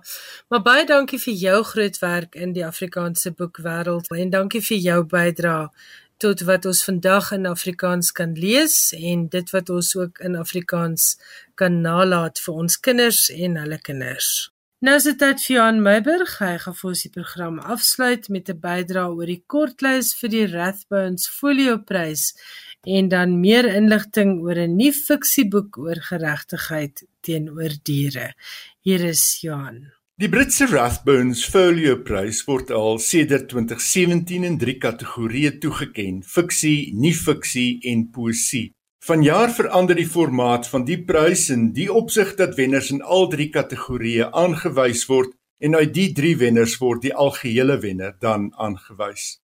Maar 0.48 0.62
baie 0.70 0.86
dankie 0.88 1.20
vir 1.26 1.36
jou 1.42 1.60
groot 1.74 2.00
werk 2.00 2.40
in 2.46 2.56
die 2.56 2.64
Afrikaanse 2.64 3.34
boekwêreld 3.36 4.08
en 4.16 4.32
dankie 4.32 4.64
vir 4.70 4.80
jou 4.86 4.98
bydrae 5.12 5.68
tot 6.24 6.48
wat 6.48 6.72
ons 6.72 6.84
vandag 6.88 7.32
in 7.36 7.52
Afrikaans 7.52 8.16
kan 8.16 8.32
lees 8.32 8.80
en 8.96 9.28
dit 9.28 9.56
wat 9.58 9.76
ons 9.76 9.94
ook 10.00 10.24
in 10.24 10.40
Afrikaans 10.40 11.18
kan 11.54 11.82
nalat 11.84 12.40
vir 12.40 12.64
ons 12.64 12.80
kinders 12.80 13.26
en 13.28 13.60
hulle 13.60 13.82
kinders. 13.84 14.55
Nou 14.84 14.92
is 14.92 15.06
dit 15.08 15.16
tyd 15.16 15.38
vir 15.40 15.54
Johan 15.54 15.78
Meiburg. 15.80 16.34
Hy 16.36 16.58
gaan 16.60 16.74
vir 16.76 16.88
ons 16.90 17.02
die 17.06 17.10
program 17.14 17.54
afsluit 17.64 18.26
met 18.28 18.50
'n 18.52 18.60
bydrae 18.60 19.08
oor 19.08 19.30
die 19.32 19.42
kortlys 19.48 20.12
vir 20.20 20.28
die 20.28 20.46
Rathbones 20.52 21.24
Folioprys 21.32 22.36
en 22.84 23.08
dan 23.08 23.40
meer 23.40 23.64
inligting 23.64 24.36
oor 24.44 24.58
'n 24.60 24.76
nuwe 24.76 24.92
fiksieboek 24.92 25.78
oor 25.78 25.96
geregtigheid 25.96 27.04
teenoor 27.22 27.72
diere. 27.84 28.34
Hier 28.84 29.00
is 29.00 29.40
Johan. 29.40 29.92
Die 30.18 30.28
Britse 30.28 30.66
Rathbones 30.66 31.44
Folio 31.44 31.96
Prys 31.96 32.44
word 32.46 32.70
al 32.70 32.98
sedert 32.98 33.48
2017 33.48 34.44
in 34.44 34.58
drie 34.58 34.78
kategorieë 34.78 35.58
toegekend: 35.58 36.26
fiksie, 36.26 36.92
nie-fiksie 36.94 37.80
en 37.82 38.10
poësie. 38.10 38.75
Vanjaar 39.06 39.52
verander 39.54 39.94
die 39.94 40.08
formaat 40.10 40.64
van 40.66 40.82
die 40.82 40.96
prys 41.06 41.44
in 41.54 41.68
die 41.76 41.86
opsig 41.92 42.32
dat 42.40 42.56
wenners 42.58 42.88
in 42.90 43.04
al 43.16 43.28
drie 43.30 43.52
kategorieë 43.54 44.32
aangewys 44.34 45.04
word 45.06 45.36
en 45.62 45.76
uit 45.78 45.92
die 45.94 46.08
drie 46.16 46.32
wenners 46.40 46.72
word 46.80 47.04
die 47.04 47.12
algehele 47.14 47.76
wenner 47.84 48.16
dan 48.18 48.48
aangewys. 48.58 49.36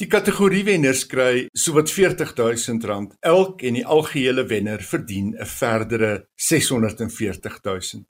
Die 0.00 0.08
kategorie 0.08 0.62
wenners 0.64 1.02
kry 1.10 1.44
sowat 1.52 1.92
R40000 1.92 3.18
elk 3.20 3.60
en 3.68 3.76
die 3.76 3.84
algehele 3.84 4.46
wenner 4.48 4.80
verdien 4.80 5.36
'n 5.36 5.50
verdere 5.58 6.12
R640000. 6.40 8.08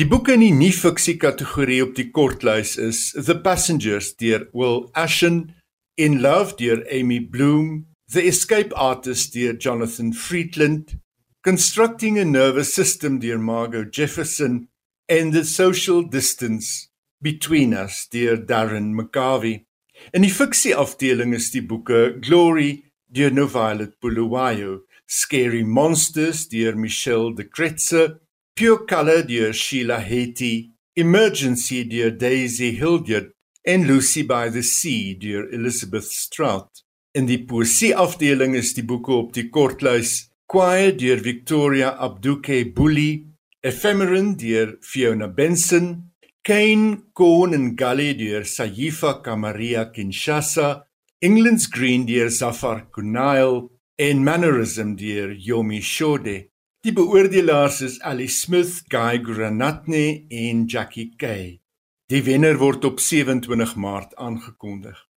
Die 0.00 0.08
boeke 0.08 0.32
in 0.32 0.46
die 0.46 0.54
nie-fiksie 0.64 1.18
kategorie 1.18 1.82
op 1.82 1.94
die 1.94 2.08
kortlys 2.10 2.78
is 2.78 3.12
The 3.12 3.36
Passengers 3.36 4.16
deur 4.16 4.48
Will 4.54 4.88
Ashen, 4.94 5.54
In 5.98 6.20
Love 6.22 6.56
deur 6.56 6.86
Amy 6.88 7.20
Bloom, 7.20 7.84
The 8.10 8.26
Escape 8.26 8.72
Artist 8.74 9.34
deur 9.34 9.52
Jonathan 9.52 10.14
Friedland, 10.14 10.98
Constructing 11.44 12.18
a 12.18 12.24
Nervous 12.24 12.72
System 12.72 13.18
deur 13.20 13.36
Margot 13.36 13.84
Jefferson 13.84 14.68
and 15.10 15.34
The 15.34 15.44
Social 15.44 16.02
Distance 16.04 16.88
Between 17.20 17.74
Us 17.74 18.08
deur 18.10 18.38
Darren 18.38 18.94
McGarvey. 18.94 19.66
In 20.14 20.22
die 20.22 20.30
fiksie 20.30 20.72
afdeling 20.72 21.34
is 21.34 21.50
die 21.50 21.60
boeke 21.60 22.18
Glory 22.22 22.84
deur 23.12 23.30
Novailet 23.30 24.00
Bulawayo, 24.00 24.84
Scary 25.06 25.62
Monsters 25.62 26.48
deur 26.48 26.76
Michelle 26.76 27.34
de 27.34 27.44
Kretser, 27.44 28.20
Pure 28.56 28.86
Color 28.86 29.24
deur 29.24 29.52
Sheila 29.52 30.00
Heti, 30.00 30.72
Emergency 30.96 31.84
deur 31.84 32.16
Daisy 32.16 32.72
Hildyard 32.72 33.32
en 33.66 33.86
Lucy 33.86 34.22
by 34.22 34.48
the 34.48 34.62
Sea 34.62 35.12
deur 35.12 35.52
Elizabeth 35.52 36.08
Strout. 36.08 36.84
In 37.16 37.24
die 37.24 37.40
poesie 37.48 37.94
afdeling 37.96 38.52
is 38.58 38.74
die 38.76 38.84
boeke 38.84 39.14
op 39.16 39.32
die 39.32 39.46
kortlys 39.48 40.28
Quiet 40.48 40.98
deur 41.00 41.22
Victoria 41.24 41.94
Abduke 42.04 42.58
Bully, 42.76 43.24
Ephemeron 43.64 44.34
deur 44.36 44.76
Fiona 44.84 45.28
Benson, 45.28 46.12
Kane 46.44 47.08
Corn 47.14 47.54
and 47.54 47.76
Gully 47.76 48.12
deur 48.14 48.44
Sayifa 48.44 49.22
Kamaria 49.24 49.86
Kinshasa, 49.92 50.84
England's 51.20 51.66
Green 51.66 52.06
deur 52.06 52.28
Zafar 52.30 52.86
Kunail 52.92 53.70
en 53.98 54.22
Mannerism 54.24 54.94
deur 54.96 55.32
Yomi 55.32 55.80
Shode. 55.80 56.50
Die 56.84 56.92
beoordelaars 56.92 57.80
is 57.82 58.00
Ali 58.04 58.28
Smith, 58.28 58.84
Guy 58.88 59.18
Granatne 59.24 60.26
en 60.30 60.66
Jackie 60.68 61.10
Kay. 61.16 61.58
Die 62.08 62.22
wenner 62.24 62.60
word 62.60 62.84
op 62.84 63.00
27 63.00 63.76
Maart 63.76 64.16
aangekondig. 64.16 65.07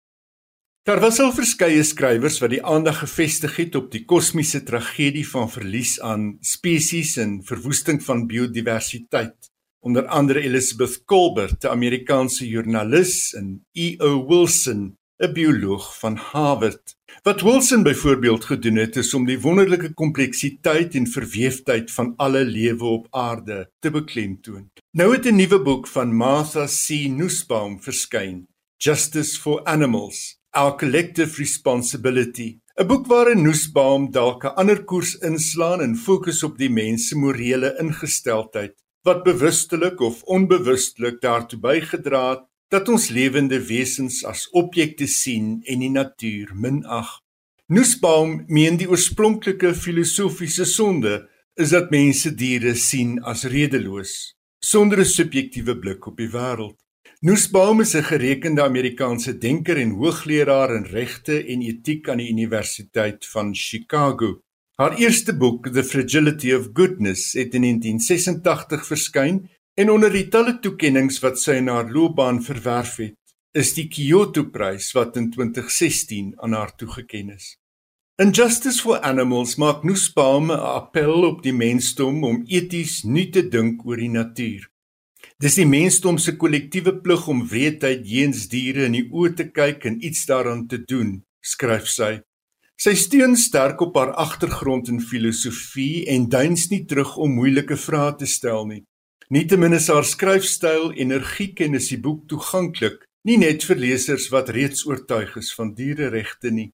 Daar 0.82 1.00
was 1.00 1.20
al 1.22 1.30
verskeie 1.30 1.84
skrywers 1.86 2.40
wat 2.42 2.50
die 2.56 2.64
aandag 2.66 3.04
gefestig 3.04 3.54
het 3.62 3.76
op 3.78 3.92
die 3.94 4.02
kosmiese 4.10 4.64
tragedie 4.66 5.28
van 5.30 5.46
verlies 5.54 6.00
aan 6.02 6.40
spesies 6.42 7.20
en 7.22 7.36
verwoesting 7.46 8.00
van 8.02 8.24
biodiversiteit. 8.26 9.52
Onder 9.86 10.08
andere 10.10 10.42
Elizabeth 10.42 11.04
Kolbert, 11.06 11.64
'n 11.64 11.68
Amerikaanse 11.68 12.48
joernalis, 12.48 13.34
en 13.34 13.66
E.O. 13.72 14.26
Wilson, 14.28 14.98
'n 15.22 15.34
bioloog 15.34 16.00
van 16.00 16.16
Harvard. 16.16 16.96
Wat 17.22 17.42
Wilson 17.42 17.84
byvoorbeeld 17.84 18.46
gedoen 18.46 18.76
het 18.76 18.96
is 18.96 19.14
om 19.14 19.26
die 19.26 19.40
wonderlike 19.40 19.94
kompleksiteit 19.94 20.96
en 20.96 21.08
verweefdheid 21.08 21.92
van 21.92 22.14
alle 22.18 22.46
lewe 22.46 22.86
op 22.86 23.08
aarde 23.10 23.72
te 23.80 23.92
beklemtoon. 23.92 24.72
Nou 24.98 25.14
het 25.14 25.26
'n 25.26 25.36
nuwe 25.36 25.62
boek 25.62 25.88
van 25.88 26.16
Martha 26.16 26.66
C. 26.66 26.90
Nussbaum 27.08 27.82
verskyn, 27.82 28.48
Justice 28.78 29.40
for 29.40 29.64
Animals: 29.64 30.41
Our 30.54 30.76
Collective 30.76 31.38
Responsibility. 31.40 32.60
'n 32.76 32.88
Boek 32.88 33.06
waarin 33.08 33.42
Nussbaum 33.42 34.12
dalk 34.12 34.44
'n 34.44 34.56
ander 34.62 34.84
koers 34.84 35.14
inslaan 35.30 35.82
en 35.82 35.96
fokus 35.96 36.44
op 36.44 36.58
die 36.58 36.70
mens 36.70 37.08
se 37.08 37.16
morele 37.16 37.70
ingesteldheid 37.80 38.76
wat 39.08 39.24
bewustelik 39.24 40.00
of 40.00 40.24
onbewustelik 40.24 41.22
daartoe 41.22 41.60
bygedra 41.60 42.24
het 42.30 42.44
dat 42.68 42.90
ons 42.90 43.08
lewende 43.10 43.60
wesens 43.68 44.26
as 44.26 44.50
objekte 44.50 45.08
sien 45.08 45.62
en 45.64 45.80
die 45.80 45.90
natuur 45.90 46.52
minag. 46.54 47.10
Nussbaum 47.68 48.44
meen 48.48 48.78
die 48.78 48.90
oorspronklike 48.90 49.74
filosofiese 49.74 50.66
sonde 50.66 51.30
is 51.56 51.70
dat 51.70 51.92
mense 51.92 52.36
diere 52.36 52.76
sien 52.76 53.20
as 53.24 53.44
redeloos, 53.44 54.36
sonder 54.60 55.00
'n 55.00 55.14
subjektiewe 55.18 55.80
blik 55.80 56.08
op 56.08 56.18
die 56.18 56.32
wêreld. 56.36 56.82
Nussbaum 57.24 57.82
is 57.82 57.94
'n 57.96 58.04
gerekende 58.04 58.64
Amerikaanse 58.64 59.38
denker 59.38 59.78
en 59.78 59.92
hoogleraar 59.92 60.76
in 60.76 60.84
regte 60.84 61.46
en 61.46 61.62
etiek 61.62 62.10
aan 62.10 62.18
die 62.18 62.30
Universiteit 62.30 63.28
van 63.28 63.56
Chicago. 63.56 64.42
Haar 64.76 64.98
eerste 64.98 65.38
boek, 65.38 65.68
The 65.68 65.84
Fragility 65.84 66.54
of 66.54 66.70
Goodness, 66.74 67.34
het 67.34 67.54
in 67.54 67.62
1986 67.62 68.86
verskyn 68.86 69.50
En 69.74 69.90
onder 69.90 70.12
die 70.12 70.28
talle 70.28 70.58
toekenninge 70.60 71.16
wat 71.24 71.40
sy 71.40 71.56
in 71.62 71.70
haar 71.72 71.88
loopbaan 71.92 72.42
verwerf 72.44 72.98
het, 73.00 73.18
is 73.56 73.72
die 73.78 73.88
Kyoto-prys 73.92 74.92
wat 74.98 75.16
in 75.20 75.30
2016 75.32 76.34
aan 76.44 76.56
haar 76.58 76.74
toegeken 76.76 77.32
is. 77.38 77.56
In 78.22 78.34
Justice 78.36 78.84
for 78.84 79.00
Animals 79.08 79.56
maak 79.56 79.86
Nussbaum 79.88 80.52
'n 80.52 80.60
appel 80.60 81.24
op 81.26 81.42
die 81.44 81.56
mensdom 81.56 82.24
om 82.24 82.44
eties 82.48 83.04
nie 83.04 83.30
te 83.30 83.48
dink 83.48 83.86
oor 83.86 83.98
die 83.98 84.12
natuur. 84.12 84.71
Dis 85.42 85.56
die 85.58 85.66
mensdom 85.66 86.20
se 86.22 86.36
kollektiewe 86.38 86.92
plig 87.02 87.24
om 87.32 87.40
wreedheid 87.50 88.04
jeens 88.06 88.44
diere 88.52 88.84
in 88.86 88.94
die 88.94 89.08
oë 89.10 89.32
te 89.40 89.46
kyk 89.50 89.88
en 89.90 89.96
iets 90.06 90.28
daaraan 90.30 90.68
te 90.70 90.78
doen, 90.86 91.16
skryf 91.42 91.88
sy. 91.90 92.20
Sy 92.78 92.94
steun 92.94 93.34
sterk 93.38 93.82
op 93.82 93.98
haar 93.98 94.12
agtergrond 94.22 94.92
in 94.94 95.00
filosofie 95.02 96.04
en 96.14 96.28
duins 96.30 96.68
nie 96.70 96.84
terug 96.86 97.16
om 97.18 97.34
moeilike 97.40 97.74
vrae 97.74 98.12
te 98.20 98.30
stel 98.30 98.68
nie. 98.70 98.84
Nietemin 99.34 99.74
is 99.80 99.88
haar 99.90 100.06
skryfstyl 100.06 100.92
energiek 101.02 101.66
en 101.66 101.80
is 101.80 101.90
die 101.90 101.98
boek 102.06 102.28
toeganklik, 102.30 103.02
nie 103.26 103.40
net 103.42 103.66
vir 103.66 103.82
lesers 103.82 104.30
wat 104.30 104.54
reeds 104.54 104.86
oortuig 104.86 105.34
is 105.42 105.50
van 105.58 105.74
diereregte 105.74 106.54
nie. 106.54 106.68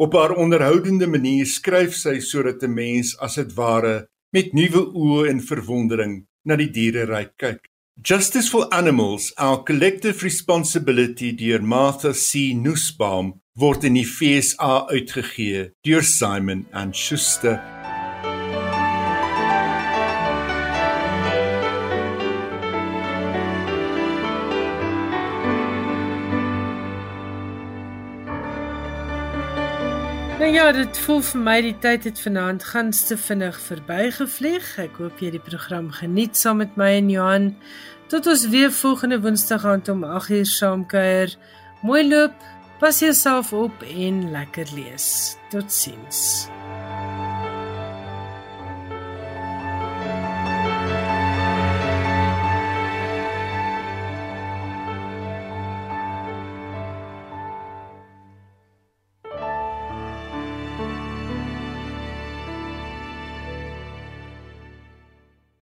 Op 0.00 0.16
haar 0.16 0.32
onderhoudende 0.40 1.10
manier 1.12 1.44
skryf 1.44 1.92
sy 1.92 2.16
sodat 2.24 2.64
'n 2.64 2.72
mens 2.72 3.12
as 3.20 3.36
dit 3.36 3.52
ware 3.52 4.08
met 4.32 4.56
nuwe 4.56 4.88
oë 4.96 5.28
en 5.28 5.44
verwondering 5.44 6.24
na 6.44 6.56
die 6.56 6.72
diereryk 6.72 7.36
kyk. 7.36 7.68
Justice 8.02 8.48
for 8.48 8.74
Animals: 8.74 9.32
Our 9.38 9.64
Collective 9.64 10.24
Responsibility 10.24 11.32
deur 11.32 11.62
Martha 11.62 12.12
C. 12.12 12.52
Nussbaum 12.52 13.40
word 13.54 13.84
in 13.84 13.94
die 13.94 14.04
FSA 14.04 14.88
uitgegee 14.88 15.70
deur 15.86 16.02
Simon 16.02 16.66
& 16.80 16.92
Schuster. 16.92 17.73
Ja, 30.54 30.72
dit 30.72 30.98
voel 31.02 31.18
vir 31.26 31.40
my 31.42 31.54
die 31.64 31.74
tyd 31.82 32.04
het 32.06 32.20
vanaand 32.22 32.62
gans 32.68 33.00
te 33.08 33.16
vinnig 33.18 33.56
verbygevlieg. 33.58 34.68
Ek 34.84 35.00
hoop 35.02 35.18
jy 35.18 35.32
die 35.34 35.42
program 35.42 35.88
geniet 35.96 36.38
saam 36.38 36.60
met 36.62 36.76
my 36.78 36.92
en 37.00 37.10
Johan. 37.10 37.48
Tot 38.12 38.28
ons 38.30 38.46
weer 38.52 38.70
volgende 38.70 39.18
Woensdag 39.24 39.66
aand 39.66 39.90
om 39.90 40.04
8uur 40.06 40.46
saam 40.46 40.86
kuier. 40.86 41.34
Mooi 41.82 42.04
loop, 42.06 42.36
pas 42.78 43.02
jouself 43.02 43.50
op 43.52 43.82
en 43.82 44.28
lekker 44.36 44.70
lees. 44.76 45.08
Totsiens. 45.50 46.46